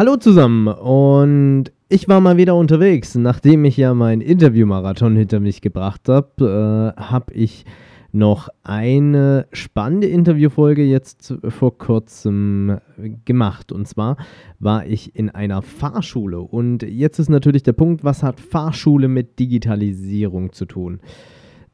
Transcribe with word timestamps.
Hallo 0.00 0.16
zusammen 0.16 0.66
und 0.66 1.72
ich 1.90 2.08
war 2.08 2.22
mal 2.22 2.38
wieder 2.38 2.54
unterwegs. 2.54 3.16
Nachdem 3.16 3.66
ich 3.66 3.76
ja 3.76 3.92
meinen 3.92 4.22
Interviewmarathon 4.22 5.14
hinter 5.14 5.40
mich 5.40 5.60
gebracht 5.60 6.08
habe, 6.08 6.94
äh, 6.96 6.98
habe 6.98 7.34
ich 7.34 7.66
noch 8.10 8.48
eine 8.62 9.46
spannende 9.52 10.06
Interviewfolge 10.06 10.84
jetzt 10.84 11.34
vor 11.46 11.76
kurzem 11.76 12.78
gemacht. 13.26 13.72
Und 13.72 13.88
zwar 13.88 14.16
war 14.58 14.86
ich 14.86 15.14
in 15.16 15.28
einer 15.28 15.60
Fahrschule. 15.60 16.40
Und 16.40 16.82
jetzt 16.82 17.18
ist 17.18 17.28
natürlich 17.28 17.62
der 17.62 17.74
Punkt, 17.74 18.02
was 18.02 18.22
hat 18.22 18.40
Fahrschule 18.40 19.06
mit 19.06 19.38
Digitalisierung 19.38 20.54
zu 20.54 20.64
tun? 20.64 21.00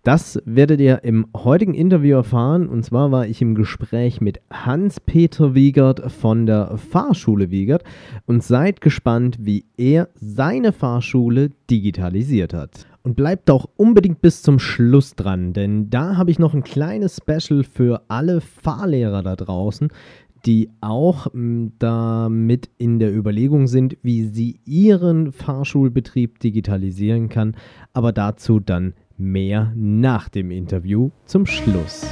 Das 0.07 0.41
werdet 0.45 0.81
ihr 0.81 1.03
im 1.03 1.27
heutigen 1.37 1.75
Interview 1.75 2.15
erfahren. 2.15 2.69
Und 2.69 2.85
zwar 2.85 3.11
war 3.11 3.27
ich 3.27 3.43
im 3.43 3.57
Gespräch 3.57 4.21
mit 4.21 4.41
Hans-Peter 4.53 5.57
Wiegert 5.57 6.13
von 6.13 6.47
der 6.47 6.77
Fahrschule 6.77 7.51
Wiegert 7.51 7.83
und 8.25 8.45
seid 8.45 8.81
gespannt, 8.81 9.39
wie 9.41 9.65
er 9.77 10.09
seine 10.15 10.71
Fahrschule 10.71 11.51
digitalisiert 11.69 12.55
hat. 12.55 12.87
Und 13.03 13.17
bleibt 13.17 13.51
auch 13.51 13.67
unbedingt 13.77 14.23
bis 14.23 14.43
zum 14.43 14.61
Schluss 14.61 15.17
dran, 15.17 15.53
denn 15.53 15.91
da 15.91 16.17
habe 16.17 16.31
ich 16.31 16.39
noch 16.39 16.55
ein 16.55 16.63
kleines 16.63 17.17
Special 17.17 17.65
für 17.65 18.03
alle 18.07 18.41
Fahrlehrer 18.41 19.25
da 19.25 19.35
draußen, 19.35 19.89
die 20.47 20.71
auch 20.81 21.33
hm, 21.33 21.73
damit 21.81 22.71
in 22.79 23.01
der 23.01 23.13
Überlegung 23.13 23.67
sind, 23.67 23.97
wie 24.03 24.23
sie 24.23 24.61
ihren 24.65 25.33
Fahrschulbetrieb 25.33 26.39
digitalisieren 26.39 27.29
kann, 27.29 27.57
aber 27.93 28.13
dazu 28.13 28.61
dann 28.61 28.95
Mehr 29.19 29.73
nach 29.75 30.29
dem 30.29 30.51
Interview 30.51 31.11
zum 31.25 31.47
Schluss. 31.47 32.07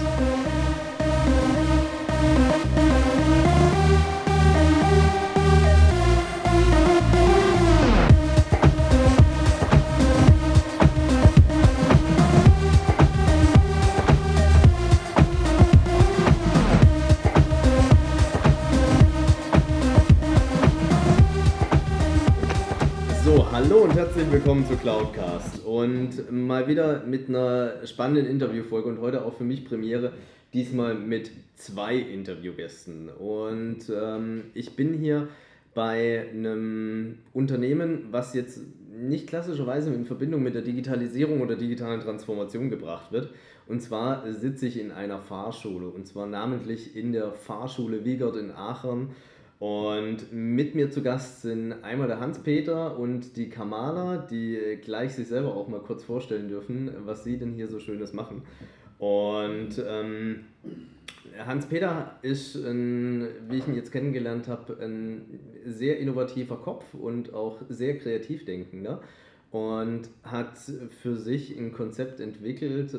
Willkommen 24.35 24.67
zu 24.67 24.77
Cloudcast 24.77 25.65
und 25.65 26.33
mal 26.33 26.67
wieder 26.67 27.05
mit 27.05 27.29
einer 27.29 27.87
spannenden 27.87 28.27
Interviewfolge 28.27 28.89
und 28.89 29.01
heute 29.01 29.25
auch 29.25 29.35
für 29.35 29.45
mich 29.45 29.65
Premiere, 29.65 30.13
diesmal 30.53 30.97
mit 30.97 31.31
zwei 31.55 31.95
Interviewgästen. 31.95 33.11
Und 33.11 33.89
ähm, 33.95 34.47
ich 34.53 34.75
bin 34.75 34.93
hier 34.95 35.29
bei 35.73 36.27
einem 36.33 37.21
Unternehmen, 37.33 38.09
was 38.11 38.35
jetzt 38.35 38.59
nicht 38.93 39.29
klassischerweise 39.29 39.95
in 39.95 40.05
Verbindung 40.05 40.43
mit 40.43 40.57
der 40.57 40.63
Digitalisierung 40.63 41.41
oder 41.41 41.55
digitalen 41.55 42.01
Transformation 42.01 42.71
gebracht 42.71 43.13
wird. 43.13 43.31
Und 43.69 43.83
zwar 43.83 44.33
sitze 44.33 44.67
ich 44.67 44.81
in 44.81 44.91
einer 44.91 45.21
Fahrschule 45.21 45.87
und 45.87 46.09
zwar 46.09 46.27
namentlich 46.27 46.97
in 46.97 47.13
der 47.13 47.31
Fahrschule 47.31 48.05
Wiegert 48.05 48.35
in 48.35 48.51
Aachen 48.51 49.11
und 49.59 50.33
mit 50.33 50.75
mir 50.75 50.91
zu 50.91 51.03
Gast 51.03 51.43
sind 51.43 51.73
einmal 51.85 52.09
der 52.09 52.21
Hans-Peter 52.21 52.99
und 52.99 53.37
die 53.37 53.49
Kamala, 53.49 54.19
die 54.19 54.79
gleich 54.83 55.15
sich 55.15 55.29
selber 55.29 55.55
auch 55.55 55.69
mal 55.69 55.81
kurz 55.81 56.03
vorstellen 56.05 56.49
dürfen, 56.49 56.91
was 57.05 57.25
sie 57.25 57.39
denn 57.39 57.53
hier 57.53 57.69
so 57.69 57.79
Schönes 57.79 58.13
machen. 58.13 58.43
Und 58.99 59.83
ähm, 59.87 60.41
Hans-Peter 61.39 62.19
ist, 62.23 62.57
ein, 62.57 63.29
wie 63.49 63.59
ich 63.59 63.69
ihn 63.69 63.75
jetzt 63.75 63.93
kennengelernt 63.93 64.49
habe, 64.49 64.77
ein 64.81 65.41
sehr 65.65 65.99
innovativer 65.99 66.57
Kopf 66.57 66.93
und 66.93 67.33
auch 67.33 67.59
sehr 67.69 67.99
kreativ 67.99 68.45
denkender 68.45 69.03
und 69.51 70.09
hat 70.25 70.59
für 71.01 71.17
sich 71.17 71.57
ein 71.57 71.73
Konzept 71.73 72.19
entwickelt, 72.19 72.93
äh, 72.93 72.99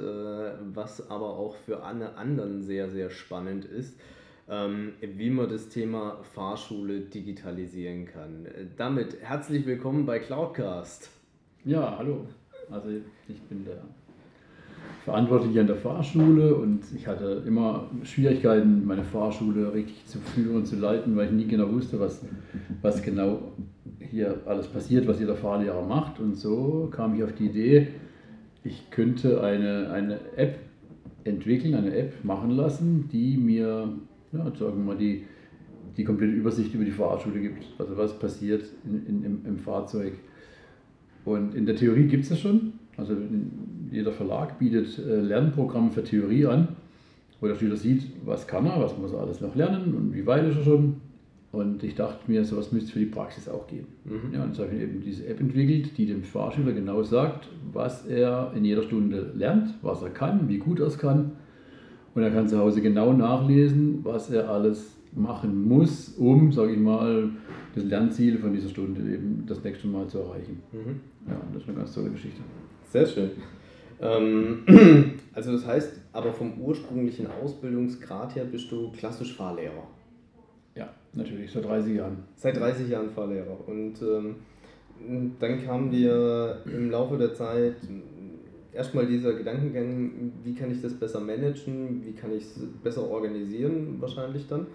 was 0.73 1.09
aber 1.09 1.37
auch 1.37 1.55
für 1.57 1.83
alle 1.83 2.15
anderen 2.15 2.61
sehr, 2.61 2.89
sehr 2.89 3.09
spannend 3.09 3.65
ist 3.65 3.99
wie 4.47 5.29
man 5.29 5.49
das 5.49 5.69
Thema 5.69 6.17
Fahrschule 6.33 6.99
digitalisieren 6.99 8.05
kann. 8.05 8.47
Damit 8.77 9.17
herzlich 9.21 9.65
willkommen 9.65 10.05
bei 10.05 10.19
Cloudcast. 10.19 11.09
Ja, 11.63 11.95
hallo. 11.97 12.27
Also 12.69 12.89
ich 13.27 13.41
bin 13.43 13.65
der 13.65 13.81
Verantwortliche 15.03 15.61
an 15.61 15.67
der 15.67 15.75
Fahrschule 15.75 16.55
und 16.55 16.83
ich 16.95 17.07
hatte 17.07 17.43
immer 17.47 17.89
Schwierigkeiten, 18.03 18.85
meine 18.85 19.03
Fahrschule 19.03 19.73
richtig 19.73 20.05
zu 20.05 20.19
führen 20.19 20.65
zu 20.65 20.75
leiten, 20.75 21.15
weil 21.15 21.25
ich 21.25 21.31
nie 21.31 21.47
genau 21.47 21.71
wusste, 21.71 21.99
was, 21.99 22.23
was 22.81 23.01
genau 23.01 23.51
hier 23.99 24.41
alles 24.45 24.67
passiert, 24.67 25.07
was 25.07 25.19
jeder 25.19 25.35
Fahrlehrer 25.35 25.85
macht. 25.85 26.19
Und 26.19 26.35
so 26.35 26.89
kam 26.91 27.15
ich 27.15 27.23
auf 27.23 27.33
die 27.33 27.47
Idee, 27.47 27.87
ich 28.63 28.89
könnte 28.91 29.43
eine, 29.43 29.91
eine 29.91 30.19
App 30.35 30.59
entwickeln, 31.23 31.73
eine 31.73 31.95
App 31.95 32.23
machen 32.23 32.51
lassen, 32.51 33.09
die 33.11 33.37
mir 33.37 33.89
ja, 34.37 34.43
sagen 34.45 34.77
wir 34.77 34.93
mal, 34.93 34.97
die, 34.97 35.23
die 35.97 36.03
komplette 36.03 36.33
Übersicht 36.33 36.73
über 36.73 36.83
die 36.83 36.91
Fahrschule 36.91 37.39
gibt. 37.39 37.65
Also 37.77 37.97
was 37.97 38.17
passiert 38.17 38.63
in, 38.85 39.05
in, 39.05 39.23
im, 39.23 39.45
im 39.45 39.57
Fahrzeug. 39.57 40.13
Und 41.23 41.55
in 41.55 41.65
der 41.65 41.75
Theorie 41.75 42.05
gibt 42.05 42.23
es 42.23 42.29
das 42.29 42.39
schon. 42.39 42.73
Also 42.97 43.15
jeder 43.91 44.11
Verlag 44.11 44.59
bietet 44.59 44.99
äh, 44.99 45.21
Lernprogramme 45.21 45.91
für 45.91 46.03
Theorie 46.03 46.45
an, 46.45 46.69
wo 47.41 47.47
der 47.47 47.55
Schüler 47.55 47.75
sieht, 47.75 48.03
was 48.25 48.47
kann 48.47 48.65
er, 48.65 48.79
was 48.79 48.97
muss 48.97 49.11
er 49.11 49.19
alles 49.19 49.41
noch 49.41 49.55
lernen 49.55 49.95
und 49.95 50.13
wie 50.13 50.25
weit 50.25 50.45
ist 50.47 50.57
er 50.57 50.63
schon. 50.63 50.95
Und 51.51 51.83
ich 51.83 51.95
dachte 51.95 52.29
mir, 52.29 52.43
sowas 52.43 52.73
müsste 52.73 52.87
es 52.87 52.93
für 52.93 52.99
die 52.99 53.05
Praxis 53.05 53.47
auch 53.47 53.65
geben. 53.67 53.87
Mhm. 54.03 54.33
Ja, 54.33 54.43
und 54.43 54.55
so 54.55 54.63
habe 54.63 54.75
ich 54.75 54.81
eben 54.81 55.01
diese 55.01 55.25
App 55.27 55.39
entwickelt, 55.39 55.97
die 55.97 56.05
dem 56.05 56.23
Fahrschüler 56.23 56.73
genau 56.73 57.01
sagt, 57.03 57.47
was 57.71 58.05
er 58.05 58.51
in 58.55 58.65
jeder 58.65 58.83
Stunde 58.83 59.31
lernt, 59.33 59.73
was 59.81 60.01
er 60.01 60.09
kann, 60.09 60.49
wie 60.49 60.57
gut 60.57 60.79
er 60.79 60.87
es 60.87 60.97
kann 60.97 61.31
und 62.15 62.23
er 62.23 62.31
kann 62.31 62.47
zu 62.47 62.57
Hause 62.57 62.81
genau 62.81 63.13
nachlesen, 63.13 63.99
was 64.03 64.31
er 64.31 64.49
alles 64.49 64.95
machen 65.13 65.67
muss, 65.67 66.09
um, 66.17 66.51
sage 66.51 66.73
ich 66.73 66.79
mal, 66.79 67.29
das 67.75 67.83
Lernziel 67.83 68.37
von 68.37 68.53
dieser 68.53 68.69
Stunde 68.69 69.01
eben 69.01 69.43
das 69.47 69.63
nächste 69.63 69.87
Mal 69.87 70.07
zu 70.07 70.19
erreichen. 70.19 70.61
Mhm. 70.71 71.01
Ja, 71.27 71.41
das 71.53 71.61
ist 71.61 71.69
eine 71.69 71.77
ganz 71.77 71.93
tolle 71.93 72.09
Geschichte. 72.09 72.41
Sehr 72.89 73.05
schön. 73.05 73.31
Ähm, 74.01 74.63
also 75.33 75.51
das 75.51 75.65
heißt, 75.65 76.01
aber 76.13 76.33
vom 76.33 76.59
ursprünglichen 76.59 77.27
Ausbildungsgrad 77.27 78.35
her 78.35 78.45
bist 78.45 78.71
du 78.71 78.91
klassisch 78.91 79.35
Fahrlehrer. 79.35 79.87
Ja, 80.75 80.89
natürlich, 81.13 81.51
seit 81.51 81.65
30 81.65 81.95
Jahren. 81.95 82.17
Seit 82.35 82.57
30 82.57 82.89
Jahren 82.89 83.09
Fahrlehrer. 83.09 83.57
Und 83.67 84.01
ähm, 84.01 84.35
dann 85.39 85.65
kam 85.65 85.91
dir 85.91 86.61
im 86.65 86.91
Laufe 86.91 87.17
der 87.17 87.33
Zeit 87.33 87.75
erstmal 88.75 89.07
dieser 89.07 89.33
Gedankengang, 89.33 90.11
wie 90.43 90.53
kann 90.53 90.71
ich 90.71 90.81
das 90.81 90.93
besser 90.93 91.19
managen, 91.19 92.03
wie 92.05 92.13
kann 92.13 92.31
ich 92.31 92.43
es 92.43 92.59
besser 92.83 93.09
organisieren, 93.09 93.95
wahrscheinlich 93.99 94.47
dann. 94.47 94.67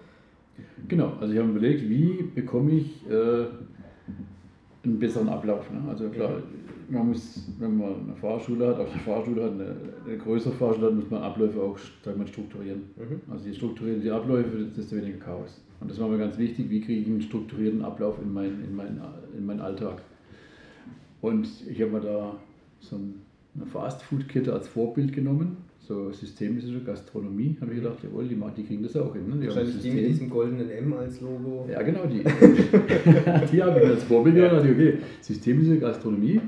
Genau, 0.87 1.13
also 1.19 1.33
ich 1.33 1.39
habe 1.39 1.49
überlegt, 1.49 1.87
wie 1.89 2.23
bekomme 2.35 2.71
ich 2.71 3.09
äh, 3.09 3.45
einen 4.83 4.99
besseren 4.99 5.29
Ablauf. 5.29 5.71
Ne? 5.71 5.81
Also 5.87 6.09
klar, 6.09 6.41
man 6.89 7.07
muss, 7.07 7.47
wenn 7.59 7.77
man 7.77 7.95
eine 8.05 8.15
Fahrschule 8.15 8.67
hat, 8.67 8.79
auch 8.79 8.91
eine 8.91 9.01
Fahrschule 9.01 9.43
hat, 9.43 9.51
eine, 9.53 9.75
eine 10.05 10.17
größere 10.17 10.53
Fahrschule 10.53 10.87
hat, 10.87 10.95
muss 10.95 11.09
man 11.09 11.21
Abläufe 11.21 11.61
auch 11.61 11.77
sagen 12.03 12.19
wir, 12.19 12.27
strukturieren. 12.27 12.81
Mhm. 12.97 13.31
Also 13.31 13.47
je 13.47 13.53
strukturierter 13.53 14.01
die 14.01 14.11
Abläufe, 14.11 14.65
desto 14.75 14.97
weniger 14.97 15.19
Chaos. 15.19 15.61
Und 15.79 15.89
das 15.89 15.99
war 15.99 16.09
mir 16.09 16.17
ganz 16.17 16.37
wichtig, 16.37 16.69
wie 16.69 16.81
kriege 16.81 17.01
ich 17.01 17.07
einen 17.07 17.21
strukturierten 17.21 17.81
Ablauf 17.81 18.19
in, 18.21 18.31
mein, 18.33 18.63
in, 18.63 18.75
mein, 18.75 19.01
in 19.35 19.45
meinen 19.45 19.61
Alltag. 19.61 20.01
Und 21.21 21.47
ich 21.67 21.81
habe 21.81 21.91
mir 21.91 22.01
da 22.01 22.35
so 22.79 22.97
ein 22.97 23.21
eine 23.55 23.65
Fastfood-Kette 23.65 24.53
als 24.53 24.67
Vorbild 24.67 25.13
genommen. 25.13 25.57
So 25.79 26.11
systemische 26.11 26.79
Gastronomie, 26.83 27.57
habe 27.59 27.73
ich 27.73 27.81
gedacht, 27.81 27.97
jawohl, 28.03 28.27
die, 28.27 28.39
die 28.55 28.63
kriegen 28.63 28.83
das 28.83 28.95
auch 28.95 29.13
hin. 29.13 29.27
Ne? 29.27 29.35
Die 29.41 29.47
Wahrscheinlich 29.47 29.81
die 29.81 29.91
mit 29.91 30.07
diesem 30.07 30.29
goldenen 30.29 30.69
M 30.69 30.93
als 30.93 31.19
Logo. 31.19 31.67
Ja, 31.69 31.81
genau, 31.81 32.05
die. 32.05 32.19
die 33.51 33.63
habe 33.63 33.79
ich 33.79 33.87
als 33.87 34.03
Vorbild 34.03 34.35
genommen. 34.35 34.65
Ja. 34.65 34.71
Okay, 34.71 34.97
systemische 35.21 35.79
Gastronomie. 35.79 36.39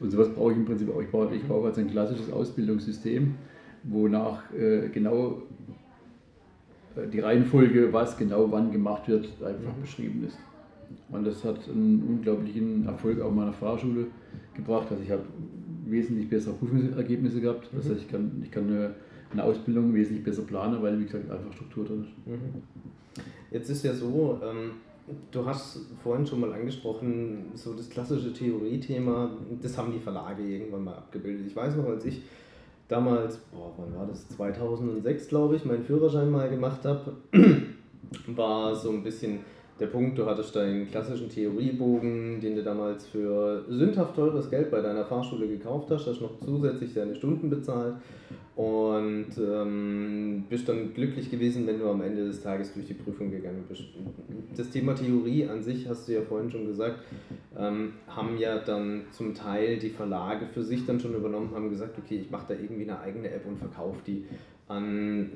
Und 0.00 0.10
sowas 0.10 0.28
brauche 0.34 0.50
ich 0.50 0.58
im 0.58 0.64
Prinzip 0.64 0.92
auch. 0.92 1.00
Ich 1.00 1.08
brauche, 1.08 1.34
ich 1.34 1.42
brauche 1.44 1.68
also 1.68 1.80
ein 1.80 1.90
klassisches 1.90 2.30
Ausbildungssystem, 2.30 3.34
wonach 3.84 4.52
äh, 4.52 4.88
genau 4.88 5.42
äh, 6.96 7.06
die 7.06 7.20
Reihenfolge, 7.20 7.92
was 7.92 8.18
genau 8.18 8.50
wann 8.50 8.72
gemacht 8.72 9.08
wird, 9.08 9.26
einfach 9.42 9.76
mhm. 9.76 9.80
beschrieben 9.80 10.24
ist. 10.26 10.38
Und 11.08 11.26
das 11.26 11.44
hat 11.44 11.68
einen 11.68 12.02
unglaublichen 12.02 12.86
Erfolg 12.86 13.20
auch 13.20 13.32
meiner 13.32 13.52
Fahrschule 13.52 14.06
gebracht. 14.54 14.88
Also 14.90 15.02
ich 15.02 15.10
habe 15.10 15.22
wesentlich 15.92 16.28
bessere 16.28 16.54
Prüfungsergebnisse 16.54 17.40
gehabt. 17.40 17.68
Das 17.72 17.88
heißt, 17.88 18.00
ich 18.00 18.08
kann, 18.08 18.42
ich 18.42 18.50
kann 18.50 18.66
eine, 18.66 18.94
eine 19.32 19.44
Ausbildung 19.44 19.94
wesentlich 19.94 20.24
besser 20.24 20.42
planen, 20.42 20.82
weil, 20.82 20.98
wie 20.98 21.04
gesagt, 21.04 21.30
einfach 21.30 21.52
Struktur 21.52 21.84
drin 21.84 22.04
ist. 22.04 22.26
Mhm. 22.26 22.62
Jetzt 23.50 23.68
ist 23.70 23.84
ja 23.84 23.94
so, 23.94 24.40
ähm, 24.42 24.72
du 25.30 25.44
hast 25.44 25.80
vorhin 26.02 26.26
schon 26.26 26.40
mal 26.40 26.52
angesprochen, 26.52 27.52
so 27.54 27.74
das 27.74 27.88
klassische 27.88 28.32
Theoriethema, 28.32 29.30
das 29.60 29.76
haben 29.76 29.92
die 29.92 29.98
Verlage 29.98 30.42
irgendwann 30.42 30.84
mal 30.84 30.94
abgebildet. 30.94 31.46
Ich 31.46 31.54
weiß 31.54 31.76
noch, 31.76 31.86
als 31.86 32.04
ich 32.04 32.22
damals, 32.88 33.36
boah, 33.52 33.72
wann 33.76 33.94
war 33.94 34.06
das? 34.06 34.28
2006, 34.30 35.28
glaube 35.28 35.56
ich, 35.56 35.64
meinen 35.64 35.84
Führerschein 35.84 36.30
mal 36.30 36.48
gemacht 36.48 36.84
habe, 36.84 37.12
war 38.28 38.74
so 38.74 38.90
ein 38.90 39.02
bisschen 39.02 39.40
der 39.82 39.88
Punkt, 39.88 40.16
du 40.16 40.26
hattest 40.26 40.54
deinen 40.54 40.88
klassischen 40.88 41.28
Theoriebogen, 41.28 42.40
den 42.40 42.54
du 42.54 42.62
damals 42.62 43.04
für 43.04 43.64
sündhaft 43.68 44.14
teures 44.14 44.48
Geld 44.48 44.70
bei 44.70 44.80
deiner 44.80 45.04
Fahrschule 45.04 45.48
gekauft 45.48 45.90
hast, 45.90 46.06
hast 46.06 46.20
noch 46.20 46.38
zusätzlich 46.38 46.94
deine 46.94 47.16
Stunden 47.16 47.50
bezahlt 47.50 47.96
und 48.54 49.30
ähm, 49.38 50.44
bist 50.48 50.68
dann 50.68 50.94
glücklich 50.94 51.32
gewesen, 51.32 51.66
wenn 51.66 51.80
du 51.80 51.88
am 51.88 52.00
Ende 52.00 52.24
des 52.24 52.40
Tages 52.40 52.72
durch 52.72 52.86
die 52.86 52.94
Prüfung 52.94 53.32
gegangen 53.32 53.64
bist. 53.68 53.82
Das 54.56 54.70
Thema 54.70 54.94
Theorie 54.94 55.48
an 55.48 55.62
sich, 55.62 55.88
hast 55.88 56.06
du 56.06 56.12
ja 56.12 56.22
vorhin 56.22 56.48
schon 56.48 56.66
gesagt, 56.66 57.00
ähm, 57.58 57.94
haben 58.06 58.38
ja 58.38 58.58
dann 58.58 59.02
zum 59.10 59.34
Teil 59.34 59.78
die 59.78 59.90
Verlage 59.90 60.46
für 60.46 60.62
sich 60.62 60.86
dann 60.86 61.00
schon 61.00 61.14
übernommen, 61.14 61.50
haben 61.52 61.70
gesagt, 61.70 61.98
okay, 61.98 62.20
ich 62.22 62.30
mache 62.30 62.54
da 62.54 62.54
irgendwie 62.54 62.82
eine 62.82 63.00
eigene 63.00 63.32
App 63.32 63.46
und 63.46 63.58
verkaufe 63.58 63.98
die 64.06 64.26
an 64.72 65.30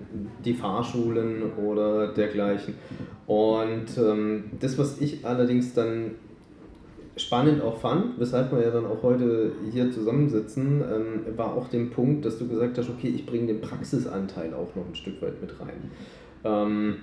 die 0.44 0.54
Fahrschulen 0.54 1.52
oder 1.54 2.08
dergleichen. 2.08 2.74
Und 3.26 3.98
ähm, 3.98 4.44
das, 4.60 4.78
was 4.78 5.00
ich 5.00 5.24
allerdings 5.24 5.74
dann 5.74 6.12
spannend 7.16 7.62
auch 7.62 7.78
fand, 7.78 8.20
weshalb 8.20 8.52
wir 8.52 8.62
ja 8.62 8.70
dann 8.70 8.86
auch 8.86 9.02
heute 9.02 9.52
hier 9.72 9.90
zusammensitzen, 9.90 10.82
ähm, 10.82 11.36
war 11.36 11.54
auch 11.54 11.68
der 11.68 11.84
Punkt, 11.86 12.24
dass 12.24 12.38
du 12.38 12.46
gesagt 12.46 12.76
hast, 12.78 12.90
okay, 12.90 13.08
ich 13.08 13.24
bringe 13.24 13.46
den 13.46 13.60
Praxisanteil 13.60 14.52
auch 14.52 14.74
noch 14.76 14.86
ein 14.86 14.94
Stück 14.94 15.20
weit 15.22 15.40
mit 15.40 15.58
rein. 15.58 15.90
Ähm, 16.44 16.96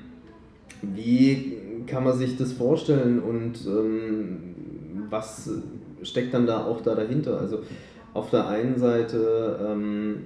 wie 0.82 1.58
kann 1.88 2.04
man 2.04 2.18
sich 2.18 2.38
das 2.38 2.54
vorstellen 2.54 3.20
und 3.20 3.66
ähm, 3.66 4.56
was 5.10 5.50
steckt 6.04 6.34
dann 6.34 6.46
da 6.46 6.66
auch 6.66 6.82
da 6.82 6.96
dahinter? 6.96 7.40
Also 7.40 7.62
auf 8.14 8.30
der 8.30 8.48
einen 8.48 8.78
Seite 8.78 9.60
ähm, 9.66 10.18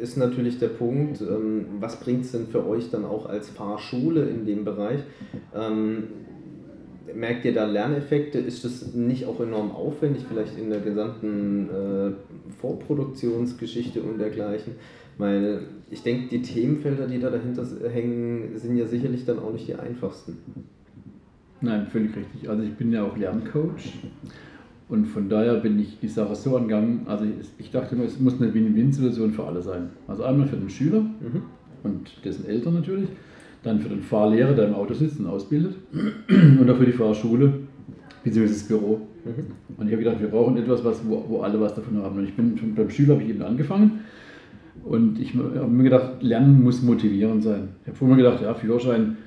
ist 0.00 0.16
natürlich 0.16 0.58
der 0.58 0.68
Punkt, 0.68 1.20
ähm, 1.20 1.66
was 1.80 2.00
bringt 2.00 2.24
es 2.24 2.32
denn 2.32 2.46
für 2.46 2.66
euch 2.66 2.90
dann 2.90 3.04
auch 3.04 3.26
als 3.26 3.48
Fahrschule 3.48 4.28
in 4.28 4.44
dem 4.46 4.64
Bereich? 4.64 5.00
Ähm, 5.54 6.04
merkt 7.14 7.44
ihr 7.44 7.54
da 7.54 7.64
Lerneffekte? 7.64 8.38
Ist 8.38 8.64
das 8.64 8.94
nicht 8.94 9.26
auch 9.26 9.40
enorm 9.40 9.72
aufwendig, 9.72 10.24
vielleicht 10.28 10.58
in 10.58 10.70
der 10.70 10.80
gesamten 10.80 11.68
äh, 11.68 12.12
Vorproduktionsgeschichte 12.60 14.02
und 14.02 14.18
dergleichen? 14.18 14.74
Weil 15.16 15.62
ich 15.90 16.02
denke, 16.02 16.28
die 16.28 16.42
Themenfelder, 16.42 17.06
die 17.06 17.18
da 17.18 17.30
dahinter 17.30 17.66
hängen, 17.90 18.56
sind 18.56 18.76
ja 18.76 18.86
sicherlich 18.86 19.24
dann 19.24 19.40
auch 19.40 19.52
nicht 19.52 19.66
die 19.66 19.74
einfachsten. 19.74 20.38
Nein, 21.60 21.88
völlig 21.88 22.14
richtig. 22.14 22.48
Also 22.48 22.62
ich 22.62 22.74
bin 22.74 22.92
ja 22.92 23.04
auch 23.04 23.16
Lerncoach 23.16 23.94
und 24.88 25.06
von 25.06 25.28
daher 25.28 25.54
bin 25.56 25.78
ich 25.78 25.98
die 26.00 26.08
Sache 26.08 26.34
so 26.34 26.56
angegangen, 26.56 27.02
also 27.06 27.24
ich, 27.58 27.70
dachte 27.70 27.94
immer, 27.94 28.04
es 28.04 28.18
muss 28.18 28.40
eine 28.40 28.52
Win-Win-Situation 28.54 29.32
für 29.32 29.44
alle 29.44 29.60
sein. 29.60 29.90
Also 30.06 30.24
einmal 30.24 30.46
für 30.46 30.56
den 30.56 30.70
Schüler 30.70 31.00
mhm. 31.00 31.42
und 31.82 32.24
dessen 32.24 32.46
Eltern 32.46 32.74
natürlich, 32.74 33.08
dann 33.62 33.80
für 33.80 33.90
den 33.90 34.00
Fahrlehrer, 34.00 34.54
der 34.54 34.68
im 34.68 34.74
Auto 34.74 34.94
sitzt 34.94 35.20
und 35.20 35.26
ausbildet 35.26 35.74
und 36.28 36.70
auch 36.70 36.76
für 36.76 36.86
die 36.86 36.92
Fahrschule 36.92 37.52
bzw. 38.24 38.46
das 38.46 38.62
Büro. 38.62 39.00
Mhm. 39.24 39.76
Und 39.76 39.86
ich 39.86 39.92
habe 39.92 40.04
gedacht, 40.04 40.20
wir 40.20 40.28
brauchen 40.28 40.56
etwas, 40.56 40.82
was, 40.84 41.06
wo, 41.06 41.24
wo 41.28 41.40
alle 41.40 41.60
was 41.60 41.74
davon 41.74 41.98
haben. 42.02 42.18
Und 42.18 42.24
ich 42.24 42.34
bin 42.34 42.56
schon 42.56 42.74
beim 42.74 42.88
Schüler 42.88 43.14
habe 43.14 43.22
ich 43.24 43.30
eben 43.30 43.42
angefangen 43.42 44.00
und 44.84 45.18
ich 45.20 45.34
habe 45.34 45.68
mir 45.68 45.84
gedacht, 45.84 46.22
Lernen 46.22 46.62
muss 46.62 46.82
motivierend 46.82 47.42
sein. 47.42 47.68
Ich 47.82 47.88
habe 47.88 47.98
vorher 47.98 48.16
gedacht, 48.16 48.42
ja, 48.42 48.54
Führerschein 48.54 49.18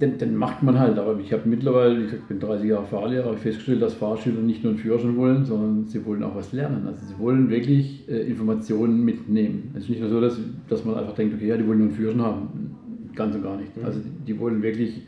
den, 0.00 0.18
den, 0.18 0.36
macht 0.36 0.62
man 0.62 0.78
halt. 0.78 0.98
Aber 0.98 1.18
ich 1.20 1.32
habe 1.32 1.48
mittlerweile, 1.48 2.04
ich 2.04 2.22
bin 2.22 2.40
30 2.40 2.68
Jahre 2.68 2.84
Fahrlehrer, 2.84 3.26
habe 3.26 3.36
festgestellt, 3.36 3.82
dass 3.82 3.94
Fahrschüler 3.94 4.40
nicht 4.40 4.62
nur 4.62 4.72
einen 4.72 4.80
Führerschein 4.80 5.16
wollen, 5.16 5.44
sondern 5.44 5.84
sie 5.86 6.04
wollen 6.04 6.22
auch 6.22 6.34
was 6.34 6.52
lernen. 6.52 6.86
Also 6.86 7.06
sie 7.06 7.18
wollen 7.18 7.48
wirklich 7.48 8.08
äh, 8.08 8.22
Informationen 8.22 9.04
mitnehmen. 9.04 9.70
Es 9.74 9.84
ist 9.84 9.90
nicht 9.90 10.00
nur 10.00 10.10
so, 10.10 10.20
dass, 10.20 10.38
dass 10.68 10.84
man 10.84 10.96
einfach 10.96 11.14
denkt, 11.14 11.34
okay, 11.34 11.48
ja, 11.48 11.56
die 11.56 11.66
wollen 11.66 11.78
nur 11.78 11.88
einen 11.88 11.96
Führerschein 11.96 12.22
haben. 12.22 12.76
Ganz 13.14 13.34
und 13.36 13.42
gar 13.42 13.56
nicht. 13.56 13.76
Mhm. 13.76 13.84
Also 13.84 14.00
die 14.26 14.38
wollen 14.38 14.62
wirklich 14.62 15.02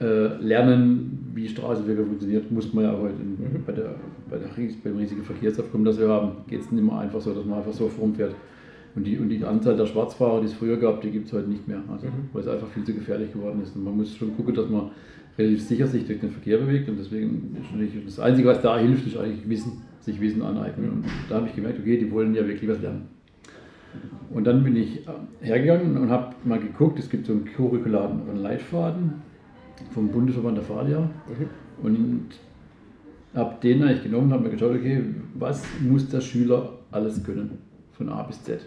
äh, 0.00 0.34
lernen, 0.42 1.30
wie 1.34 1.46
Straße 1.46 1.86
wirklich 1.86 2.06
funktioniert. 2.06 2.50
Muss 2.50 2.72
man 2.74 2.84
ja 2.84 2.92
heute 2.92 3.14
mhm. 3.14 3.62
bei 3.64 3.72
der, 3.72 3.94
bei 4.28 4.38
der, 4.38 4.48
beim 4.82 4.96
riesigen 4.96 5.22
Verkehrsaufkommen, 5.22 5.84
das 5.84 5.98
wir 5.98 6.08
haben, 6.08 6.32
geht 6.48 6.62
es 6.62 6.72
nicht 6.72 6.84
mehr 6.84 6.98
einfach 6.98 7.20
so, 7.20 7.32
dass 7.32 7.44
man 7.44 7.58
einfach 7.58 7.72
so 7.72 7.90
rumfährt. 8.00 8.34
Und 8.96 9.04
die, 9.06 9.18
und 9.18 9.28
die 9.28 9.44
Anzahl 9.44 9.76
der 9.76 9.86
Schwarzfahrer, 9.86 10.40
die 10.40 10.46
es 10.46 10.54
früher 10.54 10.76
gab, 10.76 11.00
die 11.00 11.10
gibt 11.10 11.28
es 11.28 11.32
heute 11.32 11.48
nicht 11.48 11.66
mehr. 11.68 11.82
Also, 11.88 12.06
mhm. 12.06 12.28
Weil 12.32 12.42
es 12.42 12.48
einfach 12.48 12.68
viel 12.68 12.84
zu 12.84 12.92
gefährlich 12.92 13.32
geworden 13.32 13.62
ist. 13.62 13.76
Und 13.76 13.84
man 13.84 13.96
muss 13.96 14.16
schon 14.16 14.36
gucken, 14.36 14.54
dass 14.54 14.68
man 14.68 14.90
relativ 15.38 15.62
sicher 15.62 15.86
sich 15.86 16.06
durch 16.06 16.20
den 16.20 16.30
Verkehr 16.30 16.58
bewegt. 16.58 16.88
Und 16.88 16.98
deswegen 16.98 17.56
ist 17.80 18.18
das 18.18 18.20
Einzige, 18.20 18.48
was 18.48 18.60
da 18.60 18.78
hilft, 18.78 19.06
ist 19.06 19.16
eigentlich 19.16 19.48
Wissen, 19.48 19.82
sich 20.00 20.20
Wissen 20.20 20.42
aneignen. 20.42 20.86
Mhm. 20.86 20.96
Und 20.96 21.04
da 21.28 21.36
habe 21.36 21.46
ich 21.46 21.54
gemerkt, 21.54 21.78
okay, 21.78 21.98
die 21.98 22.10
wollen 22.10 22.34
ja 22.34 22.46
wirklich 22.46 22.68
was 22.68 22.80
lernen. 22.80 23.08
Und 24.32 24.44
dann 24.46 24.62
bin 24.62 24.76
ich 24.76 25.06
äh, 25.06 25.12
hergegangen 25.40 25.96
und 25.96 26.10
habe 26.10 26.34
mal 26.44 26.60
geguckt, 26.60 26.98
es 26.98 27.10
gibt 27.10 27.26
so 27.26 27.32
einen 27.32 27.44
curricularen 27.44 28.36
Leitfaden 28.36 29.14
vom 29.92 30.08
Bundesverband 30.08 30.58
der 30.58 30.64
Fahrlehrer. 30.64 31.10
Mhm. 31.28 31.84
Und 31.84 32.26
habe 33.34 33.56
den 33.62 33.82
eigentlich 33.82 34.02
genommen 34.02 34.26
und 34.26 34.32
habe 34.32 34.44
mir 34.44 34.50
geschaut, 34.50 34.74
okay, 34.74 35.02
was 35.34 35.64
muss 35.80 36.08
der 36.08 36.20
Schüler 36.20 36.78
alles 36.90 37.22
können? 37.22 37.69
Von 38.00 38.08
A 38.08 38.22
bis 38.22 38.42
Z. 38.42 38.60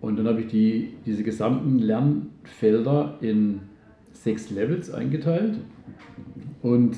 Und 0.00 0.18
dann 0.18 0.26
habe 0.26 0.40
ich 0.40 0.46
die, 0.46 0.94
diese 1.04 1.22
gesamten 1.22 1.78
Lernfelder 1.78 3.18
in 3.20 3.60
sechs 4.12 4.50
Levels 4.50 4.90
eingeteilt. 4.90 5.58
Und 6.62 6.96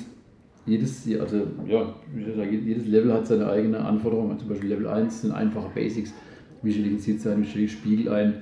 jedes, 0.65 1.09
also, 1.19 1.43
ja, 1.67 1.93
jedes 2.15 2.87
Level 2.87 3.13
hat 3.13 3.27
seine 3.27 3.49
eigene 3.49 3.81
Anforderung. 3.81 4.39
Zum 4.39 4.49
Beispiel 4.49 4.69
Level 4.69 4.87
1 4.87 5.23
sind 5.23 5.33
einfache 5.33 5.71
Basics. 5.75 6.15
Wie 6.63 6.71
stelle 6.71 6.87
ich 6.87 6.93
den 6.93 7.01
Sitz 7.01 7.27
ein, 7.27 7.43
wie 7.43 7.47
stelle 7.47 7.65
ich 7.65 7.73
Spiegel 7.73 8.09
ein, 8.11 8.35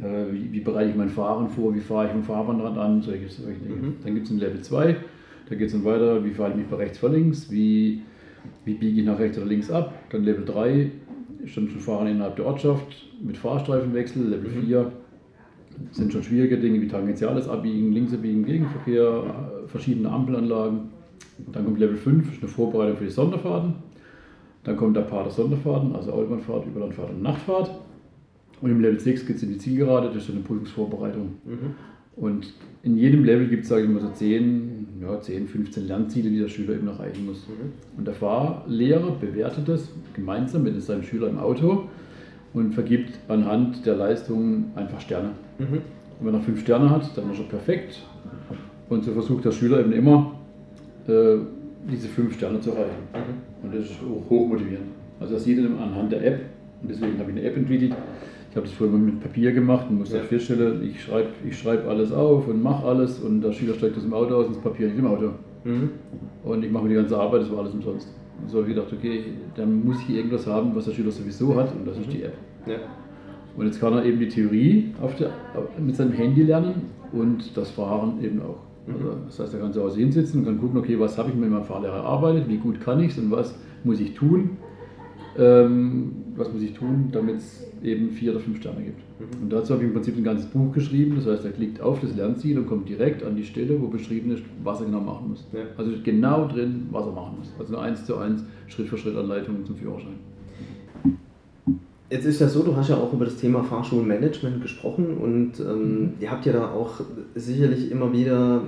äh, 0.00 0.32
wie, 0.32 0.52
wie, 0.52 0.60
bereite 0.60 0.90
ich 0.90 0.96
mein 0.96 1.10
Fahren 1.10 1.48
vor, 1.48 1.74
wie 1.74 1.80
fahre 1.80 2.06
ich 2.06 2.12
am 2.12 2.22
Fahrbahnrand 2.22 2.78
an, 2.78 3.02
solche, 3.02 3.28
solche 3.28 3.58
Dinge. 3.58 3.74
Mhm. 3.74 3.94
Dann 4.02 4.14
gibt 4.14 4.26
es 4.26 4.32
ein 4.32 4.38
Level 4.38 4.62
2, 4.62 4.96
da 5.48 5.54
geht 5.54 5.66
es 5.66 5.72
dann 5.72 5.84
weiter, 5.84 6.24
wie 6.24 6.30
fahre 6.30 6.50
ich 6.50 6.56
mich 6.56 6.66
bei 6.66 6.76
rechts 6.76 6.98
vor 6.98 7.10
links, 7.10 7.50
wie, 7.50 8.02
wie 8.64 8.74
biege 8.74 9.00
ich 9.00 9.06
nach 9.06 9.18
rechts 9.18 9.36
oder 9.38 9.48
links 9.48 9.70
ab. 9.70 9.92
Dann 10.10 10.22
Level 10.22 10.44
3, 10.44 10.92
schon 11.52 11.70
zu 11.70 11.78
fahren 11.78 12.06
innerhalb 12.06 12.36
der 12.36 12.46
Ortschaft 12.46 12.86
mit 13.22 13.36
Fahrstreifenwechsel, 13.36 14.28
Level 14.28 14.50
mhm. 14.50 14.66
4 14.66 14.92
sind 15.92 16.12
schon 16.12 16.22
schwierige 16.22 16.58
Dinge 16.58 16.80
wie 16.80 16.88
tangentiales 16.88 17.48
Abbiegen, 17.48 17.92
Linksabbiegen, 17.92 18.44
Gegenverkehr, 18.44 19.22
verschiedene 19.66 20.10
Ampelanlagen. 20.10 20.90
Dann 21.52 21.64
kommt 21.64 21.78
Level 21.78 21.96
5, 21.96 22.32
ist 22.32 22.42
eine 22.42 22.50
Vorbereitung 22.50 22.96
für 22.96 23.04
die 23.04 23.10
Sonderfahrten. 23.10 23.74
Dann 24.64 24.76
kommt 24.76 24.96
der 24.96 25.02
Part 25.02 25.26
der 25.26 25.32
Sonderfahrten, 25.32 25.94
also 25.94 26.12
Autobahnfahrt, 26.12 26.66
Überlandfahrt 26.66 27.10
und 27.10 27.22
Nachtfahrt. 27.22 27.70
Und 28.60 28.70
im 28.70 28.80
Level 28.80 28.98
6 28.98 29.26
geht 29.26 29.36
es 29.36 29.42
in 29.44 29.50
die 29.50 29.58
Zielgerade, 29.58 30.08
das 30.08 30.24
ist 30.24 30.30
eine 30.30 30.40
Prüfungsvorbereitung. 30.40 31.34
Mhm. 31.44 31.74
Und 32.20 32.52
in 32.82 32.96
jedem 32.96 33.24
Level 33.24 33.48
gibt 33.48 33.64
es, 33.64 33.68
sage 33.68 33.84
ich 33.84 33.88
mal, 33.88 34.00
so 34.00 34.10
10, 34.10 34.88
ja, 35.02 35.20
10, 35.20 35.48
15 35.48 35.86
Lernziele, 35.86 36.30
die 36.30 36.38
der 36.38 36.48
Schüler 36.48 36.74
eben 36.74 36.88
erreichen 36.88 37.26
muss. 37.26 37.46
Mhm. 37.48 37.72
Und 37.96 38.06
der 38.06 38.14
Fahrlehrer 38.14 39.12
bewertet 39.12 39.68
das 39.68 39.88
gemeinsam 40.14 40.64
mit 40.64 40.80
seinem 40.82 41.02
Schüler 41.02 41.28
im 41.28 41.38
Auto 41.38 41.84
und 42.54 42.72
vergibt 42.72 43.12
anhand 43.28 43.84
der 43.86 43.96
Leistungen 43.96 44.72
einfach 44.74 45.00
Sterne. 45.00 45.30
Mhm. 45.58 45.80
Und 46.20 46.26
wenn 46.26 46.34
er 46.34 46.40
fünf 46.40 46.60
Sterne 46.60 46.90
hat, 46.90 47.16
dann 47.16 47.30
ist 47.30 47.38
er 47.38 47.46
perfekt. 47.46 48.00
Und 48.88 49.04
so 49.04 49.12
versucht 49.12 49.44
der 49.44 49.52
Schüler 49.52 49.80
eben 49.80 49.92
immer, 49.92 50.34
äh, 51.06 51.36
diese 51.90 52.08
fünf 52.08 52.34
Sterne 52.34 52.60
zu 52.60 52.70
erreichen. 52.70 53.02
Mhm. 53.12 53.64
Und 53.64 53.74
das 53.74 53.90
ist 53.90 54.00
hoch 54.28 54.48
motivierend. 54.48 54.88
Also 55.20 55.34
das 55.34 55.44
sieht 55.44 55.58
er 55.58 55.64
anhand 55.64 56.12
der 56.12 56.24
App. 56.24 56.40
Und 56.82 56.90
deswegen 56.90 57.18
habe 57.18 57.30
ich 57.30 57.36
eine 57.36 57.46
App 57.46 57.56
entwickelt, 57.56 57.94
ich 58.50 58.56
habe 58.56 58.66
das 58.66 58.74
früher 58.74 58.88
mit 58.88 59.20
Papier 59.20 59.52
gemacht 59.52 59.86
und 59.90 59.98
musste 59.98 60.18
ja. 60.18 60.22
feststellen, 60.22 60.82
ich 60.82 61.02
schreibe 61.02 61.28
ich 61.46 61.58
schreib 61.58 61.86
alles 61.86 62.12
auf 62.12 62.48
und 62.48 62.62
mache 62.62 62.86
alles 62.86 63.18
und 63.18 63.42
der 63.42 63.52
Schüler 63.52 63.74
steigt 63.74 63.96
aus 63.96 64.02
dem 64.02 64.14
Auto 64.14 64.36
aus 64.36 64.46
und 64.46 64.56
das 64.56 64.62
Papier 64.62 64.88
nicht 64.88 64.98
im 64.98 65.06
Auto. 65.06 65.30
Mhm. 65.64 65.90
Und 66.44 66.64
ich 66.64 66.70
mache 66.70 66.88
die 66.88 66.94
ganze 66.94 67.18
Arbeit, 67.18 67.42
das 67.42 67.50
war 67.50 67.60
alles 67.60 67.74
umsonst. 67.74 68.08
Und 68.40 68.50
so 68.50 68.58
habe 68.58 68.68
ich 68.68 68.74
gedacht, 68.74 68.92
okay, 68.92 69.24
dann 69.54 69.84
muss 69.84 69.98
ich 70.08 70.16
irgendwas 70.16 70.46
haben, 70.46 70.74
was 70.74 70.86
der 70.86 70.92
Schüler 70.92 71.10
sowieso 71.10 71.54
hat 71.56 71.74
und 71.74 71.86
das 71.86 71.98
ist 71.98 72.12
die 72.12 72.22
App. 72.22 72.34
Ja. 72.66 72.76
Und 73.56 73.66
jetzt 73.66 73.80
kann 73.80 73.92
er 73.92 74.04
eben 74.04 74.20
die 74.20 74.28
Theorie 74.28 74.94
der, 75.18 75.30
mit 75.78 75.96
seinem 75.96 76.12
Handy 76.12 76.42
lernen 76.44 76.82
und 77.12 77.56
das 77.56 77.70
Fahren 77.70 78.22
eben 78.22 78.40
auch. 78.40 78.60
Mhm. 78.86 78.94
Also, 78.94 79.16
das 79.26 79.40
heißt, 79.40 79.54
er 79.54 79.60
kann 79.60 79.72
zu 79.72 79.82
Hause 79.82 79.98
hinsitzen 79.98 80.40
und 80.40 80.46
kann 80.46 80.58
gucken, 80.58 80.78
okay, 80.78 80.98
was 80.98 81.18
habe 81.18 81.30
ich 81.30 81.34
mit 81.34 81.50
meinem 81.50 81.64
Fahrlehrer 81.64 81.96
erarbeitet, 81.96 82.48
wie 82.48 82.56
gut 82.56 82.80
kann 82.80 83.00
ich 83.00 83.12
es 83.12 83.18
und 83.18 83.30
was 83.30 83.54
muss 83.84 84.00
ich 84.00 84.14
tun, 84.14 84.56
ähm, 85.38 86.12
was 86.36 86.52
muss 86.52 86.62
ich 86.62 86.72
tun, 86.72 87.08
damit 87.12 87.36
es 87.36 87.64
eben 87.82 88.10
vier 88.10 88.32
oder 88.32 88.40
fünf 88.40 88.58
Sterne 88.58 88.82
gibt. 88.82 89.00
Mhm. 89.20 89.42
Und 89.44 89.52
dazu 89.52 89.72
habe 89.72 89.82
ich 89.82 89.88
im 89.88 89.94
Prinzip 89.94 90.16
ein 90.16 90.24
ganzes 90.24 90.46
Buch 90.46 90.72
geschrieben, 90.72 91.14
das 91.16 91.26
heißt, 91.26 91.44
er 91.44 91.52
klickt 91.52 91.80
auf 91.80 92.00
das 92.00 92.14
Lernziel 92.16 92.58
und 92.58 92.66
kommt 92.66 92.88
direkt 92.88 93.22
an 93.22 93.36
die 93.36 93.44
Stelle, 93.44 93.80
wo 93.80 93.86
beschrieben 93.86 94.32
ist, 94.32 94.42
was 94.64 94.80
er 94.80 94.86
genau 94.86 95.00
machen 95.00 95.30
muss. 95.30 95.46
Ja. 95.52 95.60
Also 95.76 95.92
genau 96.02 96.48
drin, 96.48 96.88
was 96.90 97.06
er 97.06 97.12
machen 97.12 97.36
muss. 97.38 97.52
Also 97.58 97.76
eine 97.76 97.92
1 97.92 98.04
zu 98.04 98.16
1 98.16 98.44
Schritt 98.66 98.88
für 98.88 98.98
Schritt 98.98 99.16
Anleitung 99.16 99.64
zum 99.64 99.76
Führerschein. 99.76 100.14
Jetzt 102.10 102.24
ist 102.24 102.40
ja 102.40 102.48
so, 102.48 102.62
du 102.62 102.74
hast 102.74 102.88
ja 102.88 102.96
auch 102.96 103.12
über 103.12 103.26
das 103.26 103.36
Thema 103.36 103.62
Fahrschulmanagement 103.62 104.62
gesprochen 104.62 105.18
und 105.18 105.60
ähm, 105.60 106.14
ihr 106.20 106.30
habt 106.30 106.46
ja 106.46 106.54
da 106.54 106.72
auch 106.72 107.00
sicherlich 107.34 107.90
immer 107.90 108.12
wieder, 108.12 108.62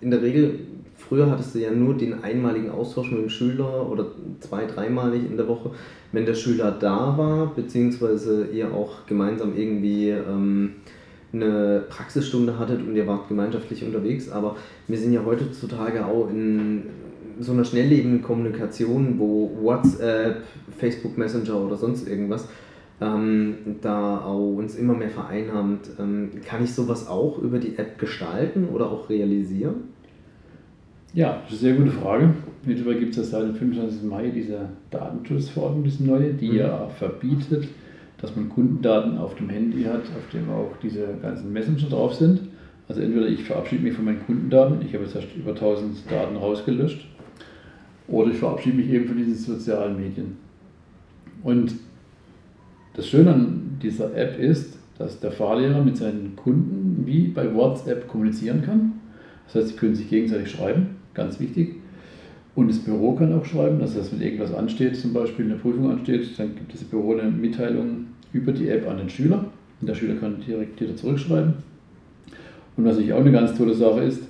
in 0.00 0.10
der 0.10 0.22
Regel, 0.22 0.60
früher 1.08 1.30
hattest 1.30 1.54
du 1.54 1.58
ja 1.60 1.70
nur 1.70 1.94
den 1.94 2.22
einmaligen 2.22 2.70
Austausch 2.70 3.10
mit 3.10 3.20
dem 3.20 3.28
Schüler 3.28 3.90
oder 3.90 4.06
zwei, 4.40 4.66
dreimalig 4.66 5.24
in 5.24 5.36
der 5.36 5.48
Woche, 5.48 5.70
wenn 6.12 6.26
der 6.26 6.34
Schüler 6.34 6.70
da 6.70 7.16
war, 7.16 7.54
beziehungsweise 7.54 8.46
ihr 8.46 8.72
auch 8.72 9.06
gemeinsam 9.06 9.56
irgendwie 9.56 10.10
ähm, 10.10 10.76
eine 11.32 11.84
Praxisstunde 11.88 12.58
hattet 12.58 12.80
und 12.80 12.96
ihr 12.96 13.06
wart 13.06 13.28
gemeinschaftlich 13.28 13.84
unterwegs, 13.84 14.30
aber 14.30 14.56
wir 14.86 14.98
sind 14.98 15.12
ja 15.12 15.24
heutzutage 15.24 16.06
auch 16.06 16.28
in 16.30 16.84
so 17.40 17.52
einer 17.52 17.64
schnelllebenden 17.64 18.22
Kommunikation, 18.22 19.18
wo 19.18 19.50
WhatsApp, 19.62 20.42
Facebook 20.76 21.16
Messenger 21.18 21.56
oder 21.56 21.76
sonst 21.76 22.08
irgendwas 22.08 22.48
ähm, 23.00 23.76
da 23.80 24.20
auch 24.24 24.56
uns 24.56 24.74
immer 24.74 24.94
mehr 24.94 25.10
vereinnahmt, 25.10 25.90
ähm, 25.98 26.30
kann 26.44 26.64
ich 26.64 26.74
sowas 26.74 27.06
auch 27.06 27.38
über 27.38 27.58
die 27.58 27.78
App 27.78 27.98
gestalten 27.98 28.68
oder 28.68 28.90
auch 28.90 29.08
realisieren? 29.08 29.94
Ja, 31.14 31.40
das 31.44 31.54
ist 31.54 31.64
eine 31.64 31.74
sehr 31.74 31.84
gute 31.84 31.96
Frage. 31.96 32.34
Mittlerweile 32.64 33.00
gibt 33.00 33.16
es 33.16 33.16
ja 33.16 33.22
seit 33.22 33.48
dem 33.48 33.54
25. 33.54 34.02
Mai 34.02 34.28
diese 34.28 34.68
Datenschutzverordnung, 34.90 35.84
diese 35.84 36.04
neue, 36.04 36.34
die 36.34 36.50
Mhm. 36.50 36.56
ja 36.56 36.88
verbietet, 36.88 37.68
dass 38.20 38.34
man 38.36 38.48
Kundendaten 38.48 39.16
auf 39.16 39.34
dem 39.36 39.48
Handy 39.48 39.84
hat, 39.84 40.02
auf 40.02 40.30
dem 40.32 40.50
auch 40.50 40.76
diese 40.82 41.06
ganzen 41.22 41.52
Messenger 41.52 41.88
drauf 41.88 42.14
sind. 42.14 42.40
Also 42.88 43.00
entweder 43.00 43.26
ich 43.26 43.44
verabschiede 43.44 43.82
mich 43.82 43.94
von 43.94 44.04
meinen 44.04 44.24
Kundendaten, 44.24 44.80
ich 44.84 44.94
habe 44.94 45.04
jetzt 45.04 45.14
erst 45.14 45.34
über 45.36 45.50
1000 45.50 46.10
Daten 46.10 46.36
rausgelöscht, 46.36 47.06
oder 48.08 48.30
ich 48.30 48.38
verabschiede 48.38 48.76
mich 48.76 48.88
eben 48.90 49.06
von 49.06 49.16
diesen 49.16 49.34
sozialen 49.34 49.96
Medien. 49.96 50.36
Und 51.42 51.74
das 52.94 53.06
Schöne 53.06 53.32
an 53.34 53.78
dieser 53.82 54.14
App 54.16 54.38
ist, 54.38 54.78
dass 54.98 55.20
der 55.20 55.30
Fahrlehrer 55.30 55.84
mit 55.84 55.96
seinen 55.96 56.34
Kunden 56.34 57.02
wie 57.06 57.28
bei 57.28 57.54
WhatsApp 57.54 58.08
kommunizieren 58.08 58.62
kann. 58.62 58.94
Das 59.48 59.56
heißt, 59.56 59.68
sie 59.68 59.76
können 59.76 59.94
sich 59.94 60.08
gegenseitig 60.08 60.50
schreiben, 60.50 60.96
ganz 61.14 61.40
wichtig. 61.40 61.76
Und 62.54 62.68
das 62.68 62.78
Büro 62.78 63.14
kann 63.14 63.32
auch 63.32 63.44
schreiben, 63.44 63.78
das 63.78 63.96
heißt, 63.96 64.12
wenn 64.12 64.20
irgendwas 64.20 64.52
ansteht, 64.52 64.96
zum 64.96 65.12
Beispiel 65.12 65.46
eine 65.46 65.56
Prüfung 65.56 65.90
ansteht, 65.90 66.38
dann 66.38 66.54
gibt 66.54 66.74
das 66.74 66.84
Büro 66.84 67.14
eine 67.14 67.30
Mitteilung 67.30 68.06
über 68.32 68.52
die 68.52 68.68
App 68.68 68.88
an 68.88 68.98
den 68.98 69.08
Schüler. 69.08 69.44
Und 69.80 69.88
der 69.88 69.94
Schüler 69.94 70.16
kann 70.16 70.40
direkt 70.46 70.80
wieder 70.80 70.96
zurückschreiben. 70.96 71.54
Und 72.76 72.84
was 72.84 72.94
natürlich 72.94 73.12
auch 73.12 73.20
eine 73.20 73.32
ganz 73.32 73.56
tolle 73.56 73.74
Sache 73.74 74.00
ist, 74.00 74.22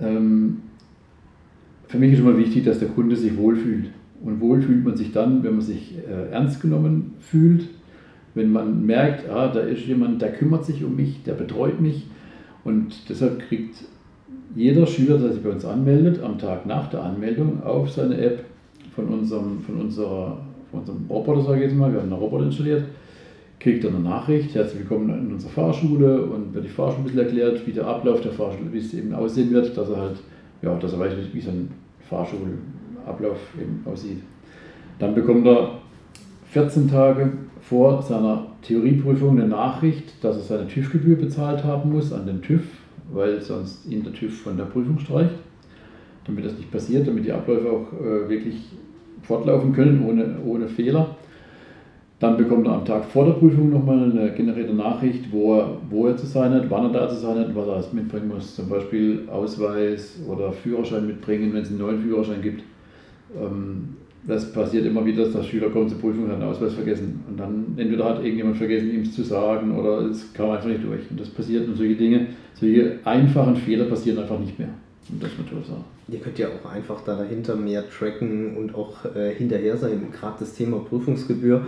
ähm, 0.00 0.58
für 1.86 1.98
mich 1.98 2.12
ist 2.12 2.20
immer 2.20 2.36
wichtig, 2.36 2.64
dass 2.64 2.78
der 2.78 2.88
Kunde 2.88 3.16
sich 3.16 3.36
wohlfühlt. 3.36 3.90
Und 4.22 4.40
wohl 4.40 4.60
fühlt 4.60 4.84
man 4.84 4.96
sich 4.96 5.12
dann, 5.12 5.42
wenn 5.42 5.52
man 5.52 5.60
sich 5.60 5.94
äh, 5.98 6.30
ernst 6.32 6.60
genommen 6.60 7.14
fühlt, 7.18 7.68
wenn 8.34 8.52
man 8.52 8.84
merkt, 8.84 9.28
ah, 9.28 9.48
da 9.48 9.60
ist 9.60 9.86
jemand, 9.86 10.22
der 10.22 10.32
kümmert 10.32 10.64
sich 10.64 10.84
um 10.84 10.96
mich, 10.96 11.22
der 11.24 11.34
betreut 11.34 11.80
mich. 11.80 12.06
Und 12.64 13.08
deshalb 13.08 13.40
kriegt 13.40 13.84
jeder 14.54 14.86
Schüler, 14.86 15.18
der 15.18 15.32
sich 15.32 15.42
bei 15.42 15.50
uns 15.50 15.64
anmeldet, 15.64 16.22
am 16.22 16.38
Tag 16.38 16.66
nach 16.66 16.88
der 16.90 17.02
Anmeldung 17.02 17.62
auf 17.62 17.90
seine 17.90 18.18
App 18.18 18.44
von 18.94 19.06
unserem, 19.06 19.60
von 19.60 19.80
unserer, 19.80 20.38
von 20.70 20.80
unserem 20.80 21.06
Roboter, 21.08 21.42
sage 21.42 21.58
ich 21.58 21.70
jetzt 21.70 21.76
mal, 21.76 21.92
wir 21.92 22.00
haben 22.00 22.12
einen 22.12 22.20
Roboter 22.20 22.46
installiert, 22.46 22.84
kriegt 23.60 23.84
er 23.84 23.90
eine 23.90 24.00
Nachricht, 24.00 24.54
herzlich 24.54 24.80
willkommen 24.80 25.10
in 25.10 25.32
unserer 25.32 25.50
Fahrschule 25.50 26.22
und 26.22 26.54
wird 26.54 26.64
die 26.64 26.68
Fahrschule 26.68 27.02
ein 27.02 27.04
bisschen 27.04 27.20
erklärt, 27.20 27.66
wie 27.66 27.72
der 27.72 27.86
Ablauf 27.86 28.20
der 28.20 28.32
Fahrschule, 28.32 28.72
wie 28.72 28.78
es 28.78 28.94
eben 28.94 29.14
aussehen 29.14 29.50
wird, 29.52 29.76
dass 29.76 29.88
er 29.90 29.96
halt, 29.96 30.16
ja, 30.62 30.74
dass 30.76 30.92
er 30.92 30.98
weiß, 30.98 31.12
wie 31.32 31.40
so 31.40 31.50
ein 31.50 31.70
Fahrschulablauf 32.08 33.38
eben 33.60 33.82
aussieht. 33.84 34.22
Dann 34.98 35.14
bekommt 35.14 35.46
er 35.46 35.78
14 36.50 36.88
Tage 36.88 37.30
vor 37.60 38.02
seiner 38.02 38.46
Theorieprüfung 38.62 39.38
eine 39.38 39.48
Nachricht, 39.48 40.24
dass 40.24 40.36
er 40.36 40.42
seine 40.42 40.68
TÜV-Gebühr 40.68 41.16
bezahlt 41.16 41.62
haben 41.64 41.92
muss 41.92 42.12
an 42.12 42.26
den 42.26 42.42
TÜV, 42.42 42.64
weil 43.12 43.40
sonst 43.40 43.86
ihn 43.86 44.02
der 44.02 44.12
TÜV 44.12 44.42
von 44.42 44.56
der 44.56 44.64
Prüfung 44.64 44.98
streicht. 44.98 45.34
Damit 46.26 46.44
das 46.44 46.56
nicht 46.56 46.70
passiert, 46.70 47.06
damit 47.06 47.24
die 47.24 47.32
Abläufe 47.32 47.70
auch 47.70 47.92
äh, 48.00 48.28
wirklich 48.28 48.56
fortlaufen 49.22 49.72
können 49.72 50.04
ohne, 50.06 50.36
ohne 50.44 50.68
Fehler. 50.68 51.16
Dann 52.20 52.36
bekommt 52.36 52.66
er 52.66 52.74
am 52.74 52.84
Tag 52.84 53.04
vor 53.04 53.26
der 53.26 53.32
Prüfung 53.34 53.70
nochmal 53.70 54.10
eine 54.10 54.32
generierte 54.32 54.74
Nachricht, 54.74 55.30
wo 55.30 55.54
er, 55.54 55.78
wo 55.88 56.08
er 56.08 56.16
zu 56.16 56.26
sein 56.26 56.52
hat, 56.52 56.68
wann 56.68 56.84
er 56.84 57.00
da 57.00 57.08
zu 57.08 57.14
sein 57.14 57.38
hat, 57.38 57.54
was 57.54 57.66
er 57.68 57.74
alles 57.74 57.92
mitbringen 57.92 58.28
muss. 58.28 58.56
Zum 58.56 58.68
Beispiel 58.68 59.28
Ausweis 59.30 60.20
oder 60.26 60.52
Führerschein 60.52 61.06
mitbringen, 61.06 61.52
wenn 61.54 61.62
es 61.62 61.68
einen 61.68 61.78
neuen 61.78 62.00
Führerschein 62.00 62.42
gibt. 62.42 62.64
Ähm, 63.36 63.96
das 64.26 64.52
passiert 64.52 64.84
immer 64.84 65.04
wieder, 65.04 65.24
dass 65.24 65.32
der 65.32 65.42
Schüler 65.42 65.70
kommt 65.70 65.90
zur 65.90 65.98
Prüfung 65.98 66.24
und 66.24 66.32
einen 66.32 66.42
Ausweis 66.42 66.74
vergessen. 66.74 67.24
Und 67.28 67.38
dann 67.38 67.66
entweder 67.76 68.04
hat 68.04 68.22
irgendjemand 68.22 68.56
vergessen, 68.56 68.92
ihm 68.92 69.02
es 69.02 69.14
zu 69.14 69.22
sagen 69.22 69.76
oder 69.76 70.02
es 70.02 70.32
kam 70.32 70.50
einfach 70.50 70.68
nicht 70.68 70.84
durch. 70.84 71.00
Und 71.10 71.20
das 71.20 71.28
passiert 71.28 71.66
und 71.66 71.76
solche 71.76 71.94
Dinge, 71.94 72.26
solche 72.54 72.98
einfachen 73.04 73.56
Fehler 73.56 73.84
passieren 73.84 74.18
einfach 74.18 74.38
nicht 74.38 74.58
mehr. 74.58 74.70
Und 75.10 75.22
das 75.22 75.30
ist 75.30 75.38
eine 75.38 75.48
tolle. 75.48 75.62
Ihr 76.10 76.20
könnt 76.20 76.38
ja 76.38 76.48
auch 76.48 76.70
einfach 76.70 77.00
da 77.02 77.16
dahinter 77.16 77.56
mehr 77.56 77.84
tracken 77.88 78.56
und 78.56 78.74
auch 78.74 79.04
äh, 79.14 79.34
hinterher 79.34 79.76
sein, 79.76 80.08
gerade 80.12 80.36
das 80.40 80.54
Thema 80.54 80.78
Prüfungsgebühr. 80.78 81.66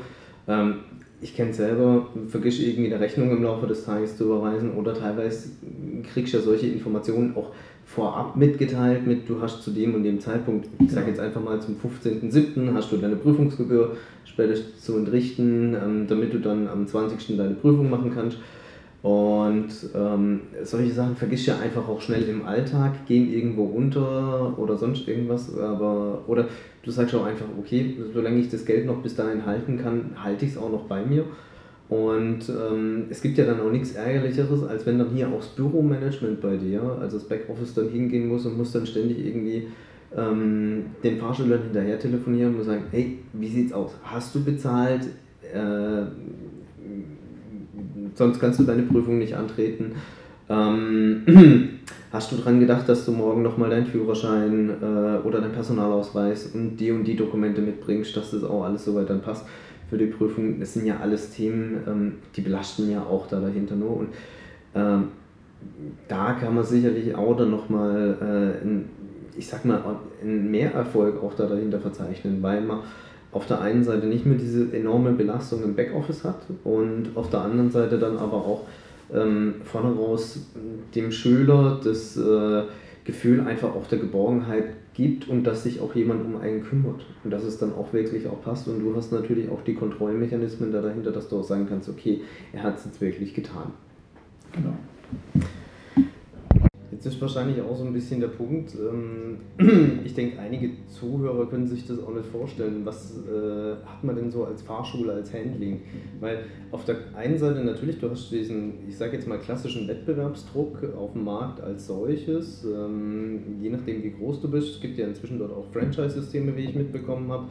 Ähm, 0.48 0.74
ich 1.20 1.36
kenne 1.36 1.52
selber, 1.52 2.06
vergiss 2.28 2.60
irgendwie 2.60 2.92
eine 2.92 3.00
Rechnung 3.00 3.30
im 3.30 3.42
Laufe 3.42 3.66
des 3.66 3.84
Tages 3.84 4.16
zu 4.16 4.24
überweisen 4.24 4.72
oder 4.74 4.94
teilweise 4.94 5.50
kriegst 6.12 6.32
du 6.32 6.38
ja 6.38 6.42
solche 6.42 6.66
Informationen 6.66 7.36
auch 7.36 7.52
vorab 7.84 8.36
mitgeteilt 8.36 9.06
mit, 9.06 9.28
du 9.28 9.42
hast 9.42 9.62
zu 9.62 9.72
dem 9.72 9.94
und 9.94 10.04
dem 10.04 10.20
Zeitpunkt, 10.20 10.68
ich 10.78 10.90
sage 10.90 11.08
jetzt 11.08 11.20
einfach 11.20 11.42
mal 11.42 11.60
zum 11.60 11.74
15.07. 11.74 12.72
hast 12.72 12.92
du 12.92 12.96
deine 12.96 13.16
Prüfungsgebühr 13.16 13.96
später 14.24 14.54
zu 14.78 14.96
entrichten, 14.96 15.74
ähm, 15.74 16.06
damit 16.08 16.32
du 16.32 16.38
dann 16.38 16.68
am 16.68 16.86
20. 16.86 17.36
deine 17.36 17.54
Prüfung 17.54 17.90
machen 17.90 18.12
kannst. 18.14 18.38
Und 19.02 19.68
ähm, 19.94 20.40
solche 20.62 20.92
Sachen 20.92 21.16
vergisst 21.16 21.46
ja 21.46 21.58
einfach 21.58 21.88
auch 21.88 22.02
schnell 22.02 22.28
im 22.28 22.44
Alltag, 22.44 23.06
gehen 23.06 23.32
irgendwo 23.32 23.64
unter 23.64 24.58
oder 24.58 24.76
sonst 24.76 25.08
irgendwas. 25.08 25.58
Aber, 25.58 26.22
oder 26.26 26.48
du 26.82 26.90
sagst 26.90 27.14
auch 27.14 27.24
einfach, 27.24 27.46
okay, 27.58 27.96
solange 28.12 28.38
ich 28.38 28.50
das 28.50 28.64
Geld 28.64 28.86
noch 28.86 29.02
bis 29.02 29.14
dahin 29.14 29.44
halten 29.44 29.78
kann, 29.78 30.12
halte 30.16 30.44
ich 30.44 30.52
es 30.52 30.58
auch 30.58 30.70
noch 30.70 30.84
bei 30.84 31.04
mir. 31.04 31.24
Und 31.88 32.48
ähm, 32.48 33.06
es 33.10 33.20
gibt 33.20 33.36
ja 33.36 33.44
dann 33.44 33.60
auch 33.60 33.70
nichts 33.70 33.92
Ärgerlicheres, 33.92 34.62
als 34.62 34.86
wenn 34.86 34.98
dann 34.98 35.10
hier 35.10 35.28
auch 35.28 35.38
das 35.38 35.48
Büromanagement 35.48 36.40
bei 36.40 36.56
dir, 36.56 36.82
also 37.00 37.18
das 37.18 37.26
Backoffice, 37.26 37.74
dann 37.74 37.88
hingehen 37.88 38.28
muss 38.28 38.46
und 38.46 38.56
muss 38.56 38.70
dann 38.70 38.86
ständig 38.86 39.18
irgendwie 39.26 39.66
ähm, 40.16 40.84
den 41.02 41.18
Fahrschülern 41.18 41.62
hinterher 41.64 41.98
telefonieren 41.98 42.56
und 42.56 42.64
sagen, 42.64 42.84
hey, 42.92 43.18
wie 43.32 43.48
sieht's 43.48 43.72
aus? 43.72 43.92
Hast 44.04 44.34
du 44.36 44.44
bezahlt? 44.44 45.08
Äh, 45.52 46.02
sonst 48.14 48.38
kannst 48.38 48.60
du 48.60 48.64
deine 48.64 48.82
Prüfung 48.82 49.18
nicht 49.18 49.34
antreten. 49.34 49.92
Ähm, 50.50 51.22
hast 52.12 52.32
du 52.32 52.36
daran 52.36 52.58
gedacht, 52.58 52.88
dass 52.88 53.04
du 53.06 53.12
morgen 53.12 53.42
nochmal 53.42 53.70
deinen 53.70 53.86
Führerschein 53.86 54.70
äh, 54.82 55.26
oder 55.26 55.40
deinen 55.40 55.52
Personalausweis 55.52 56.50
und 56.52 56.76
die 56.76 56.90
und 56.90 57.04
die 57.04 57.16
Dokumente 57.16 57.60
mitbringst, 57.60 58.16
dass 58.16 58.32
das 58.32 58.42
auch 58.42 58.64
alles 58.64 58.84
soweit 58.84 59.08
dann 59.08 59.22
passt 59.22 59.46
für 59.88 59.96
die 59.96 60.06
Prüfung? 60.06 60.58
Das 60.58 60.74
sind 60.74 60.86
ja 60.86 60.98
alles 61.00 61.30
Themen, 61.30 61.80
ähm, 61.86 62.12
die 62.34 62.40
belasten 62.40 62.90
ja 62.90 63.00
auch 63.00 63.28
da 63.28 63.40
dahinter 63.40 63.76
nur. 63.76 63.98
Und 63.98 64.08
ähm, 64.74 65.04
da 66.08 66.32
kann 66.32 66.54
man 66.54 66.64
sicherlich 66.64 67.14
auch 67.14 67.36
dann 67.36 67.52
nochmal, 67.52 68.58
äh, 68.64 69.38
ich 69.38 69.46
sag 69.46 69.64
mal, 69.64 69.80
einen 70.20 70.50
Mehrerfolg 70.50 71.22
auch 71.22 71.34
da 71.34 71.46
dahinter 71.46 71.78
verzeichnen, 71.78 72.42
weil 72.42 72.60
man 72.62 72.80
auf 73.30 73.46
der 73.46 73.60
einen 73.60 73.84
Seite 73.84 74.06
nicht 74.06 74.26
mehr 74.26 74.36
diese 74.36 74.74
enorme 74.74 75.12
Belastung 75.12 75.62
im 75.62 75.76
Backoffice 75.76 76.24
hat 76.24 76.40
und 76.64 77.10
auf 77.14 77.30
der 77.30 77.42
anderen 77.42 77.70
Seite 77.70 77.98
dann 77.98 78.18
aber 78.18 78.38
auch 78.38 78.62
ähm, 79.14 79.56
vorne 79.64 79.94
raus 79.94 80.46
dem 80.94 81.12
Schüler 81.12 81.80
das 81.82 82.16
äh, 82.16 82.62
Gefühl 83.04 83.40
einfach 83.40 83.74
auch 83.74 83.86
der 83.86 83.98
Geborgenheit 83.98 84.74
gibt 84.94 85.28
und 85.28 85.44
dass 85.44 85.62
sich 85.62 85.80
auch 85.80 85.94
jemand 85.94 86.24
um 86.24 86.40
einen 86.40 86.62
kümmert 86.62 87.06
und 87.24 87.30
dass 87.30 87.44
es 87.44 87.58
dann 87.58 87.72
auch 87.72 87.92
wirklich 87.92 88.26
auch 88.26 88.42
passt 88.42 88.68
und 88.68 88.80
du 88.80 88.94
hast 88.94 89.12
natürlich 89.12 89.48
auch 89.50 89.62
die 89.62 89.74
Kontrollmechanismen 89.74 90.72
da 90.72 90.82
dahinter, 90.82 91.12
dass 91.12 91.28
du 91.28 91.38
auch 91.38 91.44
sagen 91.44 91.66
kannst, 91.68 91.88
okay, 91.88 92.20
er 92.52 92.62
hat 92.62 92.78
es 92.78 92.84
jetzt 92.84 93.00
wirklich 93.00 93.34
getan. 93.34 93.72
Genau. 94.52 94.74
Jetzt 97.02 97.14
ist 97.14 97.20
wahrscheinlich 97.22 97.62
auch 97.62 97.74
so 97.74 97.84
ein 97.84 97.94
bisschen 97.94 98.20
der 98.20 98.28
Punkt, 98.28 98.74
ähm, 98.74 99.38
ich 100.04 100.12
denke, 100.12 100.38
einige 100.38 100.68
Zuhörer 100.86 101.46
können 101.46 101.66
sich 101.66 101.86
das 101.86 101.98
auch 101.98 102.12
nicht 102.12 102.26
vorstellen. 102.26 102.82
Was 102.84 103.14
äh, 103.26 103.70
hat 103.86 104.04
man 104.04 104.16
denn 104.16 104.30
so 104.30 104.44
als 104.44 104.60
Fahrschule, 104.60 105.14
als 105.14 105.32
Handling? 105.32 105.80
Weil 106.20 106.44
auf 106.70 106.84
der 106.84 106.96
einen 107.16 107.38
Seite 107.38 107.64
natürlich, 107.64 107.98
du 108.00 108.10
hast 108.10 108.30
diesen, 108.30 108.86
ich 108.86 108.98
sage 108.98 109.16
jetzt 109.16 109.26
mal, 109.26 109.38
klassischen 109.38 109.88
Wettbewerbsdruck 109.88 110.92
auf 110.94 111.14
dem 111.14 111.24
Markt 111.24 111.62
als 111.62 111.86
solches, 111.86 112.66
ähm, 112.66 113.56
je 113.62 113.70
nachdem 113.70 114.02
wie 114.02 114.10
groß 114.10 114.42
du 114.42 114.50
bist. 114.50 114.74
Es 114.74 114.80
gibt 114.82 114.98
ja 114.98 115.06
inzwischen 115.06 115.38
dort 115.38 115.52
auch 115.52 115.64
Franchise-Systeme, 115.72 116.54
wie 116.54 116.64
ich 116.64 116.74
mitbekommen 116.74 117.32
habe. 117.32 117.46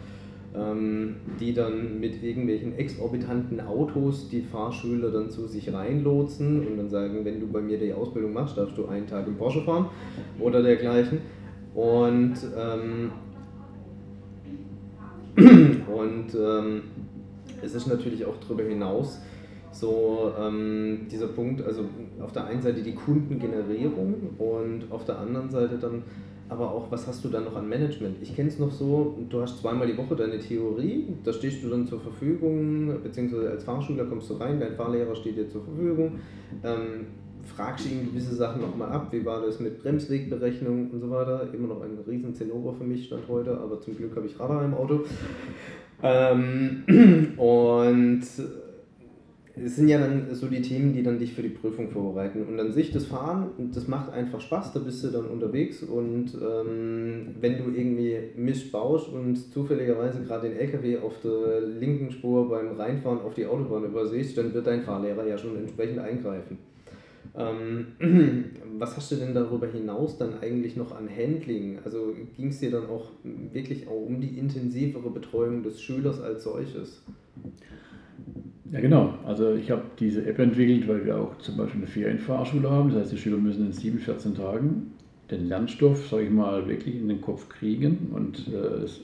Ähm, 0.56 1.18
die 1.40 1.54
dann 1.54 2.00
mit 2.00 2.24
irgendwelchen 2.24 2.78
exorbitanten 2.78 3.62
Autos 3.62 4.30
die 4.30 4.42
Fahrschüler 4.42 5.12
dann 5.12 5.30
zu 5.30 5.48
sich 5.48 5.72
reinlotsen 5.72 6.66
und 6.66 6.78
dann 6.78 6.90
sagen, 6.90 7.24
wenn 7.24 7.40
du 7.40 7.48
bei 7.48 7.62
mir 7.62 7.78
die 7.78 7.94
Ausbildung 7.94 8.34
machst, 8.34 8.58
darfst 8.58 8.78
du 8.78 8.88
einen 8.88 9.08
Tag 9.08 9.28
im 9.28 9.36
Porsche 9.36 9.62
fahren 9.62 9.88
oder 10.40 10.64
dergleichen. 10.64 11.20
Und, 11.76 12.36
ähm, 12.58 13.12
und 15.88 16.36
ähm, 16.36 16.82
es 17.62 17.76
ist 17.76 17.88
natürlich 17.88 18.26
auch 18.26 18.36
darüber 18.38 18.64
hinaus 18.64 19.20
so 19.72 20.34
ähm, 20.40 21.08
dieser 21.12 21.28
Punkt, 21.28 21.64
also 21.64 21.86
auf 22.20 22.32
der 22.32 22.46
einen 22.46 22.62
Seite 22.62 22.82
die 22.82 22.96
Kundengenerierung 22.96 24.16
und 24.38 24.92
auf 24.92 25.06
der 25.06 25.20
anderen 25.20 25.50
Seite 25.50 25.78
dann 25.78 26.04
aber 26.50 26.72
auch, 26.72 26.92
was 26.92 27.06
hast 27.08 27.24
du 27.24 27.30
dann 27.30 27.46
noch 27.46 27.56
an 27.56 27.70
Management? 27.70 28.18
Ich 28.22 28.36
kenne 28.36 28.50
es 28.50 28.58
noch 28.58 28.72
so, 28.72 29.18
du 29.30 29.42
hast 29.42 29.60
zweimal 29.62 29.88
die 29.88 29.96
Woche 29.96 30.16
deine 30.16 30.40
Theorie, 30.40 31.08
da 31.24 31.32
stehst 31.32 31.64
du 31.64 31.70
dann 31.70 31.86
zur 31.86 32.00
Verfügung, 32.00 33.02
beziehungsweise 33.04 33.52
als 33.52 33.64
Fahrschüler 33.64 34.06
kommst 34.06 34.30
du 34.32 34.34
rein, 34.34 34.60
dein 34.60 34.74
Fahrlehrer 34.74 35.16
steht 35.16 35.38
dir 35.38 35.48
zur 35.48 35.64
Verfügung, 35.64 36.14
ähm, 36.64 37.06
fragst 37.56 37.90
ihn 37.90 38.10
gewisse 38.10 38.34
Sachen 38.34 38.62
nochmal 38.62 38.90
ab, 38.90 39.10
wie 39.12 39.24
war 39.24 39.42
das 39.46 39.60
mit 39.60 39.82
Bremswegberechnung 39.82 40.90
und 40.90 41.00
so 41.00 41.10
weiter, 41.12 41.48
immer 41.54 41.68
noch 41.68 41.82
ein 41.82 42.00
riesen 42.08 42.34
Zinnober 42.34 42.74
für 42.74 42.84
mich 42.84 43.06
stand 43.06 43.28
heute, 43.28 43.56
aber 43.56 43.80
zum 43.80 43.96
Glück 43.96 44.16
habe 44.16 44.26
ich 44.26 44.40
Radar 44.40 44.66
im 44.66 44.74
Auto. 44.74 45.02
Ähm, 46.02 46.84
und 47.38 48.24
es 49.64 49.76
sind 49.76 49.88
ja 49.88 50.00
dann 50.00 50.34
so 50.34 50.48
die 50.48 50.62
Themen, 50.62 50.94
die 50.94 51.04
dann 51.04 51.20
dich 51.20 51.34
für 51.34 51.42
die 51.42 51.50
Prüfung 51.50 51.90
vorbereiten. 51.90 52.46
Und 52.46 52.60
an 52.60 52.72
sich 52.72 52.92
das 52.92 53.06
Fahren, 53.06 53.52
das 53.74 53.88
macht 53.88 54.12
einfach 54.12 54.42
Spaß, 54.42 54.74
da 54.74 54.80
bist 54.80 55.04
du 55.04 55.10
dann 55.10 55.26
unterwegs 55.26 55.84
und 55.84 56.34
ähm, 56.36 57.36
wenn 57.40 57.58
du 57.58 57.72
irgendwie 57.76 58.18
Mist 58.36 58.72
baust 58.72 59.10
und 59.10 59.36
zufälligerweise 59.36 60.22
gerade 60.24 60.50
den 60.50 60.58
LKW 60.58 61.00
auf 61.00 61.20
der 61.24 61.62
linken 61.62 62.12
Spur 62.12 62.50
beim 62.50 62.76
Reinfahren 62.76 63.22
auf 63.22 63.34
die 63.34 63.46
Autobahn 63.46 63.86
übersiehst, 63.86 64.38
dann 64.38 64.54
wird 64.54 64.68
dein 64.68 64.84
Fahrlehrer 64.84 65.28
ja 65.28 65.38
schon 65.38 65.58
entsprechend 65.58 66.00
eingreifen. 66.00 66.58
Ähm, 67.36 67.88
was 68.78 68.96
hast 68.98 69.12
du 69.12 69.16
denn 69.16 69.34
darüber 69.34 69.68
hinaus 69.68 70.18
dann 70.18 70.40
eigentlich 70.40 70.76
noch 70.76 70.96
an 70.96 71.10
Handling? 71.10 71.80
Also 71.84 72.14
ging 72.36 72.48
es 72.48 72.60
dir 72.60 72.72
dann 72.72 72.88
auch 72.88 73.12
wirklich 73.24 73.88
auch 73.88 74.06
um 74.06 74.20
die 74.20 74.38
intensivere 74.38 75.10
Betreuung 75.10 75.64
des 75.64 75.82
Schülers 75.82 76.22
als 76.22 76.44
solches? 76.44 77.02
Ja, 78.72 78.80
genau. 78.82 79.16
Also 79.26 79.54
ich 79.54 79.72
habe 79.72 79.82
diese 80.00 80.26
App 80.26 80.40
entwickelt, 80.40 80.88
weil 80.88 81.06
wir 81.06 81.18
auch 81.18 81.38
zum 81.40 81.58
Beispiel 81.58 81.82
eine 81.82 81.88
Ferienfahrschule 81.88 82.70
haben. 82.70 82.90
Das 82.90 83.02
heißt, 83.02 83.12
die 83.14 83.18
Schüler 83.18 83.38
müssen 83.38 83.66
in 83.66 83.72
7, 83.72 84.00
14 84.00 84.36
Tagen 84.36 84.92
den 85.32 85.48
Lernstoff, 85.48 86.08
sage 86.08 86.24
ich 86.24 86.32
mal, 86.32 86.68
wirklich 86.68 86.96
in 86.96 87.08
den 87.08 87.22
Kopf 87.22 87.50
kriegen. 87.50 88.10
Und 88.14 88.48
äh, 88.48 88.84
es, 88.84 89.02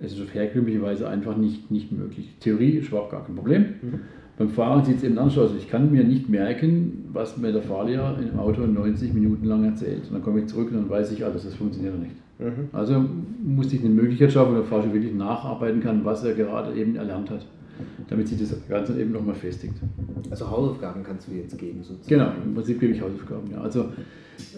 es, 0.00 0.12
ist 0.12 0.22
auf 0.22 0.34
herkömmliche 0.34 0.82
Weise 0.82 1.08
einfach 1.08 1.36
nicht, 1.36 1.70
nicht 1.70 1.92
möglich. 1.92 2.34
Theorie 2.40 2.72
ist 2.72 2.88
überhaupt 2.88 3.10
gar 3.10 3.24
kein 3.24 3.36
Problem. 3.36 3.62
Mhm. 3.82 4.00
Beim 4.38 4.48
Fahren 4.48 4.84
sieht 4.84 4.98
es 4.98 5.04
eben 5.04 5.18
anders 5.18 5.36
aus. 5.38 5.50
Ich 5.56 5.68
kann 5.68 5.92
mir 5.92 6.04
nicht 6.04 6.28
merken, 6.28 7.04
was 7.12 7.36
mir 7.36 7.52
der 7.52 7.62
Fahrlehrer 7.62 8.18
im 8.18 8.38
Auto 8.38 8.66
90 8.66 9.12
Minuten 9.12 9.46
lang 9.46 9.64
erzählt. 9.64 10.04
Und 10.08 10.14
dann 10.14 10.22
komme 10.22 10.40
ich 10.40 10.46
zurück 10.46 10.68
und 10.70 10.76
dann 10.76 10.90
weiß 10.90 11.12
ich 11.12 11.24
alles, 11.24 11.44
das 11.44 11.54
funktioniert 11.54 11.98
nicht. 11.98 12.16
Mhm. 12.38 12.68
Also 12.72 13.04
musste 13.44 13.76
ich 13.76 13.84
eine 13.84 13.90
Möglichkeit 13.90 14.32
schaffen, 14.32 14.54
dass 14.54 14.68
der 14.68 14.78
Fahrer 14.78 14.92
wirklich 14.92 15.14
nacharbeiten 15.14 15.80
kann, 15.80 16.04
was 16.04 16.24
er 16.24 16.34
gerade 16.34 16.74
eben 16.74 16.96
erlernt 16.96 17.30
hat 17.30 17.46
damit 18.08 18.28
sich 18.28 18.38
das 18.38 18.54
Ganze 18.68 19.00
eben 19.00 19.12
nochmal 19.12 19.34
festigt. 19.34 19.74
Also 20.30 20.50
Hausaufgaben 20.50 21.02
kannst 21.02 21.28
du 21.28 21.32
jetzt 21.32 21.58
geben 21.58 21.82
sozusagen? 21.82 22.08
Genau, 22.08 22.32
im 22.44 22.54
Prinzip 22.54 22.80
gebe 22.80 22.92
ich 22.92 23.00
Hausaufgaben. 23.00 23.50
Ja. 23.50 23.60
Also 23.60 23.86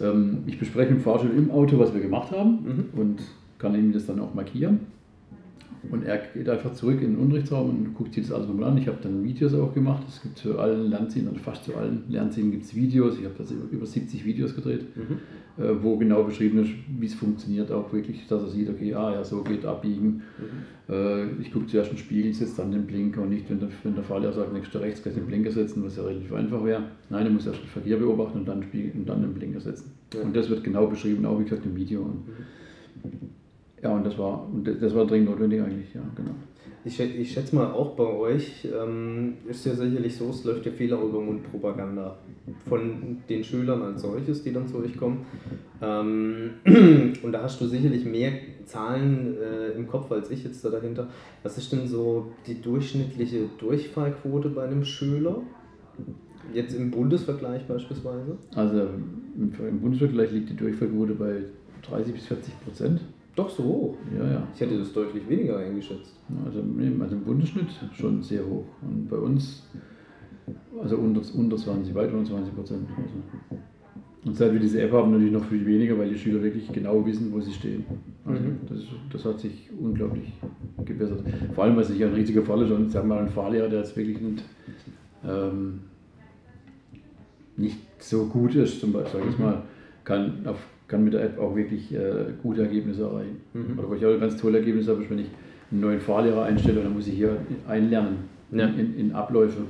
ähm, 0.01 0.39
ich 0.47 0.59
bespreche 0.59 0.93
im 0.93 1.01
Fahrstuhl 1.01 1.31
im 1.37 1.51
Auto, 1.51 1.79
was 1.79 1.93
wir 1.95 2.01
gemacht 2.01 2.31
haben 2.31 2.91
mhm. 2.93 3.01
und 3.01 3.23
kann 3.59 3.75
ihm 3.75 3.93
das 3.93 4.07
dann 4.07 4.21
auch 4.21 4.35
markieren. 4.35 4.81
Und 5.91 6.05
er 6.05 6.19
geht 6.19 6.49
einfach 6.49 6.73
zurück 6.73 7.01
in 7.01 7.15
den 7.15 7.19
Unterrichtsraum 7.19 7.71
und 7.71 7.95
guckt 7.95 8.15
sich 8.15 8.27
das 8.27 8.33
alles 8.33 8.49
nochmal 8.49 8.71
an. 8.71 8.79
Ich 8.79 8.89
habe 8.89 8.99
dann 9.03 9.23
Videos 9.25 9.55
auch 9.55 9.73
gemacht. 9.75 10.05
Es 10.09 10.23
gibt 10.23 10.39
zu 10.39 10.59
allen 10.59 10.91
Lernzielen, 10.91 11.29
also 11.29 11.41
fast 11.41 11.65
zu 11.65 11.77
allen 11.77 12.05
Lernzielen 12.09 12.51
gibt 12.51 12.65
es 12.65 12.75
Videos. 12.75 13.19
Ich 13.19 13.25
habe 13.25 13.35
das 13.37 13.51
über 13.51 13.87
70 13.87 14.25
Videos 14.25 14.55
gedreht, 14.55 14.85
mhm. 14.97 15.63
äh, 15.63 15.83
wo 15.83 15.97
genau 15.97 16.23
beschrieben 16.25 16.59
ist, 16.59 16.71
wie 16.99 17.07
es 17.07 17.15
funktioniert, 17.15 17.71
auch 17.71 17.93
wirklich, 17.93 18.27
dass 18.27 18.43
er 18.43 18.49
sieht, 18.49 18.71
okay, 18.71 18.95
ah 18.95 19.13
ja, 19.13 19.25
so 19.25 19.43
geht 19.43 19.65
abbiegen. 19.65 20.23
Mhm. 20.39 20.95
Äh, 20.95 21.27
ich 21.41 21.53
gucke 21.53 21.67
zuerst 21.67 21.91
den 21.91 21.99
Spiegel, 21.99 22.33
setze 22.33 22.57
dann 22.59 22.71
den 22.71 22.87
Blinker 22.87 23.23
und 23.23 23.31
nicht, 23.31 23.49
wenn 23.51 23.61
der, 23.61 23.69
wenn 23.83 23.95
der 23.95 24.05
Fahrlehrer 24.05 24.33
sagt, 24.33 24.53
nächster 24.53 24.81
rechts 24.81 25.03
gleich 25.03 25.15
den 25.15 25.27
Blinker 25.27 25.51
setzen, 25.51 25.85
was 25.85 25.97
ja 25.97 26.03
relativ 26.05 26.33
einfach 26.33 26.65
wäre. 26.65 26.85
Nein, 27.11 27.27
er 27.27 27.33
muss 27.33 27.47
erst 27.47 27.61
den 27.61 27.69
Verkehr 27.69 27.97
beobachten 27.97 28.39
und 28.39 28.49
dann, 28.49 28.63
Spiegel, 28.63 28.93
und 28.95 29.09
dann 29.09 29.23
den 29.23 29.35
Blinker 29.35 29.61
setzen. 29.61 29.93
Ja. 30.15 30.23
Und 30.23 30.35
das 30.35 30.49
wird 30.49 30.65
genau 30.65 30.87
beschrieben, 30.87 31.25
auch 31.27 31.39
wie 31.39 31.45
gesagt 31.45 31.67
im 31.67 31.77
Video. 31.77 32.03
Und, 32.03 32.27
mhm. 32.27 33.31
Ja, 33.85 33.91
und 33.91 34.07
das 34.07 34.17
war, 34.17 34.49
das 34.81 34.95
war 34.95 35.07
dringend 35.07 35.29
notwendig 35.29 35.61
eigentlich, 35.61 35.95
ja, 35.95 36.01
genau. 36.17 36.31
Ich, 36.87 36.99
ich 36.99 37.33
schätze 37.33 37.55
mal 37.55 37.71
auch 37.71 37.95
bei 37.97 38.05
euch 38.05 38.67
ähm, 38.67 39.35
ist 39.47 39.67
ja 39.67 39.75
sicherlich 39.75 40.17
so, 40.17 40.31
es 40.31 40.43
läuft 40.45 40.65
ja 40.65 40.73
Fehler 40.73 41.01
über 41.03 41.21
Mundpropaganda 41.21 42.17
von 42.67 43.19
den 43.29 43.45
Schülern 43.45 43.83
als 43.83 44.01
solches, 44.03 44.43
die 44.43 44.53
dann 44.53 44.67
zu 44.67 44.79
euch 44.79 44.97
kommen. 44.97 45.27
Ähm, 45.83 46.51
und 47.23 47.33
da 47.33 47.43
hast 47.43 47.61
du 47.61 47.67
sicherlich 47.67 48.07
mehr 48.07 48.33
Zahlen 48.65 49.37
äh, 49.37 49.73
im 49.73 49.87
Kopf 49.87 50.11
als 50.11 50.31
ich 50.31 50.45
jetzt 50.45 50.65
da 50.65 50.71
dahinter. 50.71 51.09
Was 51.43 51.59
ist 51.59 51.71
denn 51.71 51.87
so 51.87 52.33
die 52.47 52.61
durchschnittliche 52.63 53.51
Durchfallquote 53.59 54.49
bei 54.49 54.65
einem 54.65 54.85
Schüler? 54.85 55.43
Jetzt 56.55 56.75
im 56.75 56.91
Bundesvergleich 56.91 57.67
beispielsweise? 57.67 58.39
Also 58.55 58.81
im 59.37 59.81
Bundesvergleich 59.81 60.33
liegt 60.33 60.51
die 60.51 60.57
Durchfallquote 60.57 61.15
bei 61.15 61.43
30 61.83 62.15
bis 62.15 62.27
40 62.27 62.61
Prozent. 62.65 63.01
Doch 63.37 63.51
so 63.51 63.65
hoch? 63.65 63.97
Ja, 64.17 64.31
ja. 64.31 64.49
Ich 64.55 64.61
hätte 64.61 64.79
das 64.79 64.93
deutlich 64.93 65.29
weniger 65.29 65.59
eingeschätzt. 65.59 66.15
Also, 66.45 66.61
also 66.61 67.17
im 67.17 67.25
Bundesschnitt 67.25 67.67
schon 67.93 68.23
sehr 68.23 68.47
hoch. 68.47 68.67
Und 68.83 69.09
bei 69.09 69.17
uns, 69.17 69.69
also 70.81 70.99
unter, 70.99 71.21
unter 71.35 71.57
20, 71.57 71.95
weit 71.95 72.13
unter 72.13 72.31
20 72.31 72.55
Prozent. 72.55 72.89
Also. 72.97 73.61
Und 74.25 74.37
seit 74.37 74.53
wir 74.53 74.61
diese 74.61 74.81
App 74.81 74.93
haben, 74.93 75.11
natürlich 75.11 75.33
noch 75.33 75.45
viel 75.45 75.67
weniger, 75.67 75.99
weil 75.99 76.09
die 76.09 76.19
Schüler 76.19 76.43
wirklich 76.43 76.73
genau 76.73 77.05
wissen, 77.05 77.31
wo 77.33 77.41
sie 77.41 77.53
stehen. 77.53 77.85
Also 78.25 78.41
mhm. 78.41 78.59
das, 78.69 78.79
das 79.13 79.25
hat 79.25 79.41
sich 79.41 79.69
unglaublich 79.79 80.33
gebessert. 80.85 81.23
Vor 81.55 81.65
allem, 81.65 81.77
weil 81.77 81.85
sich 81.85 81.99
ja 81.99 82.07
ein 82.07 82.15
riesiger 82.15 82.43
Fall 82.43 82.63
ist. 82.63 82.71
Und 82.71 82.91
sagen 82.91 83.09
wir 83.09 83.17
mal, 83.17 83.23
ein 83.23 83.29
Fahrlehrer, 83.29 83.69
der 83.69 83.81
jetzt 83.81 83.97
wirklich 83.97 84.21
nicht, 84.21 84.45
ähm, 85.29 85.81
nicht 87.57 87.79
so 87.99 88.27
gut 88.27 88.55
ist, 88.55 88.81
zum 88.81 88.93
Beispiel, 88.93 89.21
sag 89.21 89.31
ich 89.31 89.39
mal, 89.39 89.63
kann 90.05 90.47
auf 90.47 90.59
kann 90.89 91.05
mit 91.05 91.15
der 91.15 91.25
App 91.25 91.39
auch 91.39 91.57
wirklich 91.57 91.95
äh, 91.95 92.27
gute 92.43 92.63
Ergebnisse 92.63 93.03
erreichen. 93.03 93.41
Mhm. 93.53 93.79
Oder 93.79 93.91
wo 93.91 93.95
ich 93.95 94.05
auch 94.05 94.19
ganz 94.19 94.37
tolles 94.37 94.61
Ergebnis 94.61 94.89
habe, 94.89 95.03
ist, 95.03 95.11
wenn 95.11 95.19
ich 95.19 95.31
einen 95.71 95.81
neuen 95.81 96.01
Fahrlehrer 96.01 96.45
einstelle, 96.45 96.83
dann 96.83 96.93
muss 96.93 97.07
ich 97.07 97.15
hier 97.15 97.37
einlernen 97.67 98.19
ja. 98.53 98.67
in, 98.67 98.97
in, 98.99 99.13
Abläufe. 99.13 99.63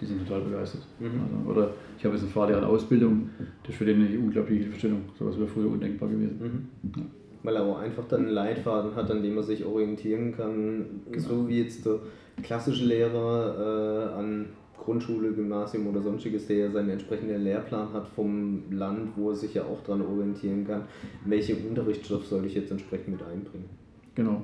Die 0.00 0.04
sind 0.04 0.26
total 0.26 0.42
begeistert. 0.42 0.82
Mhm. 0.98 1.06
Also, 1.06 1.50
oder 1.50 1.70
ich 1.98 2.04
habe 2.04 2.14
jetzt 2.14 2.24
einen 2.24 2.32
Fahrlehrer 2.32 2.58
in 2.58 2.64
Ausbildung, 2.64 3.30
das 3.62 3.70
ist 3.70 3.76
für 3.76 3.84
den 3.84 4.04
eine 4.04 4.18
unglaubliche 4.18 4.64
Hilfestellung. 4.64 5.02
Sowas 5.18 5.38
wäre 5.38 5.48
früher 5.48 5.70
undenkbar 5.70 6.08
gewesen. 6.08 6.68
Mhm. 6.82 6.90
Ja. 6.96 7.02
Weil 7.42 7.56
er 7.56 7.62
auch 7.62 7.78
einfach 7.78 8.04
dann 8.08 8.22
einen 8.22 8.30
Leitfaden 8.30 8.96
hat, 8.96 9.10
an 9.10 9.22
dem 9.22 9.36
er 9.36 9.42
sich 9.44 9.64
orientieren 9.64 10.36
kann, 10.36 10.84
genau. 11.10 11.22
so 11.22 11.48
wie 11.48 11.62
jetzt 11.62 11.86
der 11.86 12.00
klassische 12.42 12.84
Lehrer 12.84 14.10
äh, 14.12 14.18
an 14.18 14.46
Grundschule, 14.86 15.32
Gymnasium 15.32 15.88
oder 15.88 16.00
sonstiges, 16.00 16.46
der 16.46 16.56
ja 16.56 16.70
seinen 16.70 16.90
entsprechenden 16.90 17.42
Lehrplan 17.42 17.92
hat 17.92 18.06
vom 18.08 18.62
Land, 18.70 19.10
wo 19.16 19.30
er 19.30 19.36
sich 19.36 19.52
ja 19.52 19.64
auch 19.64 19.82
dran 19.82 20.00
orientieren 20.00 20.66
kann, 20.66 20.82
welche 21.24 21.56
Unterrichtsstoff 21.56 22.24
soll 22.24 22.46
ich 22.46 22.54
jetzt 22.54 22.70
entsprechend 22.70 23.08
mit 23.08 23.20
einbringen. 23.22 23.68
Genau. 24.14 24.42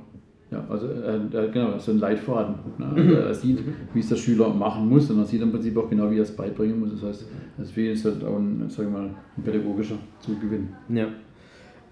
Ja, 0.50 0.66
also 0.68 0.86
äh, 0.88 1.48
genau, 1.50 1.78
so 1.78 1.92
ein 1.92 1.98
Leitfaden. 1.98 2.56
Ne? 2.76 2.86
Also 2.94 3.14
er 3.14 3.34
sieht, 3.34 3.60
wie 3.94 4.00
es 4.00 4.08
der 4.08 4.16
Schüler 4.16 4.50
machen 4.50 4.88
muss 4.88 5.10
und 5.10 5.18
er 5.18 5.24
sieht 5.24 5.40
im 5.40 5.50
Prinzip 5.50 5.76
auch 5.78 5.88
genau, 5.88 6.10
wie 6.10 6.18
er 6.18 6.24
es 6.24 6.36
beibringen 6.36 6.78
muss. 6.78 6.90
Das 6.90 7.02
heißt, 7.04 7.26
deswegen 7.58 7.92
ist 7.92 8.04
halt 8.04 8.22
auch 8.24 8.36
ein, 8.36 8.64
sag 8.68 8.90
mal, 8.90 9.04
ein 9.04 9.42
pädagogischer 9.42 9.96
Zugewinn. 10.20 10.68
Ja. 10.90 11.06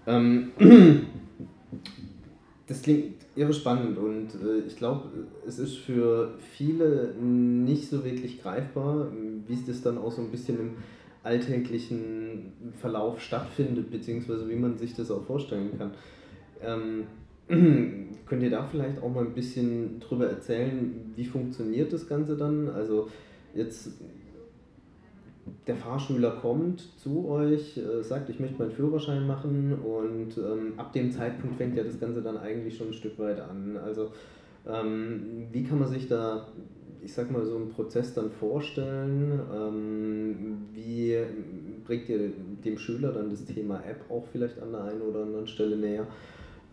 Ähm, 0.05 0.49
das 2.67 2.81
klingt 2.83 3.20
irre 3.35 3.53
spannend 3.53 3.97
und 3.97 4.29
äh, 4.43 4.59
ich 4.67 4.75
glaube, 4.75 5.09
es 5.47 5.57
ist 5.59 5.77
für 5.77 6.33
viele 6.39 7.13
nicht 7.19 7.89
so 7.89 8.03
wirklich 8.03 8.41
greifbar, 8.41 9.07
wie 9.47 9.53
es 9.53 9.65
das 9.65 9.81
dann 9.81 9.97
auch 9.97 10.11
so 10.11 10.21
ein 10.21 10.31
bisschen 10.31 10.59
im 10.59 10.71
alltäglichen 11.23 12.51
Verlauf 12.79 13.21
stattfindet, 13.21 13.91
beziehungsweise 13.91 14.49
wie 14.49 14.55
man 14.55 14.77
sich 14.77 14.95
das 14.95 15.11
auch 15.11 15.23
vorstellen 15.23 15.77
kann. 15.77 15.91
Ähm, 16.61 17.07
könnt 18.25 18.43
ihr 18.43 18.49
da 18.49 18.63
vielleicht 18.63 19.01
auch 19.01 19.13
mal 19.13 19.25
ein 19.25 19.33
bisschen 19.33 19.99
drüber 19.99 20.27
erzählen, 20.27 21.13
wie 21.15 21.25
funktioniert 21.25 21.93
das 21.93 22.07
Ganze 22.07 22.35
dann? 22.35 22.69
Also 22.69 23.09
jetzt 23.53 23.91
der 25.67 25.75
Fahrschüler 25.75 26.31
kommt 26.41 26.81
zu 26.99 27.27
euch, 27.29 27.77
äh, 27.77 28.03
sagt, 28.03 28.29
ich 28.29 28.39
möchte 28.39 28.59
meinen 28.59 28.71
Führerschein 28.71 29.25
machen 29.27 29.73
und 29.73 30.37
ähm, 30.37 30.73
ab 30.77 30.93
dem 30.93 31.11
Zeitpunkt 31.11 31.57
fängt 31.57 31.75
ja 31.75 31.83
das 31.83 31.99
Ganze 31.99 32.21
dann 32.21 32.37
eigentlich 32.37 32.77
schon 32.77 32.87
ein 32.87 32.93
Stück 32.93 33.17
weit 33.19 33.39
an. 33.39 33.77
Also 33.77 34.11
ähm, 34.67 35.47
wie 35.51 35.63
kann 35.63 35.79
man 35.79 35.87
sich 35.87 36.07
da, 36.07 36.47
ich 37.03 37.13
sag 37.13 37.31
mal, 37.31 37.45
so 37.45 37.55
einen 37.55 37.69
Prozess 37.69 38.13
dann 38.13 38.31
vorstellen? 38.31 39.39
Ähm, 39.53 40.67
wie 40.73 41.17
bringt 41.85 42.09
ihr 42.09 42.31
dem 42.63 42.77
Schüler 42.77 43.11
dann 43.11 43.29
das 43.29 43.45
Thema 43.45 43.83
App 43.85 44.05
auch 44.09 44.25
vielleicht 44.31 44.61
an 44.61 44.71
der 44.71 44.83
einen 44.83 45.01
oder 45.01 45.23
anderen 45.23 45.47
Stelle 45.47 45.77
näher? 45.77 46.07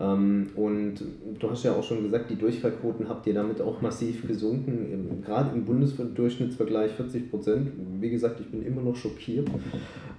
Ähm, 0.01 0.51
und 0.55 0.97
du 1.39 1.51
hast 1.51 1.65
ja 1.65 1.73
auch 1.73 1.83
schon 1.83 2.05
gesagt, 2.05 2.31
die 2.31 2.37
Durchfallquoten 2.37 3.09
habt 3.09 3.27
ihr 3.27 3.35
damit 3.35 3.61
auch 3.61 3.81
massiv 3.81 4.27
gesunken, 4.27 5.23
gerade 5.25 5.51
im 5.55 5.65
Bundesdurchschnittsvergleich 5.65 6.93
40 6.93 7.31
Prozent. 7.31 7.73
Wie 8.01 8.11
gesagt, 8.11 8.41
ich 8.41 8.47
bin 8.47 8.63
immer 8.63 8.83
noch 8.83 8.95
schockiert. 8.95 9.49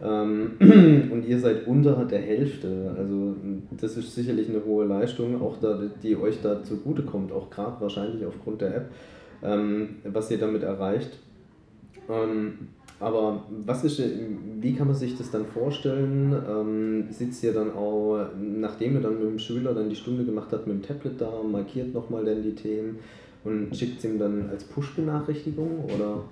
Ähm, 0.04 0.52
und 1.12 1.26
ihr 1.26 1.40
seid 1.40 1.66
unter 1.68 2.06
der 2.06 2.20
Hälfte. 2.20 2.94
Also 2.98 3.36
das 3.80 3.96
ist 3.96 4.14
sicherlich 4.14 4.50
eine 4.50 4.66
hohe 4.66 4.86
Leistung, 4.86 5.42
auch 5.42 5.58
da, 5.62 5.82
die 6.04 6.18
euch 6.18 6.42
da 6.42 6.64
zugutekommt, 6.64 7.32
auch 7.32 7.50
gerade 7.50 7.80
wahrscheinlich 7.80 8.26
aufgrund 8.26 8.62
der 8.62 8.76
App, 8.76 8.92
ähm, 9.44 9.96
was 10.04 10.30
ihr 10.30 10.40
damit 10.40 10.64
erreicht. 10.64 11.20
Aber 13.00 13.44
was 13.66 13.84
ist, 13.86 14.02
wie 14.60 14.74
kann 14.74 14.88
man 14.88 14.96
sich 14.96 15.18
das 15.18 15.32
dann 15.32 15.46
vorstellen? 15.46 16.36
Ähm, 16.50 17.06
sitzt 17.12 17.44
ihr 17.44 17.54
dann 17.54 17.72
auch, 17.72 18.26
nachdem 18.38 18.96
ihr 18.96 19.02
dann 19.02 19.20
mit 19.20 19.24
dem 19.24 19.40
Schüler 19.40 19.74
dann 19.74 19.90
die 19.90 19.96
Stunde 19.96 20.26
gemacht 20.26 20.50
habt, 20.52 20.68
mit 20.68 20.76
dem 20.76 20.82
Tablet 20.82 21.20
da, 21.20 21.32
markiert 21.50 21.94
nochmal 21.94 22.26
dann 22.26 22.44
die 22.44 22.56
Themen 22.56 23.00
und 23.46 23.76
schickt 23.76 24.00
es 24.00 24.06
ihm 24.06 24.20
dann 24.20 24.50
als 24.50 24.66
Push-Benachrichtigung 24.66 25.86
oder? 25.86 26.24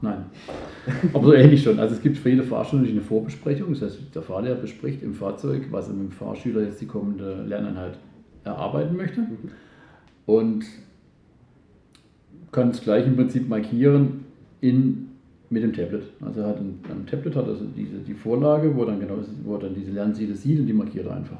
Nein. 0.00 0.24
Aber 1.12 1.26
so 1.26 1.32
ähnlich 1.34 1.62
schon. 1.62 1.78
Also 1.78 1.94
es 1.94 2.00
gibt 2.00 2.16
für 2.16 2.30
jede 2.30 2.44
Fahrstunde 2.44 2.88
eine 2.88 3.02
Vorbesprechung. 3.02 3.74
Das 3.74 3.82
heißt, 3.82 3.98
der 4.14 4.22
Fahrlehrer 4.22 4.56
bespricht 4.56 5.02
im 5.02 5.12
Fahrzeug, 5.12 5.66
was 5.70 5.88
er 5.88 5.94
mit 5.94 6.10
dem 6.10 6.12
Fahrschüler 6.12 6.62
jetzt 6.62 6.80
die 6.80 6.86
kommende 6.86 7.42
Lerneinheit 7.42 7.98
erarbeiten 8.44 8.96
möchte. 8.96 9.20
Mhm. 9.20 9.50
Und 10.24 10.64
kann 12.50 12.70
es 12.70 12.80
gleich 12.80 13.06
im 13.06 13.16
Prinzip 13.16 13.46
markieren 13.46 14.24
in 14.62 15.07
mit 15.50 15.62
dem 15.62 15.72
Tablet. 15.72 16.02
Also 16.20 16.40
er 16.40 16.48
hat 16.48 16.58
ein, 16.58 16.78
ein 16.90 17.06
Tablet 17.06 17.36
hat 17.36 17.46
also 17.46 17.64
diese, 17.76 17.98
die 18.06 18.14
Vorlage, 18.14 18.74
wo 18.76 18.84
dann 18.84 19.00
genau 19.00 19.18
wo 19.44 19.56
dann 19.56 19.74
diese 19.74 19.92
Lernziele 19.92 20.34
sieht 20.34 20.60
und 20.60 20.66
die 20.66 20.72
markiert 20.72 21.06
er 21.06 21.16
einfach. 21.16 21.38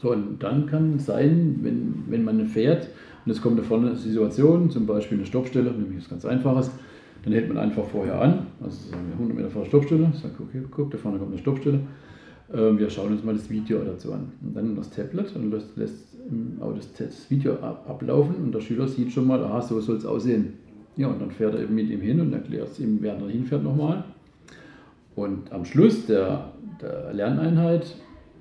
So, 0.00 0.12
und 0.12 0.42
dann 0.42 0.66
kann 0.66 0.94
es 0.96 1.06
sein, 1.06 1.58
wenn, 1.62 2.04
wenn 2.08 2.24
man 2.24 2.46
fährt 2.46 2.88
und 3.24 3.32
es 3.32 3.42
kommt 3.42 3.58
da 3.58 3.62
vorne 3.62 3.88
eine 3.88 3.96
Situation, 3.96 4.70
zum 4.70 4.86
Beispiel 4.86 5.18
eine 5.18 5.26
Stoppstelle, 5.26 5.70
nämlich 5.72 5.98
was 5.98 6.08
ganz 6.08 6.24
Einfaches, 6.24 6.70
dann 7.22 7.34
hält 7.34 7.48
man 7.48 7.58
einfach 7.58 7.84
vorher 7.84 8.18
an, 8.18 8.46
also 8.62 8.90
sagen 8.90 9.02
wir 9.08 9.14
100 9.14 9.36
Meter 9.36 9.50
vor 9.50 9.62
der 9.62 9.68
Stoppstelle, 9.68 10.10
sagt, 10.14 10.40
okay, 10.40 10.62
guck, 10.70 10.90
da 10.90 10.96
vorne 10.96 11.18
kommt 11.18 11.32
eine 11.32 11.38
Stoppstelle, 11.38 11.80
ähm, 12.54 12.78
wir 12.78 12.88
schauen 12.88 13.12
uns 13.12 13.22
mal 13.22 13.34
das 13.34 13.50
Video 13.50 13.80
dazu 13.84 14.14
an. 14.14 14.32
Und 14.42 14.56
dann 14.56 14.74
das 14.74 14.90
Tablet 14.90 15.36
und 15.36 15.50
lässt, 15.50 15.76
lässt 15.76 16.16
das, 16.76 16.92
das 16.94 17.30
Video 17.30 17.54
ablaufen 17.54 18.36
und 18.36 18.54
der 18.54 18.60
Schüler 18.60 18.88
sieht 18.88 19.12
schon 19.12 19.26
mal, 19.26 19.42
aha, 19.44 19.60
so 19.60 19.80
soll 19.80 19.96
es 19.96 20.06
aussehen. 20.06 20.54
Ja, 20.96 21.08
und 21.08 21.20
dann 21.20 21.30
fährt 21.30 21.54
er 21.54 21.62
eben 21.62 21.74
mit 21.74 21.88
ihm 21.90 22.00
hin 22.00 22.20
und 22.20 22.32
erklärt 22.32 22.68
es 22.68 22.80
ihm, 22.80 22.98
während 23.00 23.22
er 23.22 23.28
hinfährt, 23.28 23.62
nochmal. 23.62 24.04
Und 25.16 25.52
am 25.52 25.64
Schluss 25.64 26.06
der, 26.06 26.52
der 26.80 27.12
Lerneinheit 27.12 27.94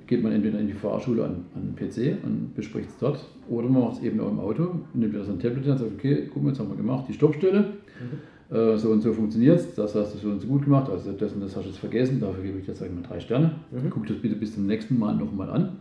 geht 0.09 0.23
man 0.23 0.31
entweder 0.31 0.59
in 0.59 0.67
die 0.67 0.73
Fahrschule 0.73 1.23
an, 1.23 1.45
an 1.55 1.61
den 1.61 1.75
PC 1.75 2.23
und 2.23 2.55
bespricht 2.55 2.89
es 2.89 2.97
dort 2.97 3.23
oder 3.47 3.69
man 3.69 3.83
macht 3.83 3.97
es 3.97 4.03
eben 4.03 4.19
auch 4.19 4.31
im 4.31 4.39
Auto, 4.39 4.71
nimmt 4.95 5.13
wieder 5.13 5.23
sein 5.23 5.39
Tablet 5.39 5.67
und 5.67 5.77
sagt, 5.77 5.91
okay, 5.93 6.27
guck 6.33 6.41
mal, 6.41 6.49
jetzt 6.49 6.59
haben 6.59 6.69
wir 6.69 6.77
gemacht, 6.77 7.05
die 7.07 7.13
Stoppstelle, 7.13 7.59
mhm. 8.49 8.55
äh, 8.55 8.77
so 8.77 8.89
und 8.89 9.01
so 9.01 9.13
funktioniert 9.13 9.59
es, 9.59 9.75
das 9.75 9.93
hast 9.93 10.15
du 10.15 10.17
so 10.17 10.29
und 10.29 10.41
so 10.41 10.47
gut 10.47 10.63
gemacht, 10.63 10.89
also 10.89 11.11
das 11.11 11.33
und 11.33 11.41
das 11.41 11.55
hast 11.55 11.65
du 11.65 11.69
jetzt 11.69 11.79
vergessen, 11.79 12.19
dafür 12.19 12.43
gebe 12.43 12.57
ich 12.57 12.67
jetzt 12.67 12.79
sagen 12.79 12.95
wir 12.95 13.07
drei 13.07 13.19
Sterne. 13.19 13.51
Mhm. 13.71 13.89
Guck 13.91 14.07
das 14.07 14.17
bitte 14.17 14.35
bis 14.35 14.55
zum 14.55 14.65
nächsten 14.65 14.97
Mal 14.97 15.15
nochmal 15.15 15.51
an 15.51 15.77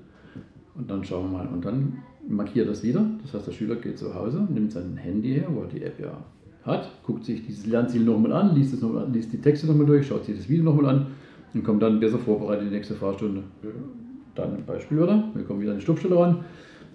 und 0.74 0.90
dann 0.90 1.02
schauen 1.04 1.30
wir 1.30 1.38
mal. 1.38 1.46
Und 1.46 1.64
dann 1.64 1.98
markiert 2.28 2.68
das 2.68 2.82
wieder, 2.82 3.06
das 3.22 3.32
heißt, 3.32 3.46
der 3.46 3.52
Schüler 3.52 3.76
geht 3.76 3.98
zu 3.98 4.14
Hause, 4.14 4.46
nimmt 4.52 4.72
sein 4.72 4.96
Handy 4.98 5.34
her, 5.34 5.46
wo 5.50 5.62
er 5.62 5.68
die 5.68 5.82
App 5.82 5.98
ja 5.98 6.12
hat, 6.68 6.90
guckt 7.04 7.24
sich 7.24 7.44
dieses 7.44 7.66
Lernziel 7.66 8.02
nochmal 8.02 8.32
an, 8.32 8.54
liest, 8.54 8.74
es 8.74 8.80
noch 8.80 8.92
mal, 8.92 9.08
liest 9.12 9.32
die 9.32 9.40
Texte 9.40 9.66
nochmal 9.66 9.86
durch, 9.86 10.06
schaut 10.06 10.24
sich 10.24 10.36
das 10.36 10.48
Video 10.48 10.64
nochmal 10.64 10.94
an 10.94 11.06
und 11.54 11.64
kommt 11.64 11.82
dann 11.82 11.98
besser 11.98 12.18
vorbereitet 12.18 12.64
in 12.64 12.70
die 12.70 12.76
nächste 12.76 12.94
Fahrstunde. 12.94 13.42
Dann 14.34 14.54
ein 14.54 14.64
Beispiel, 14.64 15.00
oder? 15.00 15.24
Wir 15.34 15.44
kommen 15.44 15.60
wieder 15.60 15.72
an 15.72 15.78
die 15.78 15.82
Stoppstelle 15.82 16.16
ran. 16.16 16.44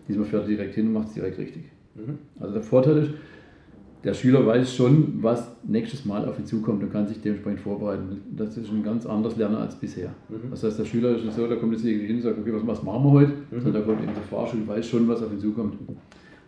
Diesmal 0.07 0.25
fährt 0.25 0.43
er 0.43 0.49
direkt 0.49 0.75
hin 0.75 0.87
und 0.87 0.93
macht 0.93 1.07
es 1.09 1.13
direkt 1.13 1.37
richtig. 1.37 1.63
Mhm. 1.95 2.17
Also 2.39 2.53
der 2.53 2.63
Vorteil 2.63 2.97
ist, 2.97 3.11
der 4.03 4.13
Schüler 4.13 4.45
weiß 4.45 4.75
schon, 4.75 5.19
was 5.21 5.49
nächstes 5.63 6.03
Mal 6.03 6.27
auf 6.27 6.37
ihn 6.37 6.45
zukommt 6.45 6.83
und 6.83 6.91
kann 6.91 7.07
sich 7.07 7.21
dementsprechend 7.21 7.61
vorbereiten. 7.61 8.21
Das 8.35 8.57
ist 8.57 8.69
ein 8.69 8.83
ganz 8.83 9.05
anderes 9.05 9.37
Lernen 9.37 9.55
als 9.55 9.75
bisher. 9.75 10.09
Mhm. 10.27 10.51
Das 10.51 10.63
heißt, 10.63 10.77
der 10.77 10.85
Schüler 10.85 11.15
ist 11.15 11.23
nicht 11.23 11.35
so, 11.35 11.47
da 11.47 11.55
kommt 11.55 11.71
jetzt 11.73 11.85
irgendwie 11.85 12.07
hin 12.07 12.17
und 12.17 12.21
sagt, 12.21 12.37
okay, 12.37 12.51
was, 12.53 12.83
machen 12.83 13.03
wir 13.03 13.11
heute? 13.11 13.31
Mhm. 13.31 13.61
Sondern 13.61 13.73
da 13.73 13.81
kommt 13.81 14.03
eben 14.03 14.13
der 14.13 14.23
Fahrschule, 14.23 14.67
weiß 14.67 14.85
schon, 14.85 15.07
was 15.07 15.23
auf 15.23 15.31
ihn 15.31 15.39
zukommt. 15.39 15.77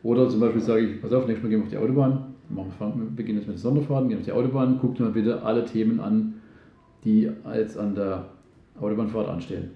Oder 0.03 0.29
zum 0.29 0.41
Beispiel 0.41 0.61
sage 0.61 0.81
ich, 0.81 1.01
pass 1.01 1.13
auf, 1.13 1.25
nächstes 1.25 1.43
Mal 1.43 1.49
gehen 1.49 1.59
wir 1.59 1.63
auf 1.63 1.71
die 1.71 1.77
Autobahn 1.77 2.34
wir 2.49 3.05
beginnen 3.15 3.39
jetzt 3.39 3.47
mit 3.47 3.59
Sonderfahrten, 3.59 4.09
gehen 4.09 4.19
auf 4.19 4.25
die 4.25 4.31
Autobahn, 4.31 4.79
guckt 4.79 4.99
mal 4.99 5.11
bitte 5.11 5.43
alle 5.43 5.65
Themen 5.65 5.99
an, 5.99 6.35
die 7.03 7.29
jetzt 7.53 7.77
an 7.77 7.95
der 7.95 8.25
Autobahnfahrt 8.79 9.27
anstehen. 9.27 9.71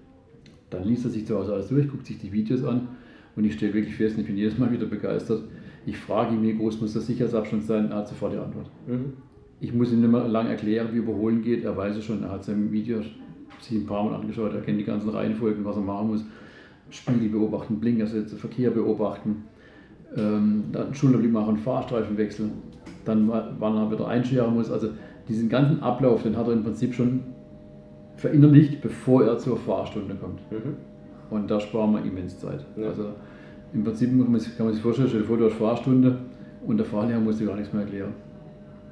Dann 0.69 0.84
liest 0.84 1.05
er 1.05 1.12
sich 1.12 1.25
zu 1.25 1.38
Hause 1.38 1.53
alles 1.53 1.69
durch, 1.69 1.88
guckt 1.88 2.05
sich 2.05 2.19
die 2.19 2.32
Videos 2.32 2.63
an 2.63 2.89
und 3.36 3.43
ich 3.43 3.53
stelle 3.53 3.73
wirklich 3.73 3.95
fest, 3.95 4.15
und 4.15 4.21
ich 4.21 4.27
bin 4.27 4.38
jedes 4.38 4.58
Mal 4.58 4.71
wieder 4.71 4.86
begeistert. 4.86 5.43
Ich 5.86 5.97
frage 5.97 6.36
ihn, 6.36 6.43
wie 6.43 6.55
groß 6.55 6.82
muss 6.82 6.93
der 6.93 7.01
Sicherheitsabstand 7.01 7.63
sein, 7.63 7.89
er 7.89 7.97
hat 7.97 8.08
sofort 8.08 8.34
die 8.34 8.38
Antwort. 8.38 8.69
Mhm. 8.88 9.13
Ich 9.62 9.73
muss 9.73 9.91
ihm 9.91 10.01
nicht 10.01 10.12
mehr 10.12 10.27
lange 10.27 10.49
erklären, 10.49 10.89
wie 10.93 10.97
Überholen 10.97 11.41
geht, 11.41 11.63
er 11.63 11.75
weiß 11.75 11.97
es 11.97 12.05
schon, 12.05 12.23
er 12.23 12.32
hat 12.32 12.43
sein 12.43 12.71
Video 12.71 13.01
sich 13.60 13.77
ein 13.77 13.86
paar 13.86 14.03
Mal 14.05 14.15
angeschaut, 14.15 14.53
er 14.53 14.62
kennt 14.62 14.79
die 14.79 14.86
ganzen 14.86 15.10
Reihenfolgen, 15.10 15.65
was 15.65 15.75
er 15.75 15.82
machen 15.82 16.08
muss. 16.08 16.25
Spiegel 16.91 17.29
beobachten, 17.29 17.79
Blinkersätze, 17.79 18.36
Verkehr 18.36 18.71
beobachten, 18.71 19.43
ähm, 20.15 20.65
dann 20.72 20.93
Schulterblick 20.93 21.32
machen, 21.32 21.58
Fahrstreifen 21.58 22.17
wechseln, 22.17 22.52
dann 23.06 23.28
wann 23.28 23.76
er 23.76 23.91
wieder 23.91 24.08
einscheren 24.08 24.54
muss. 24.54 24.72
Also 24.72 24.89
diesen 25.28 25.50
ganzen 25.50 25.82
Ablauf, 25.82 26.24
den 26.24 26.36
hat 26.36 26.48
er 26.48 26.54
im 26.54 26.63
Prinzip 26.63 26.93
schon 26.93 27.22
verinnerlicht, 28.17 28.82
bevor 28.82 29.24
er 29.24 29.38
zur 29.38 29.58
Fahrstunde 29.58 30.15
kommt. 30.15 30.39
Mhm. 30.52 30.76
Und 31.30 31.50
da 31.50 31.60
sparen 31.60 31.93
wir 31.93 32.04
immens 32.04 32.39
Zeit. 32.39 32.65
Ja. 32.76 32.88
Also 32.88 33.06
im 33.74 33.84
Prinzip 33.84 34.10
kann 34.10 34.32
man, 34.32 34.39
sich, 34.39 34.58
kann 34.58 34.65
man 34.65 34.74
sich 34.74 34.82
vorstellen, 34.82 35.08
stell 35.08 35.22
dir 35.22 35.28
vor, 35.28 35.38
du 35.38 35.45
hast 35.45 35.54
Fahrstunde 35.54 36.17
und 36.65 36.78
der 36.78 36.86
Fahrlehrer 36.86 37.19
muss 37.19 37.38
dir 37.38 37.45
gar 37.45 37.56
nichts 37.56 37.72
mehr 37.72 37.84
erklären. 37.84 38.13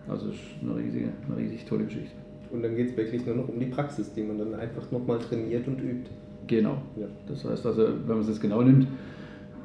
Also 0.07 0.27
das 0.27 0.35
ist 0.35 0.43
eine, 0.61 0.77
riesige, 0.77 1.09
eine 1.27 1.37
riesig 1.37 1.65
tolle 1.65 1.85
Geschichte. 1.85 2.15
Und 2.51 2.63
dann 2.63 2.75
geht 2.75 2.91
es 2.91 2.97
wirklich 2.97 3.25
nur 3.25 3.35
noch 3.35 3.49
um 3.49 3.59
die 3.59 3.65
Praxis, 3.65 4.13
die 4.13 4.23
man 4.23 4.37
dann 4.37 4.53
einfach 4.53 4.89
nochmal 4.91 5.19
trainiert 5.19 5.67
und 5.67 5.81
übt. 5.81 6.09
Genau. 6.45 6.77
Ja. 6.95 7.07
Das 7.27 7.43
heißt 7.43 7.65
also, 7.65 7.87
wenn 8.05 8.15
man 8.15 8.21
es 8.21 8.29
jetzt 8.29 8.41
genau 8.41 8.61
nimmt, 8.61 8.87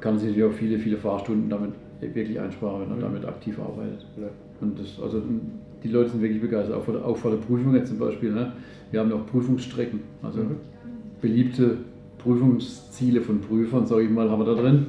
kann 0.03 0.19
sich 0.19 0.29
natürlich 0.29 0.51
auch 0.51 0.57
viele, 0.57 0.77
viele 0.77 0.97
Fahrstunden 0.97 1.49
damit 1.49 1.71
wirklich 2.01 2.37
einsparen, 2.37 2.81
wenn 2.81 2.89
man 2.89 2.97
mhm. 2.97 3.03
damit 3.03 3.25
aktiv 3.25 3.57
arbeitet. 3.57 4.05
Ja. 4.17 4.27
Und 4.59 4.77
das, 4.77 5.01
also 5.01 5.21
die 5.81 5.87
Leute 5.87 6.09
sind 6.09 6.21
wirklich 6.21 6.41
begeistert, 6.41 6.75
auch 6.75 6.83
vor 6.83 6.93
der, 6.93 7.05
auch 7.05 7.15
vor 7.15 7.31
der 7.31 7.37
Prüfung 7.37 7.73
jetzt 7.73 7.87
zum 7.87 7.99
Beispiel. 7.99 8.33
Ne? 8.33 8.51
Wir 8.91 8.99
haben 8.99 9.09
ja 9.09 9.15
auch 9.15 9.25
Prüfungsstrecken, 9.25 10.01
also 10.21 10.39
mhm. 10.39 10.55
beliebte 11.21 11.77
Prüfungsziele 12.17 13.21
von 13.21 13.39
Prüfern, 13.39 13.85
sage 13.85 14.03
ich 14.03 14.09
mal, 14.09 14.29
haben 14.29 14.45
wir 14.45 14.53
da 14.53 14.61
drin, 14.61 14.87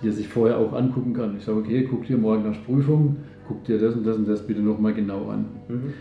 die 0.00 0.06
er 0.06 0.12
sich 0.12 0.28
vorher 0.28 0.58
auch 0.58 0.72
angucken 0.72 1.12
kann. 1.12 1.36
Ich 1.36 1.44
sage, 1.44 1.58
okay, 1.58 1.84
guck 1.90 2.06
dir 2.06 2.16
morgen 2.16 2.44
nach 2.44 2.64
Prüfung, 2.64 3.16
guck 3.48 3.64
dir 3.64 3.80
das 3.80 3.96
und 3.96 4.06
das 4.06 4.16
und 4.16 4.28
das 4.28 4.46
bitte 4.46 4.60
nochmal 4.60 4.94
genau 4.94 5.28
an. 5.28 5.46
Mhm. 5.68 5.92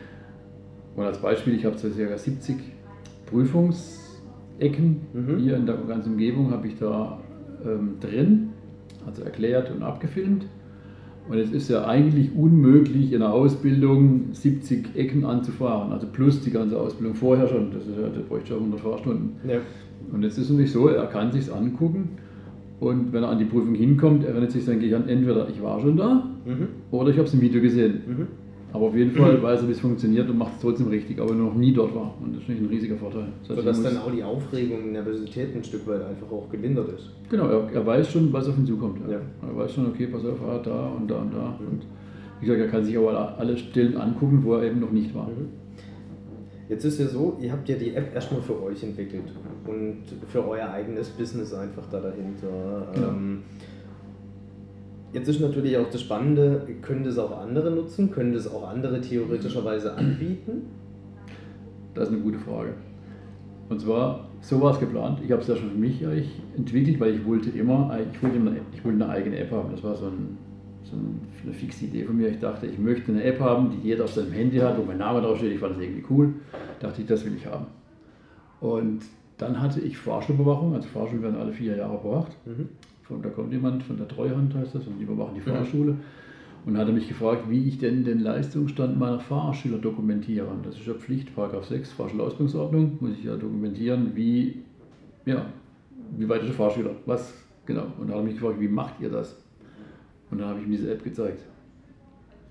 Und 0.96 1.04
als 1.04 1.18
Beispiel, 1.18 1.56
ich 1.56 1.66
habe 1.66 1.76
ca. 1.76 2.18
70 2.18 2.58
Prüfungsecken 3.26 5.02
mhm. 5.14 5.38
hier 5.40 5.58
in 5.58 5.66
der 5.66 5.78
ganzen 5.78 6.12
Umgebung, 6.12 6.52
habe 6.52 6.68
ich 6.68 6.78
da 6.78 7.20
ähm, 7.66 7.96
drin, 8.00 8.51
also 9.06 9.24
erklärt 9.24 9.72
und 9.72 9.84
abgefilmt. 9.84 10.46
Und 11.30 11.38
es 11.38 11.52
ist 11.52 11.70
ja 11.70 11.86
eigentlich 11.86 12.36
unmöglich 12.36 13.14
in 13.14 13.20
der 13.20 13.32
Ausbildung 13.32 14.34
70 14.34 14.96
Ecken 14.96 15.24
anzufahren, 15.24 15.92
also 15.92 16.08
plus 16.12 16.42
die 16.42 16.52
ganze 16.52 16.80
Ausbildung 16.80 17.16
vorher 17.16 17.48
schon, 17.48 17.72
das 17.72 17.86
ist 17.86 17.96
ja, 17.96 18.10
der 18.10 18.22
bräuchte 18.22 18.50
schon 18.50 18.58
100 18.58 18.80
Fahrstunden. 18.82 19.36
Ja. 19.48 19.60
Und 20.12 20.24
jetzt 20.24 20.38
ist 20.38 20.46
es 20.46 20.50
natürlich 20.50 20.72
so, 20.72 20.88
er 20.88 21.06
kann 21.06 21.32
sich 21.32 21.54
angucken 21.54 22.18
und 22.80 23.14
wenn 23.14 23.22
er 23.22 23.30
an 23.30 23.38
die 23.38 23.46
Prüfung 23.46 23.76
hinkommt, 23.76 24.26
erinnert 24.26 24.52
sich 24.52 24.66
sein 24.66 24.80
Gehirn 24.80 25.08
entweder 25.08 25.48
ich 25.48 25.62
war 25.62 25.80
schon 25.80 25.98
da 25.98 26.28
mhm. 26.46 26.68
oder 26.90 27.12
ich 27.12 27.18
habe 27.18 27.28
es 27.28 27.34
im 27.34 27.42
Video 27.42 27.62
gesehen. 27.62 28.02
Mhm. 28.08 28.28
Aber 28.74 28.86
auf 28.86 28.96
jeden 28.96 29.12
Fall 29.12 29.42
weiß 29.42 29.62
er, 29.62 29.68
wie 29.68 29.74
es 29.74 29.80
funktioniert 29.80 30.30
und 30.30 30.38
macht 30.38 30.54
es 30.56 30.62
trotzdem 30.62 30.88
richtig, 30.88 31.20
aber 31.20 31.34
noch 31.34 31.54
nie 31.54 31.74
dort 31.74 31.94
war. 31.94 32.16
Und 32.22 32.34
das 32.34 32.44
ist 32.44 32.50
natürlich 32.50 32.70
ein 32.70 32.74
riesiger 32.74 32.96
Vorteil. 32.96 33.26
Das 33.42 33.50
heißt, 33.50 33.60
Sodass 33.60 33.84
dann 33.84 33.98
auch 33.98 34.12
die 34.12 34.24
Aufregung 34.24 34.84
und 34.84 34.92
Nervosität 34.94 35.56
ein 35.56 35.64
Stück 35.64 35.86
weit 35.88 36.04
einfach 36.04 36.32
auch 36.32 36.50
gelindert 36.50 36.90
ist. 36.90 37.10
Genau, 37.30 37.48
er, 37.48 37.70
er 37.74 37.86
weiß 37.86 38.12
schon, 38.12 38.32
was 38.32 38.48
auf 38.48 38.58
ihn 38.58 38.66
zukommt. 38.66 39.00
Ja. 39.08 39.14
Ja. 39.14 39.22
Er 39.48 39.58
weiß 39.58 39.74
schon, 39.74 39.88
okay, 39.88 40.08
pass 40.08 40.24
auf, 40.24 40.42
ah, 40.42 40.60
da 40.64 40.88
und 40.90 41.10
da 41.10 41.18
und 41.18 41.34
da. 41.34 41.58
Mhm. 41.60 41.68
Und 41.68 41.82
wie 42.40 42.46
gesagt, 42.46 42.62
er 42.62 42.68
kann 42.70 42.86
sich 42.86 42.98
aber 42.98 43.38
alle 43.38 43.58
Stellen 43.58 43.98
angucken, 43.98 44.42
wo 44.44 44.56
er 44.56 44.64
eben 44.64 44.80
noch 44.80 44.92
nicht 44.92 45.14
war. 45.14 45.28
Mhm. 45.28 45.50
Jetzt 46.70 46.86
ist 46.86 47.00
ja 47.02 47.08
so, 47.08 47.38
ihr 47.42 47.52
habt 47.52 47.68
ja 47.68 47.76
die 47.76 47.94
App 47.94 48.16
erstmal 48.16 48.42
für 48.42 48.64
euch 48.64 48.82
entwickelt 48.82 49.26
und 49.68 50.04
für 50.30 50.48
euer 50.48 50.70
eigenes 50.70 51.10
Business 51.10 51.54
einfach 51.54 51.84
da 51.92 52.00
dahinter. 52.00 52.88
Genau. 52.96 53.10
Ähm, 53.10 53.40
Jetzt 55.14 55.28
ist 55.28 55.42
natürlich 55.42 55.76
auch 55.78 55.90
das 55.90 56.02
Spannende, 56.02 56.66
können 56.82 57.04
das 57.04 57.18
auch 57.18 57.38
andere 57.38 57.70
nutzen? 57.72 58.12
Können 58.12 58.34
das 58.34 58.48
auch 58.48 58.68
andere 58.70 59.02
theoretischerweise 59.02 59.94
anbieten? 59.94 60.64
Das 61.94 62.08
ist 62.08 62.14
eine 62.14 62.24
gute 62.24 62.40
Frage. 62.40 62.74
Und 63.68 63.82
zwar, 63.82 64.30
so 64.40 64.62
war 64.62 64.74
es 64.74 64.80
geplant. 64.80 65.20
Ich 65.24 65.32
habe 65.32 65.42
es 65.42 65.48
ja 65.48 65.56
schon 65.56 65.72
für 65.72 65.78
mich 65.78 66.02
entwickelt, 66.56 67.00
weil 67.00 67.16
ich 67.16 67.26
wollte 67.26 67.50
immer, 67.50 67.98
ich 68.14 68.24
wollte, 68.24 68.38
immer, 68.38 68.52
ich 68.74 68.86
wollte 68.86 69.04
eine 69.04 69.14
eigene 69.14 69.38
App 69.38 69.52
haben. 69.52 69.72
Das 69.72 69.84
war 69.84 69.96
so, 69.96 70.06
ein, 70.06 70.38
so 70.84 70.96
eine 70.96 71.54
fixe 71.54 71.86
Idee 71.86 72.06
von 72.06 72.16
mir. 72.16 72.30
Ich 72.30 72.40
dachte, 72.40 72.66
ich 72.68 72.80
möchte 72.80 73.12
eine 73.12 73.24
App 73.24 73.40
haben, 73.42 73.72
die 73.72 73.88
jeder 73.90 74.06
auf 74.06 74.14
seinem 74.14 74.32
Handy 74.32 74.60
hat, 74.60 74.78
wo 74.78 74.84
mein 74.84 74.98
Name 74.98 75.22
draufsteht. 75.22 75.52
Ich 75.52 75.60
fand 75.60 75.76
das 75.76 75.82
irgendwie 75.82 76.06
cool. 76.10 76.34
Dachte 76.80 77.02
ich, 77.02 77.08
das 77.08 77.26
will 77.26 77.34
ich 77.36 77.46
haben. 77.46 77.66
Und 78.62 79.02
dann 79.38 79.62
hatte 79.62 79.82
ich 79.82 79.98
Fahrschulüberwachung, 79.98 80.74
also 80.76 80.88
Fahrschulen 80.88 81.24
werden 81.24 81.36
alle 81.36 81.52
vier 81.52 81.76
Jahre 81.76 82.00
überwacht. 82.00 82.32
Mhm 82.46 82.70
von, 83.12 83.22
da 83.22 83.30
kommt 83.30 83.52
jemand 83.52 83.84
von 83.84 83.98
der 83.98 84.08
Treuhand, 84.08 84.56
heißt 84.56 84.76
das, 84.76 84.88
und 84.88 84.98
die 84.98 85.04
überwachen 85.04 85.36
die 85.36 85.42
Fahrschule. 85.42 85.98
Und 86.66 86.78
hatte 86.78 86.92
mich 86.92 87.08
gefragt, 87.08 87.50
wie 87.50 87.68
ich 87.68 87.80
denn 87.80 88.06
den 88.06 88.20
Leistungsstand 88.20 88.98
meiner 88.98 89.20
Fahrschüler 89.20 89.80
dokumentiere. 89.80 90.48
Das 90.64 90.76
ist 90.76 90.86
ja 90.86 90.94
Pflicht, 90.94 91.36
Paragraph 91.36 91.66
6 91.66 91.92
Fahrschulausbildungsordnung, 91.94 92.98
muss 93.00 93.14
ich 93.18 93.24
ja 93.24 93.36
dokumentieren, 93.36 94.12
wie, 94.14 94.62
ja, 95.26 95.48
wie 96.18 96.30
weit 96.30 96.42
ist 96.42 96.50
der 96.50 96.56
Fahrschüler, 96.56 96.92
was 97.08 97.34
genau. 97.66 97.88
Und 98.00 98.10
da 98.10 98.14
hat 98.14 98.22
er 98.22 98.26
mich 98.26 98.36
gefragt, 98.36 98.60
wie 98.60 98.68
macht 98.68 99.02
ihr 99.02 99.10
das? 99.10 99.36
Und 100.30 100.40
dann 100.40 100.50
habe 100.50 100.60
ich 100.60 100.66
ihm 100.66 100.72
diese 100.72 100.92
App 100.92 101.04
gezeigt. 101.04 101.44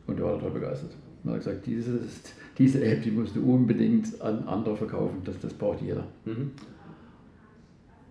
Und 0.09 0.19
er 0.19 0.25
war 0.25 0.35
total 0.35 0.51
begeistert. 0.51 0.91
Und 1.23 1.31
er 1.31 1.35
hat 1.35 1.45
gesagt, 1.45 1.67
dieses, 1.67 2.35
diese 2.59 2.85
App, 2.85 3.03
die 3.03 3.13
musst 3.13 3.37
du 3.37 3.45
unbedingt 3.45 4.21
an 4.21 4.43
andere 4.49 4.77
verkaufen, 4.77 5.19
das, 5.25 5.39
das 5.41 5.55
braucht 5.55 5.83
jeder. 5.83 6.05
Mhm. 6.25 6.51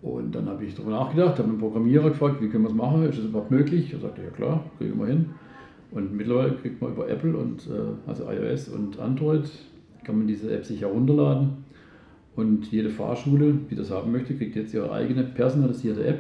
Und 0.01 0.33
dann 0.33 0.47
habe 0.47 0.63
ich 0.63 0.75
darüber 0.75 0.91
nachgedacht, 0.91 1.39
habe 1.39 1.49
einen 1.49 1.57
Programmierer 1.57 2.09
gefragt, 2.09 2.41
wie 2.41 2.47
können 2.47 2.63
wir 2.63 2.69
es 2.69 2.75
machen, 2.75 3.03
ist 3.03 3.17
das 3.17 3.25
überhaupt 3.25 3.51
möglich? 3.51 3.91
Er 3.93 3.99
sagte, 3.99 4.23
ja 4.23 4.29
klar, 4.29 4.63
kriegen 4.77 4.97
wir 4.97 5.07
hin. 5.07 5.31
Und 5.91 6.15
mittlerweile 6.15 6.53
kriegt 6.53 6.81
man 6.81 6.93
über 6.93 7.09
Apple 7.09 7.35
und 7.35 7.67
äh, 7.67 8.07
also 8.07 8.29
iOS 8.29 8.69
und 8.69 8.99
Android 8.99 9.49
kann 10.03 10.17
man 10.17 10.27
diese 10.27 10.51
App 10.53 10.63
sich 10.63 10.81
herunterladen. 10.81 11.65
Und 12.35 12.71
jede 12.71 12.89
Fahrschule, 12.89 13.53
die 13.69 13.75
das 13.75 13.91
haben 13.91 14.11
möchte, 14.11 14.35
kriegt 14.35 14.55
jetzt 14.55 14.73
ihre 14.73 14.91
eigene 14.91 15.23
personalisierte 15.23 16.05
App 16.05 16.19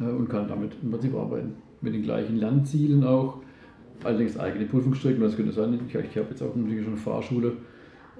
äh, 0.00 0.10
und 0.10 0.28
kann 0.28 0.48
damit 0.48 0.72
im 0.82 0.90
Prinzip 0.90 1.14
arbeiten. 1.14 1.54
Mit 1.80 1.94
den 1.94 2.02
gleichen 2.02 2.36
Lernzielen 2.36 3.04
auch, 3.04 3.38
allerdings 4.02 4.36
eigene 4.38 4.64
Prüfungsstrecken. 4.64 5.22
Das 5.22 5.36
könnte 5.36 5.52
sein, 5.52 5.78
ich, 5.86 5.94
ich 5.94 6.16
habe 6.16 6.30
jetzt 6.30 6.42
auch 6.42 6.56
natürlich 6.56 6.82
schon 6.82 6.94
eine 6.94 7.02
Fahrschule 7.02 7.52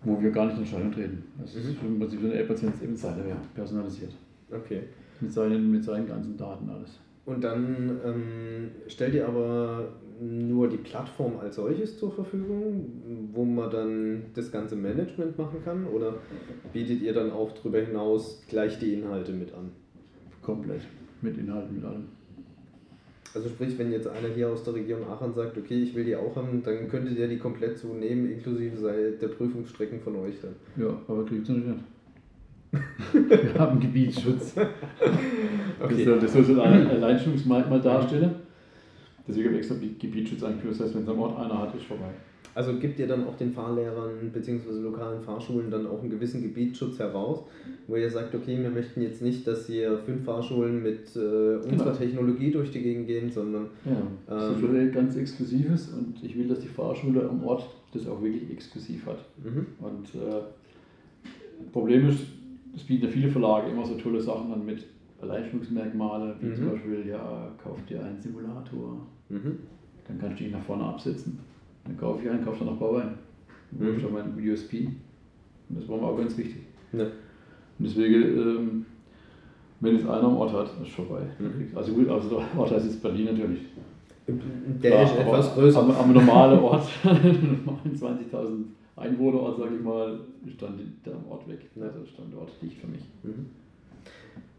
wo 0.04 0.22
wir 0.22 0.32
gar 0.32 0.46
nicht 0.46 0.56
in 0.56 0.64
Entscheidung 0.64 0.92
treten. 0.92 1.24
Das 1.40 1.54
ist 1.54 1.82
mhm. 1.82 1.88
im 1.90 2.00
Prinzip 2.00 2.22
so 2.22 2.28
eine 2.28 2.36
App, 2.36 2.50
als 2.50 2.64
wenn 2.64 2.70
es 2.70 2.82
eben 2.82 2.96
Seite 2.96 3.26
wäre, 3.26 3.38
personalisiert. 3.54 4.14
Okay. 4.50 4.84
Mit 5.24 5.32
seinen, 5.32 5.72
mit 5.72 5.84
seinen 5.84 6.08
ganzen 6.08 6.38
Daten 6.38 6.70
alles. 6.70 7.00
Und 7.26 7.44
dann 7.44 8.00
ähm, 8.06 8.72
stellt 8.88 9.16
ihr 9.16 9.28
aber 9.28 9.94
nur 10.20 10.68
die 10.68 10.78
Plattform 10.78 11.40
als 11.40 11.56
solches 11.56 11.98
zur 11.98 12.12
Verfügung, 12.12 13.30
wo 13.34 13.46
man 13.46 13.70
dann 13.72 14.24
das 14.36 14.52
ganze 14.52 14.76
Management 14.76 15.38
machen 15.38 15.64
kann? 15.64 15.88
Oder 15.88 16.16
bietet 16.72 17.02
ihr 17.02 17.14
dann 17.14 17.32
auch 17.32 17.52
darüber 17.54 17.80
hinaus 17.80 18.42
gleich 18.48 18.80
die 18.80 18.94
Inhalte 18.94 19.32
mit 19.32 19.54
an? 19.54 19.72
Komplett, 20.42 20.82
mit 21.22 21.38
Inhalten, 21.38 21.76
mit 21.76 21.86
allem. 21.86 22.06
Also 23.34 23.50
sprich, 23.50 23.78
wenn 23.80 23.92
jetzt 23.92 24.08
einer 24.08 24.28
hier 24.28 24.50
aus 24.50 24.64
der 24.64 24.76
Region 24.76 25.04
Aachen 25.06 25.34
sagt, 25.34 25.58
okay, 25.58 25.82
ich 25.82 25.96
will 25.96 26.04
die 26.04 26.16
auch 26.16 26.36
haben, 26.36 26.62
dann 26.64 26.88
könntet 26.88 27.18
ihr 27.18 27.28
die 27.28 27.40
komplett 27.40 27.78
so 27.78 27.94
nehmen, 27.94 28.30
inklusive 28.30 29.18
der 29.20 29.28
Prüfungsstrecken 29.30 30.00
von 30.02 30.18
euch 30.18 30.36
dann. 30.42 30.54
Ja, 30.78 30.96
aber 31.08 31.26
kriegt 31.26 31.50
ihr 31.50 31.56
nicht. 31.56 31.80
Wir 33.14 33.60
haben 33.60 33.80
Gebietsschutz. 33.80 34.56
Okay. 35.80 36.06
Das, 36.06 36.34
soll 36.34 36.44
so 36.44 36.62
ein 36.62 36.88
Alleinstellungsmerkmal 36.88 37.82
darstellen. 37.82 38.36
Deswegen 39.28 39.48
habe 39.48 39.56
ich 39.56 39.60
extra 39.60 39.76
Gebietsschutz 40.00 40.44
eingeführt. 40.44 40.74
Das 40.74 40.88
heißt, 40.88 40.96
wenn 40.96 41.04
es 41.04 41.10
am 41.10 41.20
Ort 41.20 41.38
einer 41.40 41.60
hat, 41.60 41.76
ist 41.76 41.86
vorbei. 41.86 42.10
Also 42.56 42.78
gibt 42.78 43.00
ihr 43.00 43.08
dann 43.08 43.26
auch 43.26 43.36
den 43.36 43.52
Fahrlehrern 43.52 44.32
bzw. 44.32 44.80
lokalen 44.80 45.22
Fahrschulen 45.22 45.72
dann 45.72 45.88
auch 45.88 46.02
einen 46.02 46.12
gewissen 46.12 46.42
Gebietsschutz 46.44 47.00
heraus, 47.00 47.46
wo 47.88 47.96
ihr 47.96 48.10
sagt, 48.10 48.36
okay, 48.36 48.60
wir 48.62 48.70
möchten 48.70 49.02
jetzt 49.02 49.24
nicht, 49.24 49.48
dass 49.48 49.66
hier 49.66 49.98
fünf 49.98 50.24
Fahrschulen 50.24 50.84
mit 50.84 51.16
äh, 51.16 51.20
unserer 51.20 51.62
genau. 51.68 51.92
Technologie 51.92 52.52
durch 52.52 52.70
die 52.70 52.82
Gegend 52.82 53.08
gehen, 53.08 53.32
sondern. 53.32 53.70
Ja, 53.86 54.08
das 54.28 54.44
ähm, 54.44 54.54
ist 54.54 54.62
schon 54.62 54.92
ganz 54.92 55.16
Exklusives 55.16 55.90
und 55.90 56.24
ich 56.24 56.38
will, 56.38 56.48
dass 56.48 56.60
die 56.60 56.68
Fahrschule 56.68 57.28
am 57.28 57.44
Ort 57.44 57.68
das 57.92 58.08
auch 58.08 58.22
wirklich 58.22 58.50
exklusiv 58.52 59.08
hat. 59.08 59.26
Mhm. 59.44 59.66
Und 59.80 60.16
äh, 60.16 60.44
Problem 61.72 62.10
ist, 62.10 62.20
es 62.76 62.84
bieten 62.84 63.06
ja 63.06 63.12
viele 63.12 63.30
Verlage 63.30 63.72
immer 63.72 63.86
so 63.86 63.96
tolle 63.96 64.22
Sachen 64.22 64.52
an 64.52 64.66
mit 64.66 64.86
Alleinstellungsmerkmale, 65.22 66.36
wie 66.40 66.48
mhm. 66.48 66.56
zum 66.56 66.72
Beispiel, 66.72 67.08
ja, 67.08 67.52
kauf 67.64 67.78
dir 67.86 68.04
einen 68.04 68.20
Simulator, 68.20 69.06
mhm. 69.30 69.60
dann 70.08 70.20
kannst 70.20 70.40
du 70.40 70.46
ihn 70.46 70.52
nach 70.52 70.64
vorne 70.64 70.84
absetzen. 70.84 71.40
Dann 71.86 71.98
kaufe 71.98 72.24
ich 72.24 72.30
einen, 72.30 72.44
kaufe 72.44 72.60
dann 72.60 72.74
noch 72.74 72.80
Bauwein. 72.80 73.14
Dann 73.72 73.92
mhm. 73.92 73.98
ich 73.98 74.12
mein 74.12 74.50
USP. 74.50 74.88
Und 75.70 75.80
das 75.80 75.88
war 75.88 75.98
mir 75.98 76.08
auch 76.08 76.18
ganz 76.18 76.38
wichtig. 76.38 76.64
Ja. 76.92 77.04
Und 77.04 77.88
deswegen, 77.88 78.24
ähm, 78.24 78.86
wenn 79.80 79.96
es 79.96 80.04
einer 80.04 80.24
am 80.24 80.38
Ort 80.38 80.54
hat, 80.54 80.70
ist 80.82 80.92
vorbei. 80.92 81.22
Mhm. 81.40 81.76
Also 81.76 81.94
gut, 81.94 82.10
also 82.10 82.30
der 82.30 82.60
Ort 82.60 82.72
heißt 82.72 82.86
jetzt 82.86 83.02
Berlin 83.02 83.26
natürlich. 83.26 83.62
Der 84.28 84.92
ja, 84.92 85.04
ist 85.04 85.18
etwas 85.18 85.54
größer. 85.54 85.80
Am, 85.80 85.92
am 85.92 86.14
normalen 86.14 86.60
Ort, 86.60 86.88
20.000 87.04 88.64
Einwohnerort, 88.96 89.58
sage 89.58 89.76
ich 89.76 89.84
mal, 89.84 90.20
ist 90.46 90.62
dann 90.62 90.80
der 91.06 91.14
Ort 91.30 91.48
weg. 91.48 91.60
Also 91.80 92.06
Standort 92.06 92.52
dicht 92.62 92.78
für 92.78 92.88
mich. 92.88 93.02
Mhm. 93.24 93.48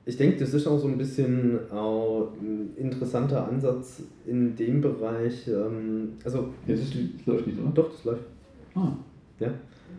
Ich 0.07 0.19
denke, 0.19 0.39
das 0.39 0.53
ist 0.53 0.67
auch 0.67 0.79
so 0.79 0.87
ein 0.87 0.99
bisschen 0.99 1.59
ein 1.71 2.75
interessanter 2.77 3.49
Ansatz 3.49 4.03
in 4.27 4.55
dem 4.55 4.83
Bereich. 4.83 5.49
Ähm, 5.49 6.13
also, 6.23 6.49
ja, 6.67 6.75
das, 6.75 6.91
das 6.91 7.27
läuft 7.27 7.47
nicht, 7.47 7.59
oder? 7.59 7.71
Doch, 7.71 7.91
das 7.91 8.05
läuft. 8.05 8.25
Ah. 8.75 8.93
Ja. 9.41 9.49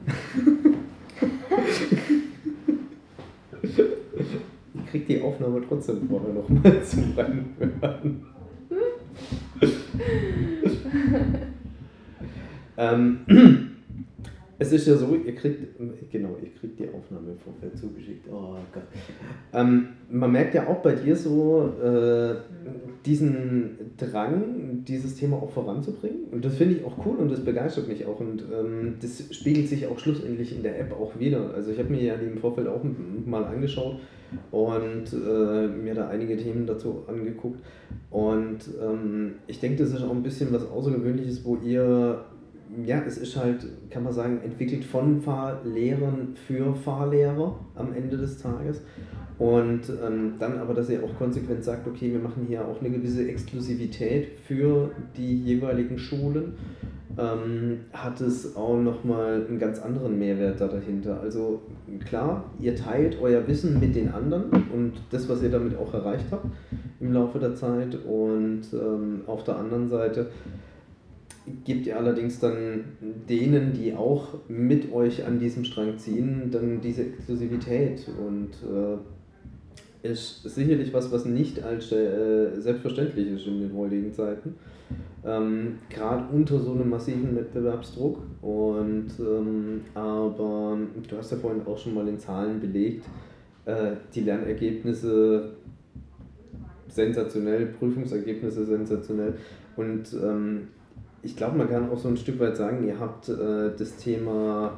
ich 3.64 4.92
krieg 4.92 5.08
die 5.08 5.22
Aufnahme 5.22 5.62
trotzdem 5.68 6.08
vorher 6.08 6.34
nochmal 6.34 6.84
zum 6.84 7.14
Reinhören. 7.18 8.35
Ähm, 12.78 13.20
es 14.60 14.72
ist 14.72 14.88
ja 14.88 14.96
so, 14.96 15.16
ihr 15.16 15.36
kriegt, 15.36 15.78
genau, 16.12 16.38
ihr 16.42 16.50
kriegt 16.60 16.80
die 16.80 16.88
Aufnahme 16.90 17.32
im 17.32 17.38
Vorfeld 17.38 17.78
zugeschickt. 17.78 18.28
Oh 18.32 18.56
Gott. 18.74 18.84
Ähm, 19.54 19.90
man 20.10 20.32
merkt 20.32 20.54
ja 20.54 20.68
auch 20.68 20.82
bei 20.82 20.94
dir 20.94 21.16
so 21.16 21.74
äh, 21.82 22.36
diesen 23.06 23.94
Drang, 23.98 24.84
dieses 24.88 25.16
Thema 25.16 25.38
auch 25.38 25.52
voranzubringen. 25.52 26.26
Und 26.32 26.46
das 26.46 26.56
finde 26.56 26.76
ich 26.76 26.86
auch 26.86 27.06
cool 27.06 27.18
und 27.18 27.32
das 27.32 27.44
begeistert 27.44 27.88
mich 27.88 28.06
auch. 28.06 28.20
Und 28.20 28.44
ähm, 28.52 28.96
das 29.02 29.36
spiegelt 29.36 29.68
sich 29.68 29.88
auch 29.88 30.00
schlussendlich 30.00 30.56
in 30.56 30.64
der 30.64 30.80
App 30.80 30.94
auch 30.94 31.18
wieder. 31.20 31.54
Also 31.54 31.72
ich 31.72 31.80
habe 31.80 31.90
mir 31.90 32.02
ja 32.02 32.16
im 32.16 32.38
Vorfeld 32.38 32.68
auch 32.68 32.82
mal 33.26 33.44
angeschaut 33.44 34.00
und 34.52 35.06
äh, 35.14 35.68
mir 35.68 35.94
da 35.94 36.08
einige 36.08 36.38
Themen 36.38 36.66
dazu 36.66 37.04
angeguckt. 37.08 37.60
Und 38.10 38.60
ähm, 38.82 39.36
ich 39.48 39.60
denke, 39.60 39.84
das 39.84 39.94
ist 39.94 40.04
auch 40.04 40.12
ein 40.12 40.24
bisschen 40.24 40.54
was 40.54 40.70
Außergewöhnliches, 40.70 41.44
wo 41.46 41.58
ihr 41.58 42.26
ja, 42.84 43.02
es 43.06 43.18
ist 43.18 43.36
halt, 43.36 43.66
kann 43.90 44.04
man 44.04 44.14
sagen, 44.14 44.42
entwickelt 44.44 44.84
von 44.84 45.22
Fahrlehrern 45.22 46.36
für 46.48 46.76
Fahrlehrer 46.76 47.60
am 47.76 47.94
Ende 47.94 48.18
des 48.18 48.40
Tages. 48.40 48.82
Und 49.38 49.82
ähm, 50.06 50.34
dann 50.40 50.58
aber, 50.60 50.74
dass 50.74 50.90
ihr 50.90 51.04
auch 51.04 51.18
konsequent 51.18 51.64
sagt, 51.64 51.88
okay, 51.88 52.12
wir 52.12 52.20
machen 52.20 52.46
hier 52.48 52.66
auch 52.66 52.80
eine 52.80 52.90
gewisse 52.90 53.28
Exklusivität 53.28 54.40
für 54.48 54.92
die 55.18 55.42
jeweiligen 55.42 55.98
Schulen, 55.98 56.54
ähm, 57.18 57.80
hat 57.92 58.22
es 58.22 58.56
auch 58.56 58.78
nochmal 58.78 59.46
einen 59.48 59.60
ganz 59.60 59.80
anderen 59.80 60.18
Mehrwert 60.18 60.62
da 60.62 60.68
dahinter. 60.68 61.20
Also 61.22 61.62
klar, 62.06 62.46
ihr 62.60 62.76
teilt 62.76 63.20
euer 63.22 63.46
Wissen 63.48 63.80
mit 63.80 63.96
den 63.96 64.12
anderen 64.14 64.50
und 64.74 64.94
das, 65.12 65.28
was 65.28 65.44
ihr 65.44 65.52
damit 65.52 65.78
auch 65.78 65.94
erreicht 65.94 66.26
habt 66.32 66.48
im 67.02 67.14
Laufe 67.14 67.40
der 67.40 67.56
Zeit. 67.56 67.98
Und 68.06 68.62
ähm, 68.74 69.22
auf 69.28 69.44
der 69.44 69.58
anderen 69.58 69.90
Seite 69.90 70.28
gebt 71.64 71.86
ihr 71.88 71.98
allerdings 71.98 72.40
dann 72.40 72.86
denen, 73.30 73.74
die 73.74 73.94
auch 73.94 74.30
mit 74.48 74.92
euch 74.92 75.26
an 75.26 75.40
diesem 75.40 75.64
Strang 75.64 75.98
ziehen, 75.98 76.50
dann 76.52 76.82
diese 76.82 77.04
Exklusivität 77.04 78.08
und 78.26 78.50
äh, 78.64 78.98
ist 80.06 80.44
sicherlich 80.44 80.94
was, 80.94 81.12
was 81.12 81.26
nicht 81.26 81.64
als 81.64 81.92
äh, 81.92 82.60
selbstverständlich 82.60 83.32
ist 83.32 83.48
in 83.48 83.62
den 83.62 83.76
heutigen 83.76 84.14
Zeiten. 84.14 84.56
Ähm, 85.26 85.80
Gerade 85.90 86.26
unter 86.32 86.60
so 86.60 86.74
einem 86.74 86.90
massiven 86.90 87.36
Wettbewerbsdruck. 87.36 88.20
Und 88.42 89.10
ähm, 89.20 89.82
aber 89.94 90.78
du 91.10 91.18
hast 91.18 91.32
ja 91.32 91.38
vorhin 91.38 91.66
auch 91.66 91.78
schon 91.78 91.96
mal 91.96 92.08
in 92.08 92.20
Zahlen 92.20 92.60
belegt, 92.60 93.06
äh, 93.66 93.92
die 94.14 94.22
Lernergebnisse 94.22 95.52
sensationell, 96.88 97.66
Prüfungsergebnisse 97.68 98.66
sensationell. 98.66 99.34
Und 99.76 100.14
ähm, 100.14 100.68
ich 101.24 101.36
glaube, 101.36 101.58
man 101.58 101.68
kann 101.68 101.90
auch 101.90 101.98
so 101.98 102.08
ein 102.08 102.18
Stück 102.18 102.40
weit 102.40 102.56
sagen, 102.56 102.88
ihr 102.88 103.00
habt 103.00 103.28
äh, 103.30 103.72
das 103.76 103.98
Thema 103.98 104.78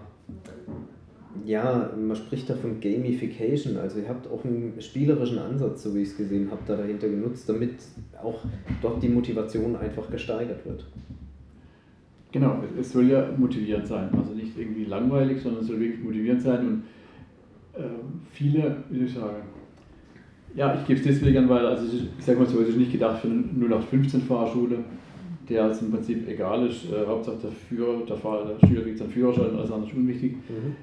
ja, 1.46 1.92
man 1.98 2.16
spricht 2.16 2.50
da 2.50 2.56
von 2.56 2.80
Gamification. 2.80 3.78
Also 3.78 4.00
ihr 4.00 4.10
habt 4.10 4.28
auch 4.28 4.44
einen 4.46 4.74
spielerischen 4.80 5.40
Ansatz, 5.40 5.84
so 5.84 5.94
wie 5.96 6.02
ich 6.02 6.10
es 6.10 6.18
gesehen 6.18 6.50
habe, 6.52 6.62
da 6.66 6.76
dahinter 6.76 7.10
genutzt, 7.10 7.48
damit 7.50 7.76
auch 8.22 8.40
dort 8.82 9.02
die 9.02 9.10
Motivation 9.10 9.76
einfach 9.76 10.10
gesteigert 10.10 10.66
wird. 10.66 10.86
Genau, 12.32 12.62
es 12.80 12.92
soll 12.92 13.10
ja 13.10 13.30
motivierend 13.38 13.88
sein. 13.88 14.10
Also 14.18 14.34
nicht 14.34 14.58
irgendwie 14.58 14.86
langweilig, 14.86 15.42
sondern 15.42 15.62
es 15.62 15.68
soll 15.68 15.80
wirklich 15.80 16.04
motivierend 16.04 16.42
sein. 16.42 16.68
Und 16.68 16.84
äh, 17.82 17.88
viele, 18.32 18.84
wie 18.90 18.98
soll 19.00 19.08
ich 19.08 19.14
sagen, 19.14 19.44
ja, 20.56 20.76
ich 20.76 20.86
gebe 20.88 21.00
es 21.00 21.06
deswegen 21.06 21.38
an, 21.38 21.50
weil, 21.50 21.66
also 21.66 21.86
ich, 21.86 22.08
ich 22.18 22.26
sage 22.26 22.40
mal 22.40 22.48
so, 22.48 22.62
es 22.62 22.70
ist 22.70 22.78
nicht 22.78 22.92
gedacht 22.92 23.20
für 23.22 23.28
eine 23.28 23.44
0815-Fahrschule, 23.44 24.80
der 25.50 25.68
es 25.68 25.82
im 25.82 25.92
Prinzip 25.92 26.28
egal 26.28 26.68
ist. 26.68 26.92
Äh, 26.92 27.06
Hauptsache 27.06 27.38
der 27.44 27.52
Führer, 27.52 28.06
der, 28.06 28.18
Fahrer, 28.18 28.54
der 28.54 28.68
Schüler 28.68 28.82
kriegt 28.82 28.98
seinen 28.98 29.12
Führerschein, 29.12 29.56
alles 29.56 29.72
andere 29.72 29.90
ist 29.90 29.98
unwichtig. 29.98 30.34
Mhm 30.50 30.76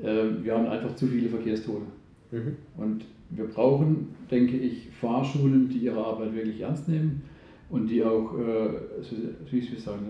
wir 0.00 0.54
haben 0.54 0.66
einfach 0.66 0.94
zu 0.96 1.06
viele 1.06 1.28
Verkehrstote. 1.28 1.86
Mhm. 2.30 2.56
Und 2.76 3.04
wir 3.30 3.44
brauchen, 3.44 4.08
denke 4.30 4.56
ich, 4.56 4.88
Fahrschulen, 5.00 5.68
die 5.68 5.78
ihre 5.78 6.04
Arbeit 6.04 6.34
wirklich 6.34 6.60
ernst 6.60 6.88
nehmen 6.88 7.22
und 7.70 7.88
die 7.88 8.04
auch, 8.04 8.38
äh, 8.38 8.68
wie 9.50 9.58
ich 9.58 9.82
sagen, 9.82 10.00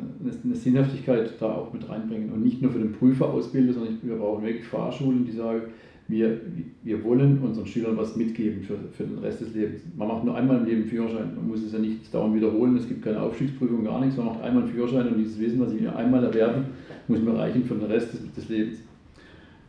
eine 0.44 0.54
Sinnhaftigkeit 0.54 1.32
da 1.38 1.54
auch 1.54 1.72
mit 1.72 1.88
reinbringen 1.88 2.32
und 2.32 2.42
nicht 2.42 2.60
nur 2.60 2.72
für 2.72 2.80
den 2.80 2.92
Prüfer 2.92 3.30
ausbilden, 3.30 3.72
sondern 3.72 3.98
wir 4.02 4.16
brauchen 4.16 4.44
wirklich 4.44 4.66
Fahrschulen, 4.66 5.24
die 5.24 5.32
sagen, 5.32 5.62
wir, 6.08 6.40
wir 6.82 7.04
wollen 7.04 7.38
unseren 7.38 7.64
Schülern 7.64 7.96
was 7.96 8.16
mitgeben 8.16 8.62
für, 8.62 8.76
für 8.92 9.04
den 9.04 9.18
Rest 9.18 9.40
des 9.40 9.54
Lebens. 9.54 9.82
Man 9.96 10.08
macht 10.08 10.24
nur 10.24 10.36
einmal 10.36 10.58
im 10.58 10.66
Leben 10.66 10.84
Führerschein, 10.84 11.36
man 11.36 11.46
muss 11.46 11.62
es 11.62 11.72
ja 11.72 11.78
nicht 11.78 12.12
dauernd 12.12 12.34
wiederholen, 12.34 12.76
es 12.76 12.88
gibt 12.88 13.02
keine 13.02 13.20
Aufstiegsprüfung, 13.20 13.84
gar 13.84 14.00
nichts, 14.00 14.16
man 14.16 14.26
macht 14.26 14.42
einmal 14.42 14.64
einen 14.64 14.72
Führerschein 14.72 15.08
und 15.08 15.18
dieses 15.18 15.38
Wissen, 15.38 15.60
was 15.60 15.72
ich 15.72 15.88
einmal 15.88 16.24
erwerbe, 16.24 16.64
muss 17.06 17.20
mir 17.20 17.34
reichen 17.34 17.64
für 17.64 17.76
den 17.76 17.84
Rest 17.84 18.12
des, 18.12 18.32
des 18.32 18.48
Lebens. 18.48 18.78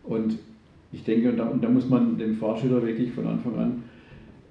Und 0.04 0.38
ich 0.92 1.04
denke, 1.04 1.30
und 1.30 1.38
da, 1.38 1.48
und 1.48 1.64
da 1.64 1.70
muss 1.70 1.90
man 1.90 2.18
dem 2.18 2.36
Fahrschüler 2.36 2.82
wirklich 2.86 3.12
von 3.12 3.26
Anfang 3.28 3.56
an, 3.58 3.84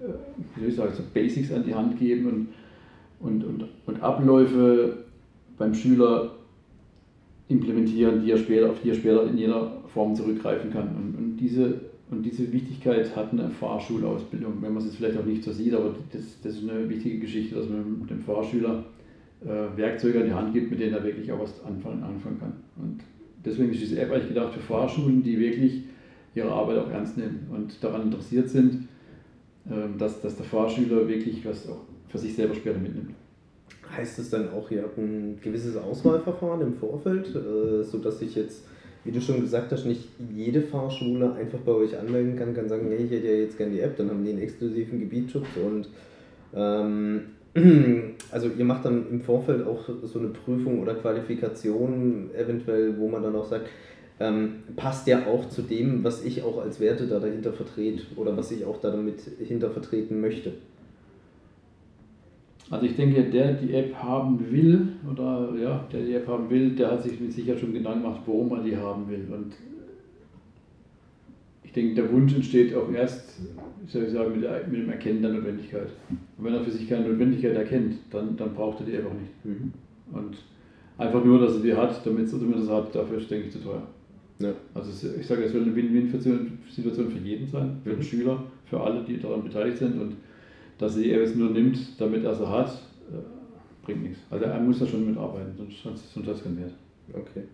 äh, 0.01 0.13
wie 0.57 0.61
soll 0.61 0.69
ich 0.71 0.77
sagen, 0.77 0.93
so 0.95 1.03
Basics 1.13 1.53
an 1.53 1.65
die 1.65 1.75
Hand 1.75 1.99
geben 1.99 2.27
und, 2.27 2.49
und, 3.21 3.45
und, 3.45 3.69
und 3.87 4.03
Abläufe 4.03 5.05
beim 5.59 5.75
Schüler 5.75 6.33
implementieren, 7.49 8.23
die 8.25 8.33
er 8.33 8.39
später, 8.39 8.71
auf 8.71 8.81
die 8.83 8.91
er 8.91 8.95
später 8.95 9.27
in 9.27 9.39
jeder 9.39 9.83
Form 9.93 10.15
zurückgreifen 10.15 10.73
kann. 10.73 10.89
Und, 10.97 11.17
und, 11.17 11.37
diese, 11.37 11.81
und 12.11 12.25
diese 12.25 12.53
Wichtigkeit 12.53 13.15
hat 13.15 13.33
eine 13.33 13.51
Fahrschulausbildung, 13.51 14.55
wenn 14.61 14.75
man 14.75 14.83
es 14.83 14.97
vielleicht 14.97 15.19
auch 15.19 15.25
nicht 15.25 15.45
so 15.45 15.53
sieht, 15.53 15.75
aber 15.75 15.95
das, 16.13 16.41
das 16.43 16.55
ist 16.55 16.69
eine 16.69 16.89
wichtige 16.89 17.19
Geschichte, 17.19 17.55
dass 17.57 17.69
man 17.69 18.07
dem 18.09 18.21
Fahrschüler 18.21 18.85
äh, 19.45 19.77
Werkzeuge 19.77 20.21
an 20.21 20.27
die 20.27 20.33
Hand 20.33 20.53
gibt, 20.55 20.71
mit 20.71 20.81
denen 20.81 20.95
er 20.95 21.05
wirklich 21.05 21.31
auch 21.31 21.41
was 21.41 21.63
anfangen, 21.65 22.03
anfangen 22.03 22.39
kann. 22.39 22.53
Und 22.77 23.01
deswegen 23.45 23.71
ist 23.73 23.83
diese 23.83 24.01
App 24.01 24.11
eigentlich 24.11 24.29
gedacht 24.29 24.55
für 24.55 24.61
Fahrschulen, 24.61 25.23
die 25.23 25.39
wirklich 25.39 25.83
ihre 26.35 26.51
Arbeit 26.51 26.79
auch 26.79 26.91
ernst 26.91 27.17
nehmen 27.17 27.47
und 27.51 27.83
daran 27.83 28.03
interessiert 28.03 28.49
sind, 28.49 28.89
ähm, 29.71 29.99
dass, 29.99 30.21
dass 30.21 30.37
der 30.37 30.47
Fahrschüler 30.47 31.07
wirklich 31.09 31.45
was 31.45 31.69
auch 31.69 31.83
für 32.09 32.19
sich 32.19 32.35
selber 32.35 32.55
später 32.55 32.79
mitnimmt. 32.79 33.15
Heißt 33.95 34.19
es 34.19 34.31
dann 34.31 34.51
auch, 34.51 34.71
ihr 34.71 34.83
habt 34.83 34.99
ein 34.99 35.39
gewisses 35.43 35.77
Auswahlverfahren 35.77 36.63
im 36.63 36.75
Vorfeld, 36.75 37.29
äh, 37.35 37.83
sodass 37.85 38.23
ich 38.23 38.35
jetzt, 38.35 38.65
wie 39.05 39.13
du 39.13 39.21
schon 39.21 39.41
gesagt 39.41 39.71
hast, 39.73 39.85
nicht 39.85 40.09
jede 40.35 40.63
Fahrschule 40.63 41.35
einfach 41.35 41.59
bei 41.61 41.73
euch 41.73 41.99
anmelden 41.99 42.37
kann, 42.37 42.55
kann 42.55 42.69
sagen, 42.69 42.87
hey, 42.89 43.05
ich 43.05 43.11
hätte 43.11 43.27
ja 43.27 43.35
jetzt 43.35 43.59
gerne 43.59 43.73
die 43.73 43.81
App, 43.81 43.97
dann 43.97 44.11
haben 44.11 44.25
die 44.25 44.31
einen 44.31 44.41
exklusiven 44.41 45.01
Gebietsschutz 45.01 45.47
und 45.63 45.89
ähm, 46.55 47.23
also 48.31 48.49
ihr 48.57 48.65
macht 48.65 48.85
dann 48.85 49.11
im 49.11 49.21
Vorfeld 49.21 49.67
auch 49.67 49.85
so 50.03 50.19
eine 50.19 50.29
Prüfung 50.29 50.81
oder 50.81 50.95
Qualifikation 50.95 52.31
eventuell, 52.35 52.99
wo 52.99 53.09
man 53.09 53.23
dann 53.23 53.37
auch 53.37 53.45
sagt, 53.45 53.69
ähm, 54.21 54.63
passt 54.77 55.07
ja 55.07 55.27
auch 55.27 55.49
zu 55.49 55.63
dem, 55.63 56.05
was 56.05 56.25
ich 56.25 56.43
auch 56.43 56.63
als 56.63 56.81
Werte 56.81 57.07
da 57.07 57.19
dahinter 57.19 57.53
vertrete 57.53 58.03
oder 58.17 58.37
was 58.37 58.51
ich 58.53 58.65
auch 58.65 58.81
da 58.81 58.91
damit 58.91 59.21
hinter 59.39 59.71
vertreten 59.71 60.21
möchte. 60.21 60.53
Also 62.71 62.87
ich 62.87 62.97
denke, 62.97 63.25
der 63.25 63.53
die 63.53 63.75
App 63.75 63.95
haben 63.97 64.51
will 64.51 64.89
oder 65.11 65.53
ja, 65.61 65.85
der 65.93 66.03
die 66.03 66.15
App 66.15 66.27
haben 66.27 66.49
will, 66.49 66.71
der 66.71 66.93
hat 66.93 67.03
sich 67.03 67.21
mit 67.21 67.33
Sicherheit 67.33 67.61
schon 67.61 67.75
Gedanken 67.75 68.03
gemacht, 68.03 68.23
warum 68.25 68.51
er 68.53 68.63
die 68.63 68.77
haben 68.77 69.11
will. 69.11 69.27
Und 69.31 69.53
ich 71.73 71.75
denke, 71.75 71.95
der 71.95 72.13
Wunsch 72.13 72.35
entsteht 72.35 72.75
auch 72.75 72.93
erst, 72.93 73.41
soll 73.87 74.03
ich 74.03 74.13
sagen, 74.13 74.39
mit, 74.39 74.43
mit 74.71 74.83
dem 74.83 74.91
Erkennen 74.91 75.23
der 75.23 75.33
Notwendigkeit. 75.33 75.89
Und 76.37 76.45
wenn 76.45 76.53
er 76.53 76.63
für 76.63 76.71
sich 76.71 76.87
keine 76.87 77.09
Notwendigkeit 77.09 77.57
erkennt, 77.57 77.95
dann, 78.11 78.37
dann 78.37 78.53
braucht 78.53 78.81
er 78.81 78.87
die 78.87 78.99
auch 78.99 79.15
nicht. 79.15 79.43
Mhm. 79.43 79.73
Und 80.13 80.37
einfach 80.99 81.25
nur, 81.25 81.41
dass 81.41 81.55
er 81.55 81.63
die 81.63 81.73
hat, 81.73 82.05
damit, 82.05 82.31
er 82.31 82.57
es 82.59 82.69
hat, 82.69 82.95
dafür 82.95 83.17
ist, 83.17 83.31
denke 83.31 83.47
ich, 83.47 83.53
zu 83.53 83.61
teuer. 83.61 83.87
Ja. 84.39 84.53
Also 84.75 85.09
ich 85.19 85.27
sage, 85.27 85.45
es 85.45 85.53
soll 85.53 85.63
eine 85.63 85.75
Win-Win-Situation 85.75 87.11
für 87.11 87.19
jeden 87.27 87.47
sein, 87.47 87.79
für 87.83 87.91
den 87.91 88.01
mhm. 88.01 88.03
Schüler, 88.03 88.43
für 88.67 88.79
alle, 88.79 89.03
die 89.05 89.19
daran 89.19 89.43
beteiligt 89.43 89.79
sind. 89.79 89.99
Und 89.99 90.17
dass 90.77 90.99
er 90.99 91.23
es 91.23 91.35
nur 91.35 91.53
nimmt, 91.53 91.99
damit 91.99 92.23
er 92.23 92.35
sie 92.35 92.47
hat, 92.47 92.69
äh, 93.11 93.17
bringt 93.83 94.03
nichts. 94.03 94.19
Also 94.29 94.45
er 94.45 94.61
muss 94.61 94.79
da 94.79 94.85
schon 94.85 95.07
mitarbeiten, 95.07 95.55
sonst, 95.57 96.13
sonst 96.13 96.29
hat 96.29 96.37
es 96.37 96.45
keinen 96.45 96.59
Wert. 96.59 96.75
Okay. 97.15 97.45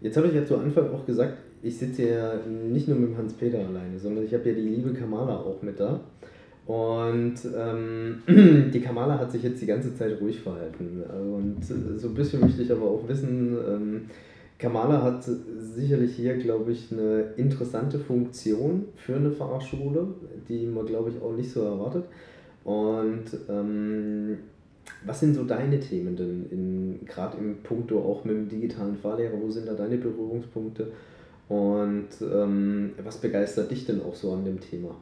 Jetzt 0.00 0.16
habe 0.16 0.26
ich 0.26 0.34
ja 0.34 0.44
zu 0.44 0.56
Anfang 0.56 0.90
auch 0.90 1.06
gesagt, 1.06 1.38
ich 1.62 1.76
sitze 1.76 2.08
ja 2.08 2.34
nicht 2.46 2.88
nur 2.88 2.98
mit 2.98 3.16
Hans-Peter 3.16 3.58
alleine, 3.58 3.98
sondern 3.98 4.24
ich 4.24 4.32
habe 4.32 4.48
ja 4.48 4.54
die 4.54 4.62
liebe 4.62 4.92
Kamala 4.92 5.36
auch 5.36 5.62
mit 5.62 5.78
da. 5.78 6.00
Und 6.66 7.34
ähm, 7.56 8.22
die 8.72 8.80
Kamala 8.80 9.18
hat 9.18 9.32
sich 9.32 9.42
jetzt 9.42 9.60
die 9.60 9.66
ganze 9.66 9.94
Zeit 9.94 10.20
ruhig 10.20 10.40
verhalten. 10.40 11.02
Und 11.02 11.64
so 11.64 12.08
ein 12.08 12.14
bisschen 12.14 12.40
möchte 12.40 12.62
ich 12.62 12.70
aber 12.70 12.86
auch 12.86 13.08
wissen, 13.08 13.56
ähm, 13.68 14.02
Kamala 14.58 15.02
hat 15.02 15.24
sicherlich 15.58 16.14
hier, 16.14 16.36
glaube 16.36 16.72
ich, 16.72 16.92
eine 16.92 17.32
interessante 17.36 17.98
Funktion 17.98 18.84
für 18.94 19.16
eine 19.16 19.30
Fahrschule, 19.30 20.08
die 20.48 20.66
man, 20.66 20.84
glaube 20.86 21.10
ich, 21.10 21.20
auch 21.22 21.34
nicht 21.34 21.50
so 21.50 21.62
erwartet. 21.62 22.04
Und 22.64 23.24
ähm, 23.48 24.36
was 25.06 25.20
sind 25.20 25.34
so 25.34 25.44
deine 25.44 25.80
Themen 25.80 26.14
denn, 26.14 27.00
gerade 27.06 27.38
im 27.38 27.56
Punkto 27.62 28.00
auch 28.00 28.24
mit 28.24 28.36
dem 28.36 28.48
digitalen 28.48 28.96
Fahrlehrer? 28.96 29.40
Wo 29.40 29.50
sind 29.50 29.66
da 29.66 29.72
deine 29.72 29.96
Berührungspunkte? 29.96 30.92
Und 31.50 32.08
ähm, 32.22 32.92
was 33.02 33.18
begeistert 33.18 33.72
dich 33.72 33.84
denn 33.84 34.00
auch 34.02 34.14
so 34.14 34.32
an 34.34 34.44
dem 34.44 34.60
Thema? 34.60 34.94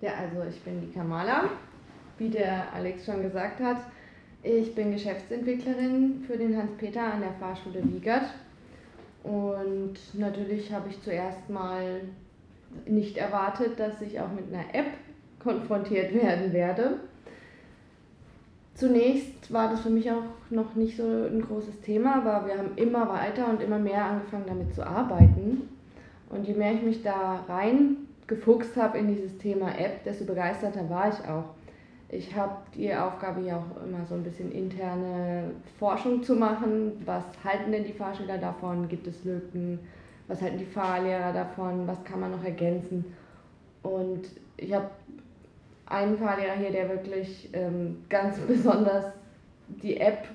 Ja, 0.00 0.12
also 0.20 0.48
ich 0.48 0.60
bin 0.60 0.80
die 0.80 0.92
Kamala, 0.92 1.50
wie 2.16 2.28
der 2.28 2.72
Alex 2.72 3.04
schon 3.04 3.22
gesagt 3.22 3.58
hat. 3.60 3.78
Ich 4.44 4.72
bin 4.76 4.92
Geschäftsentwicklerin 4.92 6.22
für 6.28 6.36
den 6.36 6.56
Hans-Peter 6.56 7.02
an 7.02 7.22
der 7.22 7.32
Fahrschule 7.32 7.82
Wiegert. 7.92 8.26
Und 9.24 9.94
natürlich 10.12 10.72
habe 10.72 10.90
ich 10.90 11.02
zuerst 11.02 11.50
mal 11.50 12.02
nicht 12.86 13.16
erwartet, 13.16 13.80
dass 13.80 14.00
ich 14.00 14.20
auch 14.20 14.30
mit 14.30 14.52
einer 14.52 14.72
App 14.72 14.92
konfrontiert 15.40 16.14
werden 16.14 16.52
werde. 16.52 16.98
Zunächst 18.74 19.52
war 19.52 19.70
das 19.70 19.80
für 19.80 19.90
mich 19.90 20.10
auch 20.10 20.24
noch 20.50 20.74
nicht 20.74 20.96
so 20.96 21.04
ein 21.04 21.42
großes 21.42 21.80
Thema, 21.80 22.16
aber 22.16 22.46
wir 22.46 22.58
haben 22.58 22.72
immer 22.76 23.08
weiter 23.08 23.48
und 23.48 23.62
immer 23.62 23.78
mehr 23.78 24.04
angefangen 24.04 24.46
damit 24.46 24.74
zu 24.74 24.84
arbeiten. 24.84 25.68
Und 26.28 26.46
je 26.46 26.54
mehr 26.54 26.72
ich 26.72 26.82
mich 26.82 27.02
da 27.02 27.44
rein 27.48 27.96
gefuchst 28.26 28.76
habe 28.76 28.98
in 28.98 29.08
dieses 29.08 29.38
Thema 29.38 29.78
App, 29.78 30.02
desto 30.02 30.24
begeisterter 30.24 30.88
war 30.90 31.08
ich 31.08 31.28
auch. 31.28 31.44
Ich 32.08 32.34
habe 32.34 32.56
die 32.74 32.94
Aufgabe 32.94 33.42
ja 33.42 33.56
auch 33.56 33.84
immer 33.84 34.04
so 34.06 34.14
ein 34.14 34.24
bisschen 34.24 34.50
interne 34.50 35.50
Forschung 35.78 36.22
zu 36.22 36.34
machen. 36.34 36.92
Was 37.04 37.24
halten 37.44 37.70
denn 37.70 37.84
die 37.84 37.92
Fahrschüler 37.92 38.38
davon? 38.38 38.88
Gibt 38.88 39.06
es 39.06 39.24
Lücken? 39.24 39.78
Was 40.26 40.40
halten 40.42 40.58
die 40.58 40.64
Fahrlehrer 40.64 41.32
davon? 41.32 41.86
Was 41.86 42.02
kann 42.04 42.20
man 42.20 42.32
noch 42.32 42.44
ergänzen? 42.44 43.04
Und 43.82 44.22
ich 44.56 44.72
habe 44.72 44.90
einen 45.86 46.18
Fahrlehrer 46.18 46.54
hier, 46.54 46.70
der 46.70 46.88
wirklich 46.88 47.50
ähm, 47.52 48.04
ganz 48.08 48.38
besonders 48.48 49.06
die 49.68 49.98
App 49.98 50.28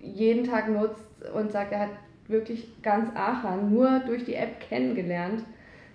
jeden 0.00 0.44
Tag 0.44 0.68
nutzt 0.68 1.04
und 1.34 1.52
sagt, 1.52 1.72
er 1.72 1.80
hat 1.80 1.90
wirklich 2.28 2.68
ganz 2.82 3.14
Aachen 3.14 3.72
nur 3.72 4.00
durch 4.00 4.24
die 4.24 4.34
App 4.34 4.60
kennengelernt. 4.60 5.44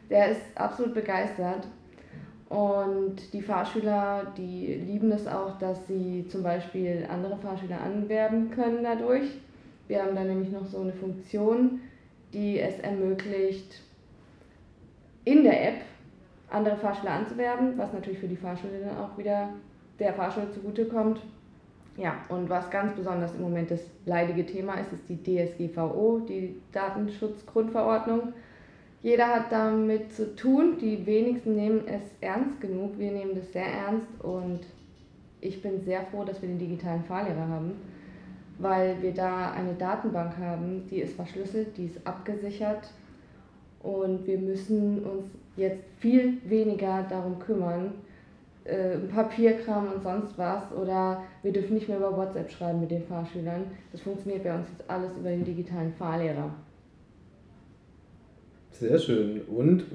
Der 0.09 0.29
ist 0.29 0.41
absolut 0.55 0.93
begeistert. 0.93 1.67
Und 2.49 3.33
die 3.33 3.41
Fahrschüler, 3.41 4.31
die 4.37 4.75
lieben 4.75 5.11
es 5.11 5.27
auch, 5.27 5.57
dass 5.57 5.87
sie 5.87 6.27
zum 6.29 6.43
Beispiel 6.43 7.07
andere 7.09 7.37
Fahrschüler 7.37 7.81
anwerben 7.81 8.51
können 8.51 8.83
dadurch. 8.83 9.25
Wir 9.87 10.03
haben 10.03 10.15
da 10.15 10.23
nämlich 10.23 10.51
noch 10.51 10.65
so 10.65 10.81
eine 10.81 10.93
Funktion, 10.93 11.79
die 12.33 12.59
es 12.59 12.79
ermöglicht, 12.79 13.81
in 15.23 15.43
der 15.43 15.69
App 15.69 15.81
andere 16.55 16.77
Fahrschüler 16.77 17.11
anzuwerben, 17.11 17.77
was 17.77 17.93
natürlich 17.93 18.19
für 18.19 18.27
die 18.27 18.35
Fahrschule 18.35 18.79
dann 18.79 18.97
auch 18.97 19.17
wieder 19.17 19.49
der 19.99 20.13
Fahrschule 20.13 20.51
zugutekommt. 20.51 21.21
Ja, 21.97 22.15
und 22.29 22.49
was 22.49 22.69
ganz 22.69 22.93
besonders 22.93 23.33
im 23.35 23.41
Moment 23.41 23.71
das 23.71 23.81
leidige 24.05 24.45
Thema 24.45 24.75
ist, 24.75 24.91
ist 24.91 25.07
die 25.07 25.21
DSGVO, 25.21 26.21
die 26.27 26.55
Datenschutzgrundverordnung. 26.73 28.33
Jeder 29.01 29.27
hat 29.27 29.51
damit 29.51 30.11
zu 30.13 30.35
tun, 30.35 30.77
die 30.79 31.05
wenigsten 31.05 31.55
nehmen 31.55 31.87
es 31.87 32.01
ernst 32.21 32.59
genug. 32.59 32.97
Wir 32.97 33.11
nehmen 33.11 33.35
das 33.35 33.51
sehr 33.53 33.67
ernst 33.67 34.07
und 34.21 34.61
ich 35.41 35.61
bin 35.61 35.83
sehr 35.85 36.01
froh, 36.07 36.23
dass 36.23 36.41
wir 36.41 36.49
den 36.49 36.59
digitalen 36.59 37.03
Fahrlehrer 37.03 37.47
haben, 37.47 37.73
weil 38.57 39.01
wir 39.01 39.13
da 39.13 39.51
eine 39.51 39.73
Datenbank 39.75 40.37
haben, 40.37 40.87
die 40.89 40.97
ist 40.97 41.15
verschlüsselt, 41.15 41.77
die 41.77 41.85
ist 41.85 42.05
abgesichert 42.05 42.89
und 43.83 44.25
wir 44.25 44.39
müssen 44.39 45.03
uns 45.05 45.27
jetzt 45.57 45.83
viel 45.99 46.37
weniger 46.45 47.05
darum 47.09 47.39
kümmern, 47.39 47.93
äh, 48.65 48.97
Papierkram 49.13 49.93
und 49.93 50.03
sonst 50.03 50.37
was 50.37 50.71
oder 50.71 51.23
wir 51.43 51.53
dürfen 51.53 51.75
nicht 51.75 51.87
mehr 51.87 51.97
über 51.97 52.17
WhatsApp 52.17 52.49
schreiben 52.51 52.81
mit 52.81 52.91
den 52.91 53.03
Fahrschülern. 53.03 53.65
Das 53.91 54.01
funktioniert 54.01 54.43
bei 54.43 54.55
uns 54.55 54.67
jetzt 54.77 54.89
alles 54.89 55.11
über 55.17 55.29
den 55.29 55.45
digitalen 55.45 55.93
Fahrlehrer. 55.93 56.51
Sehr 58.71 58.97
schön. 58.97 59.41
Und 59.41 59.85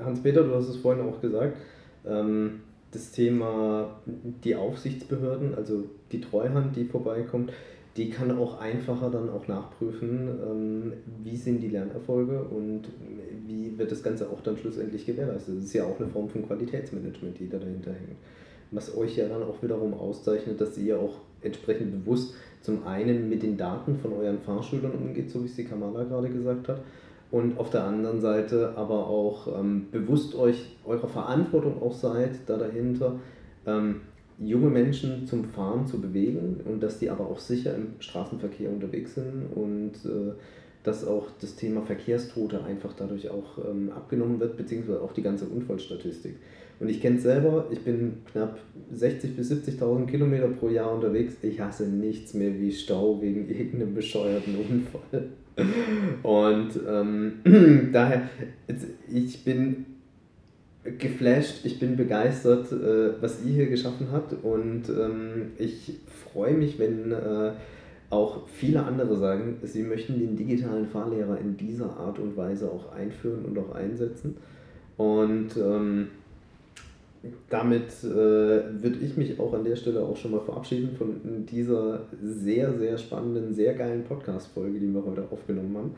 Hans-Peter, 0.00 0.42
du 0.42 0.54
hast 0.54 0.68
es 0.68 0.76
vorhin 0.76 1.04
auch 1.06 1.20
gesagt, 1.20 1.56
ähm, 2.06 2.60
das 2.90 3.12
Thema 3.12 3.90
die 4.44 4.56
Aufsichtsbehörden, 4.56 5.54
also 5.54 5.84
die 6.10 6.20
Treuhand, 6.20 6.76
die 6.76 6.84
vorbeikommt, 6.84 7.52
die 7.96 8.10
kann 8.10 8.36
auch 8.38 8.58
einfacher 8.58 9.10
dann 9.10 9.28
auch 9.30 9.48
nachprüfen, 9.48 10.28
ähm, 10.28 10.92
wie 11.22 11.36
sind 11.36 11.60
die 11.60 11.68
Lernerfolge 11.68 12.42
und 12.42 12.84
wie 13.52 13.76
wird 13.78 13.92
das 13.92 14.02
Ganze 14.02 14.28
auch 14.30 14.40
dann 14.40 14.56
schlussendlich 14.56 15.04
gewährleistet. 15.04 15.56
Das 15.56 15.64
ist 15.64 15.74
ja 15.74 15.84
auch 15.84 16.00
eine 16.00 16.08
Form 16.08 16.28
von 16.28 16.46
Qualitätsmanagement, 16.46 17.38
die 17.38 17.48
da 17.48 17.58
dahinter 17.58 17.92
hängt. 17.92 18.16
Was 18.70 18.96
euch 18.96 19.16
ja 19.16 19.28
dann 19.28 19.42
auch 19.42 19.62
wiederum 19.62 19.92
auszeichnet, 19.92 20.60
dass 20.60 20.78
ihr 20.78 20.98
auch 20.98 21.16
entsprechend 21.42 21.92
bewusst 21.92 22.34
zum 22.62 22.86
einen 22.86 23.28
mit 23.28 23.42
den 23.42 23.56
Daten 23.56 23.98
von 23.98 24.12
euren 24.12 24.38
Fahrschülern 24.38 24.92
umgeht, 24.92 25.30
so 25.30 25.42
wie 25.42 25.46
es 25.46 25.56
die 25.56 25.64
Kamala 25.64 26.04
gerade 26.04 26.30
gesagt 26.30 26.68
hat, 26.68 26.80
und 27.30 27.58
auf 27.58 27.70
der 27.70 27.84
anderen 27.84 28.20
Seite 28.20 28.74
aber 28.76 29.06
auch 29.06 29.58
ähm, 29.58 29.86
bewusst 29.90 30.34
euch 30.34 30.76
eurer 30.84 31.08
Verantwortung 31.08 31.82
auch 31.82 31.94
seid, 31.94 32.40
da 32.46 32.58
dahinter 32.58 33.18
ähm, 33.66 34.02
junge 34.38 34.68
Menschen 34.68 35.26
zum 35.26 35.44
Fahren 35.44 35.86
zu 35.86 35.98
bewegen 35.98 36.60
und 36.64 36.82
dass 36.82 36.98
die 36.98 37.08
aber 37.08 37.26
auch 37.26 37.38
sicher 37.38 37.74
im 37.74 37.94
Straßenverkehr 38.00 38.70
unterwegs 38.70 39.14
sind 39.14 39.46
und 39.54 39.92
äh, 40.04 40.32
dass 40.82 41.06
auch 41.06 41.28
das 41.40 41.56
Thema 41.56 41.82
Verkehrstote 41.82 42.64
einfach 42.64 42.92
dadurch 42.94 43.30
auch 43.30 43.58
ähm, 43.70 43.90
abgenommen 43.94 44.40
wird, 44.40 44.56
beziehungsweise 44.56 45.00
auch 45.00 45.12
die 45.12 45.22
ganze 45.22 45.46
Unfallstatistik. 45.46 46.34
Und 46.80 46.88
ich 46.88 47.00
kenne 47.00 47.16
es 47.16 47.22
selber, 47.22 47.66
ich 47.70 47.80
bin 47.80 48.14
knapp 48.32 48.58
60.000 48.92 49.36
bis 49.36 49.52
70.000 49.52 50.06
Kilometer 50.06 50.48
pro 50.48 50.68
Jahr 50.68 50.92
unterwegs. 50.92 51.36
Ich 51.42 51.60
hasse 51.60 51.86
nichts 51.86 52.34
mehr 52.34 52.58
wie 52.58 52.72
Stau 52.72 53.22
wegen 53.22 53.48
irgendeinem 53.48 53.94
bescheuerten 53.94 54.56
Unfall. 54.56 55.28
Und 56.22 56.70
ähm, 56.88 57.90
daher, 57.92 58.28
ich 59.08 59.44
bin 59.44 59.86
geflasht, 60.98 61.64
ich 61.64 61.78
bin 61.78 61.96
begeistert, 61.96 62.72
äh, 62.72 63.22
was 63.22 63.44
ihr 63.44 63.52
hier 63.52 63.66
geschaffen 63.68 64.08
habt 64.10 64.34
und 64.42 64.88
ähm, 64.88 65.52
ich 65.58 66.00
freue 66.32 66.54
mich, 66.54 66.78
wenn 66.78 67.12
äh, 67.12 67.52
auch 68.12 68.46
viele 68.46 68.84
andere 68.84 69.16
sagen, 69.16 69.56
sie 69.62 69.82
möchten 69.82 70.18
den 70.18 70.36
digitalen 70.36 70.86
Fahrlehrer 70.86 71.38
in 71.38 71.56
dieser 71.56 71.96
Art 71.96 72.18
und 72.18 72.36
Weise 72.36 72.70
auch 72.70 72.92
einführen 72.92 73.46
und 73.46 73.58
auch 73.58 73.74
einsetzen. 73.74 74.36
Und 74.98 75.56
ähm, 75.56 76.08
damit 77.48 77.88
äh, 78.04 78.06
würde 78.06 78.98
ich 79.00 79.16
mich 79.16 79.40
auch 79.40 79.54
an 79.54 79.64
der 79.64 79.76
Stelle 79.76 80.02
auch 80.02 80.16
schon 80.16 80.32
mal 80.32 80.40
verabschieden 80.40 80.94
von 80.96 81.46
dieser 81.46 82.00
sehr, 82.22 82.76
sehr 82.78 82.98
spannenden, 82.98 83.54
sehr 83.54 83.72
geilen 83.72 84.04
Podcast-Folge, 84.04 84.78
die 84.78 84.92
wir 84.92 85.04
heute 85.04 85.24
aufgenommen 85.30 85.76
haben. 85.76 85.94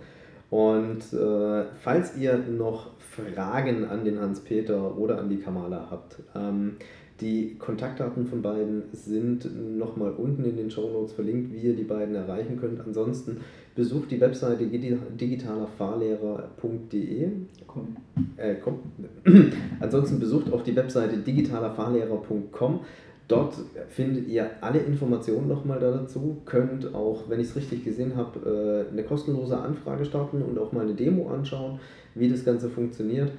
Und 0.50 1.18
äh, 1.18 1.64
falls 1.82 2.16
ihr 2.16 2.38
noch 2.38 2.90
Fragen 2.98 3.86
an 3.86 4.04
den 4.04 4.20
Hans-Peter 4.20 4.96
oder 4.96 5.18
an 5.18 5.28
die 5.28 5.38
Kamala 5.38 5.88
habt, 5.90 6.18
ähm, 6.36 6.76
die 7.20 7.56
Kontaktdaten 7.58 8.26
von 8.26 8.42
beiden 8.42 8.82
sind 8.92 9.48
nochmal 9.78 10.10
unten 10.12 10.44
in 10.44 10.56
den 10.56 10.70
Show 10.70 10.90
Notes 10.90 11.12
verlinkt, 11.12 11.52
wie 11.52 11.58
ihr 11.58 11.76
die 11.76 11.84
beiden 11.84 12.16
erreichen 12.16 12.58
könnt. 12.58 12.80
Ansonsten 12.84 13.36
besucht 13.76 14.10
die 14.10 14.20
Webseite 14.20 14.66
digitalerfahrlehrer.de. 14.66 17.28
Komm. 17.68 17.96
Äh, 18.36 18.56
komm. 18.56 18.80
Ansonsten 19.80 20.18
besucht 20.18 20.52
auch 20.52 20.62
die 20.62 20.74
Webseite 20.74 21.18
digitalerfahrlehrer.com. 21.18 22.80
Dort 23.28 23.54
findet 23.88 24.28
ihr 24.28 24.50
alle 24.60 24.80
Informationen 24.80 25.48
nochmal 25.48 25.80
dazu, 25.80 26.42
könnt 26.44 26.94
auch, 26.94 27.22
wenn 27.28 27.40
ich 27.40 27.48
es 27.48 27.56
richtig 27.56 27.82
gesehen 27.84 28.16
habe, 28.16 28.84
äh, 28.90 28.92
eine 28.92 29.02
kostenlose 29.02 29.56
Anfrage 29.56 30.04
starten 30.04 30.42
und 30.42 30.58
auch 30.58 30.72
mal 30.72 30.82
eine 30.82 30.92
Demo 30.94 31.30
anschauen, 31.30 31.80
wie 32.14 32.28
das 32.28 32.44
Ganze 32.44 32.68
funktioniert 32.68 33.32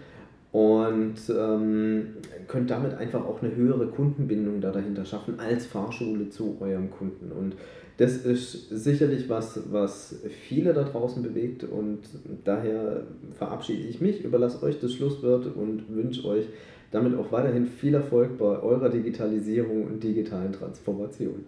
und 0.55 1.15
ähm, 1.37 2.13
könnt 2.47 2.71
damit 2.71 2.93
einfach 2.93 3.25
auch 3.25 3.43
eine 3.43 3.53
höhere 3.53 3.87
Kundenbindung 3.87 4.61
da 4.61 4.71
dahinter 4.71 5.03
schaffen 5.03 5.37
als 5.37 5.65
Fahrschule 5.65 6.29
zu 6.29 6.55
eurem 6.61 6.89
Kunden. 6.91 7.33
Und 7.33 7.57
das 7.97 8.25
ist 8.25 8.69
sicherlich 8.69 9.27
was, 9.27 9.69
was 9.69 10.17
viele 10.47 10.73
da 10.73 10.83
draußen 10.83 11.21
bewegt 11.21 11.65
und 11.65 12.03
daher 12.45 13.03
verabschiede 13.33 13.85
ich 13.85 13.99
mich, 13.99 14.23
überlasse 14.23 14.63
euch 14.63 14.79
das 14.79 14.93
Schlusswort 14.93 15.45
und 15.57 15.93
wünsche 15.93 16.25
euch 16.25 16.45
damit 16.89 17.17
auch 17.17 17.33
weiterhin 17.33 17.65
viel 17.65 17.93
Erfolg 17.93 18.37
bei 18.37 18.57
eurer 18.61 18.87
Digitalisierung 18.87 19.83
und 19.83 20.01
digitalen 20.01 20.53
Transformation. 20.53 21.43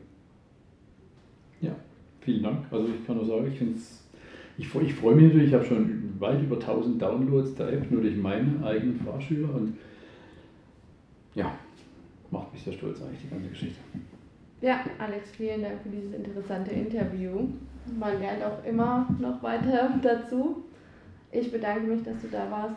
Ja, 1.61 1.77
vielen 2.19 2.43
Dank. 2.43 2.65
Also 2.69 2.87
ich 2.87 3.07
kann 3.07 3.15
nur 3.15 3.25
sagen, 3.25 3.47
ich 3.47 3.57
finde 3.57 3.75
es 3.75 4.03
ich, 4.57 4.73
ich 4.73 4.95
freue 4.95 5.15
mich 5.15 5.25
natürlich, 5.25 5.47
ich 5.47 5.53
habe 5.53 5.65
schon 5.65 6.06
weit 6.19 6.41
über 6.41 6.55
1000 6.55 7.01
Downloads 7.01 7.55
der 7.55 7.73
App, 7.73 7.91
nur 7.91 8.01
durch 8.01 8.17
meine 8.17 8.65
eigenen 8.65 8.99
Fahrschüler 8.99 9.53
und 9.53 9.77
ja, 11.35 11.51
macht 12.31 12.51
mich 12.53 12.63
sehr 12.63 12.73
stolz 12.73 13.01
eigentlich 13.01 13.21
die 13.21 13.29
ganze 13.29 13.49
Geschichte. 13.49 13.79
Ja, 14.61 14.79
Alex, 14.97 15.31
vielen 15.31 15.61
Dank 15.61 15.81
für 15.83 15.89
dieses 15.89 16.13
interessante 16.13 16.71
Interview. 16.71 17.47
Man 17.99 18.19
lernt 18.19 18.43
auch 18.43 18.63
immer 18.65 19.07
noch 19.19 19.41
weiter 19.43 19.93
dazu. 20.01 20.63
Ich 21.31 21.51
bedanke 21.51 21.81
mich, 21.87 22.03
dass 22.03 22.21
du 22.21 22.27
da 22.29 22.49
warst. 22.49 22.75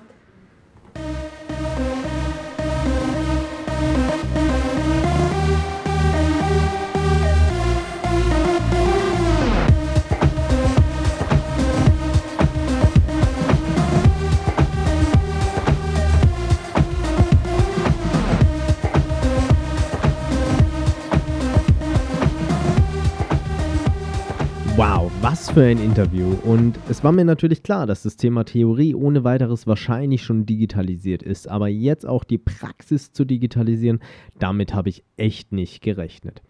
Was 25.50 25.54
für 25.54 25.64
ein 25.64 25.78
Interview. 25.78 26.36
Und 26.44 26.78
es 26.88 27.02
war 27.02 27.12
mir 27.12 27.24
natürlich 27.24 27.62
klar, 27.62 27.86
dass 27.86 28.02
das 28.02 28.16
Thema 28.16 28.44
Theorie 28.44 28.94
ohne 28.94 29.24
weiteres 29.24 29.66
wahrscheinlich 29.66 30.22
schon 30.22 30.46
digitalisiert 30.46 31.22
ist. 31.22 31.48
Aber 31.48 31.68
jetzt 31.68 32.06
auch 32.06 32.24
die 32.24 32.38
Praxis 32.38 33.12
zu 33.12 33.24
digitalisieren, 33.24 34.00
damit 34.38 34.74
habe 34.74 34.88
ich 34.90 35.02
echt 35.16 35.52
nicht 35.52 35.82
gerechnet. 35.82 36.42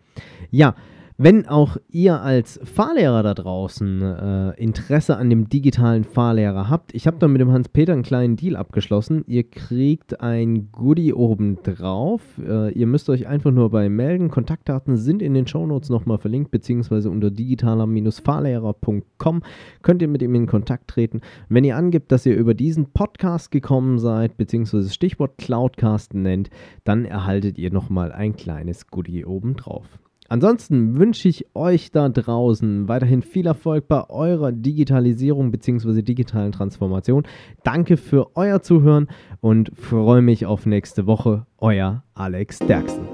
Ja, 0.50 0.74
Wenn 1.22 1.46
auch 1.46 1.76
ihr 1.90 2.22
als 2.22 2.58
Fahrlehrer 2.64 3.22
da 3.22 3.34
draußen 3.34 4.00
äh, 4.00 4.52
Interesse 4.52 5.18
an 5.18 5.28
dem 5.28 5.50
digitalen 5.50 6.04
Fahrlehrer 6.04 6.70
habt, 6.70 6.94
ich 6.94 7.06
habe 7.06 7.18
da 7.18 7.28
mit 7.28 7.42
dem 7.42 7.52
Hans-Peter 7.52 7.92
einen 7.92 8.04
kleinen 8.04 8.36
Deal 8.36 8.56
abgeschlossen. 8.56 9.22
Ihr 9.26 9.42
kriegt 9.42 10.22
ein 10.22 10.72
Goodie 10.72 11.12
obendrauf. 11.12 12.22
Äh, 12.42 12.72
ihr 12.72 12.86
müsst 12.86 13.10
euch 13.10 13.26
einfach 13.26 13.50
nur 13.50 13.68
bei 13.68 13.90
melden. 13.90 14.30
Kontaktdaten 14.30 14.96
sind 14.96 15.20
in 15.20 15.34
den 15.34 15.46
Shownotes 15.46 15.90
nochmal 15.90 16.16
verlinkt, 16.16 16.52
beziehungsweise 16.52 17.10
unter 17.10 17.30
digitaler-fahrlehrer.com 17.30 19.42
könnt 19.82 20.00
ihr 20.00 20.08
mit 20.08 20.22
ihm 20.22 20.34
in 20.34 20.46
Kontakt 20.46 20.88
treten. 20.88 21.20
Wenn 21.50 21.64
ihr 21.64 21.76
angibt, 21.76 22.12
dass 22.12 22.24
ihr 22.24 22.34
über 22.34 22.54
diesen 22.54 22.92
Podcast 22.92 23.50
gekommen 23.50 23.98
seid, 23.98 24.38
beziehungsweise 24.38 24.88
Stichwort 24.88 25.36
Cloudcast 25.36 26.14
nennt, 26.14 26.48
dann 26.84 27.04
erhaltet 27.04 27.58
ihr 27.58 27.70
nochmal 27.70 28.10
ein 28.10 28.36
kleines 28.36 28.86
Goodie 28.86 29.26
obendrauf. 29.26 29.99
Ansonsten 30.30 30.96
wünsche 30.96 31.28
ich 31.28 31.44
euch 31.56 31.90
da 31.90 32.08
draußen 32.08 32.86
weiterhin 32.86 33.20
viel 33.20 33.48
Erfolg 33.48 33.88
bei 33.88 34.08
eurer 34.08 34.52
Digitalisierung 34.52 35.50
bzw. 35.50 36.02
digitalen 36.02 36.52
Transformation. 36.52 37.24
Danke 37.64 37.96
für 37.96 38.36
euer 38.36 38.62
Zuhören 38.62 39.08
und 39.40 39.72
freue 39.74 40.22
mich 40.22 40.46
auf 40.46 40.66
nächste 40.66 41.08
Woche. 41.08 41.46
Euer 41.58 42.04
Alex 42.14 42.60
Derksen. 42.60 43.08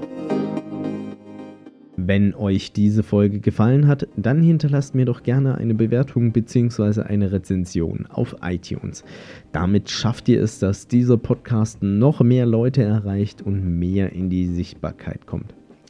Wenn 1.95 2.35
euch 2.35 2.71
diese 2.71 3.01
Folge 3.01 3.39
gefallen 3.39 3.87
hat, 3.87 4.07
dann 4.15 4.43
hinterlasst 4.43 4.93
mir 4.93 5.05
doch 5.05 5.23
gerne 5.23 5.55
eine 5.55 5.73
Bewertung 5.73 6.33
bzw. 6.33 7.01
eine 7.01 7.31
Rezension 7.31 8.05
auf 8.11 8.35
iTunes. 8.43 9.03
Damit 9.51 9.89
schafft 9.89 10.29
ihr 10.29 10.39
es, 10.39 10.59
dass 10.59 10.87
dieser 10.87 11.17
Podcast 11.17 11.81
noch 11.81 12.21
mehr 12.21 12.45
Leute 12.45 12.83
erreicht 12.83 13.41
und 13.41 13.79
mehr 13.79 14.13
in 14.13 14.29
die 14.29 14.45
Sichtbarkeit 14.45 15.25
kommt. 15.25 15.55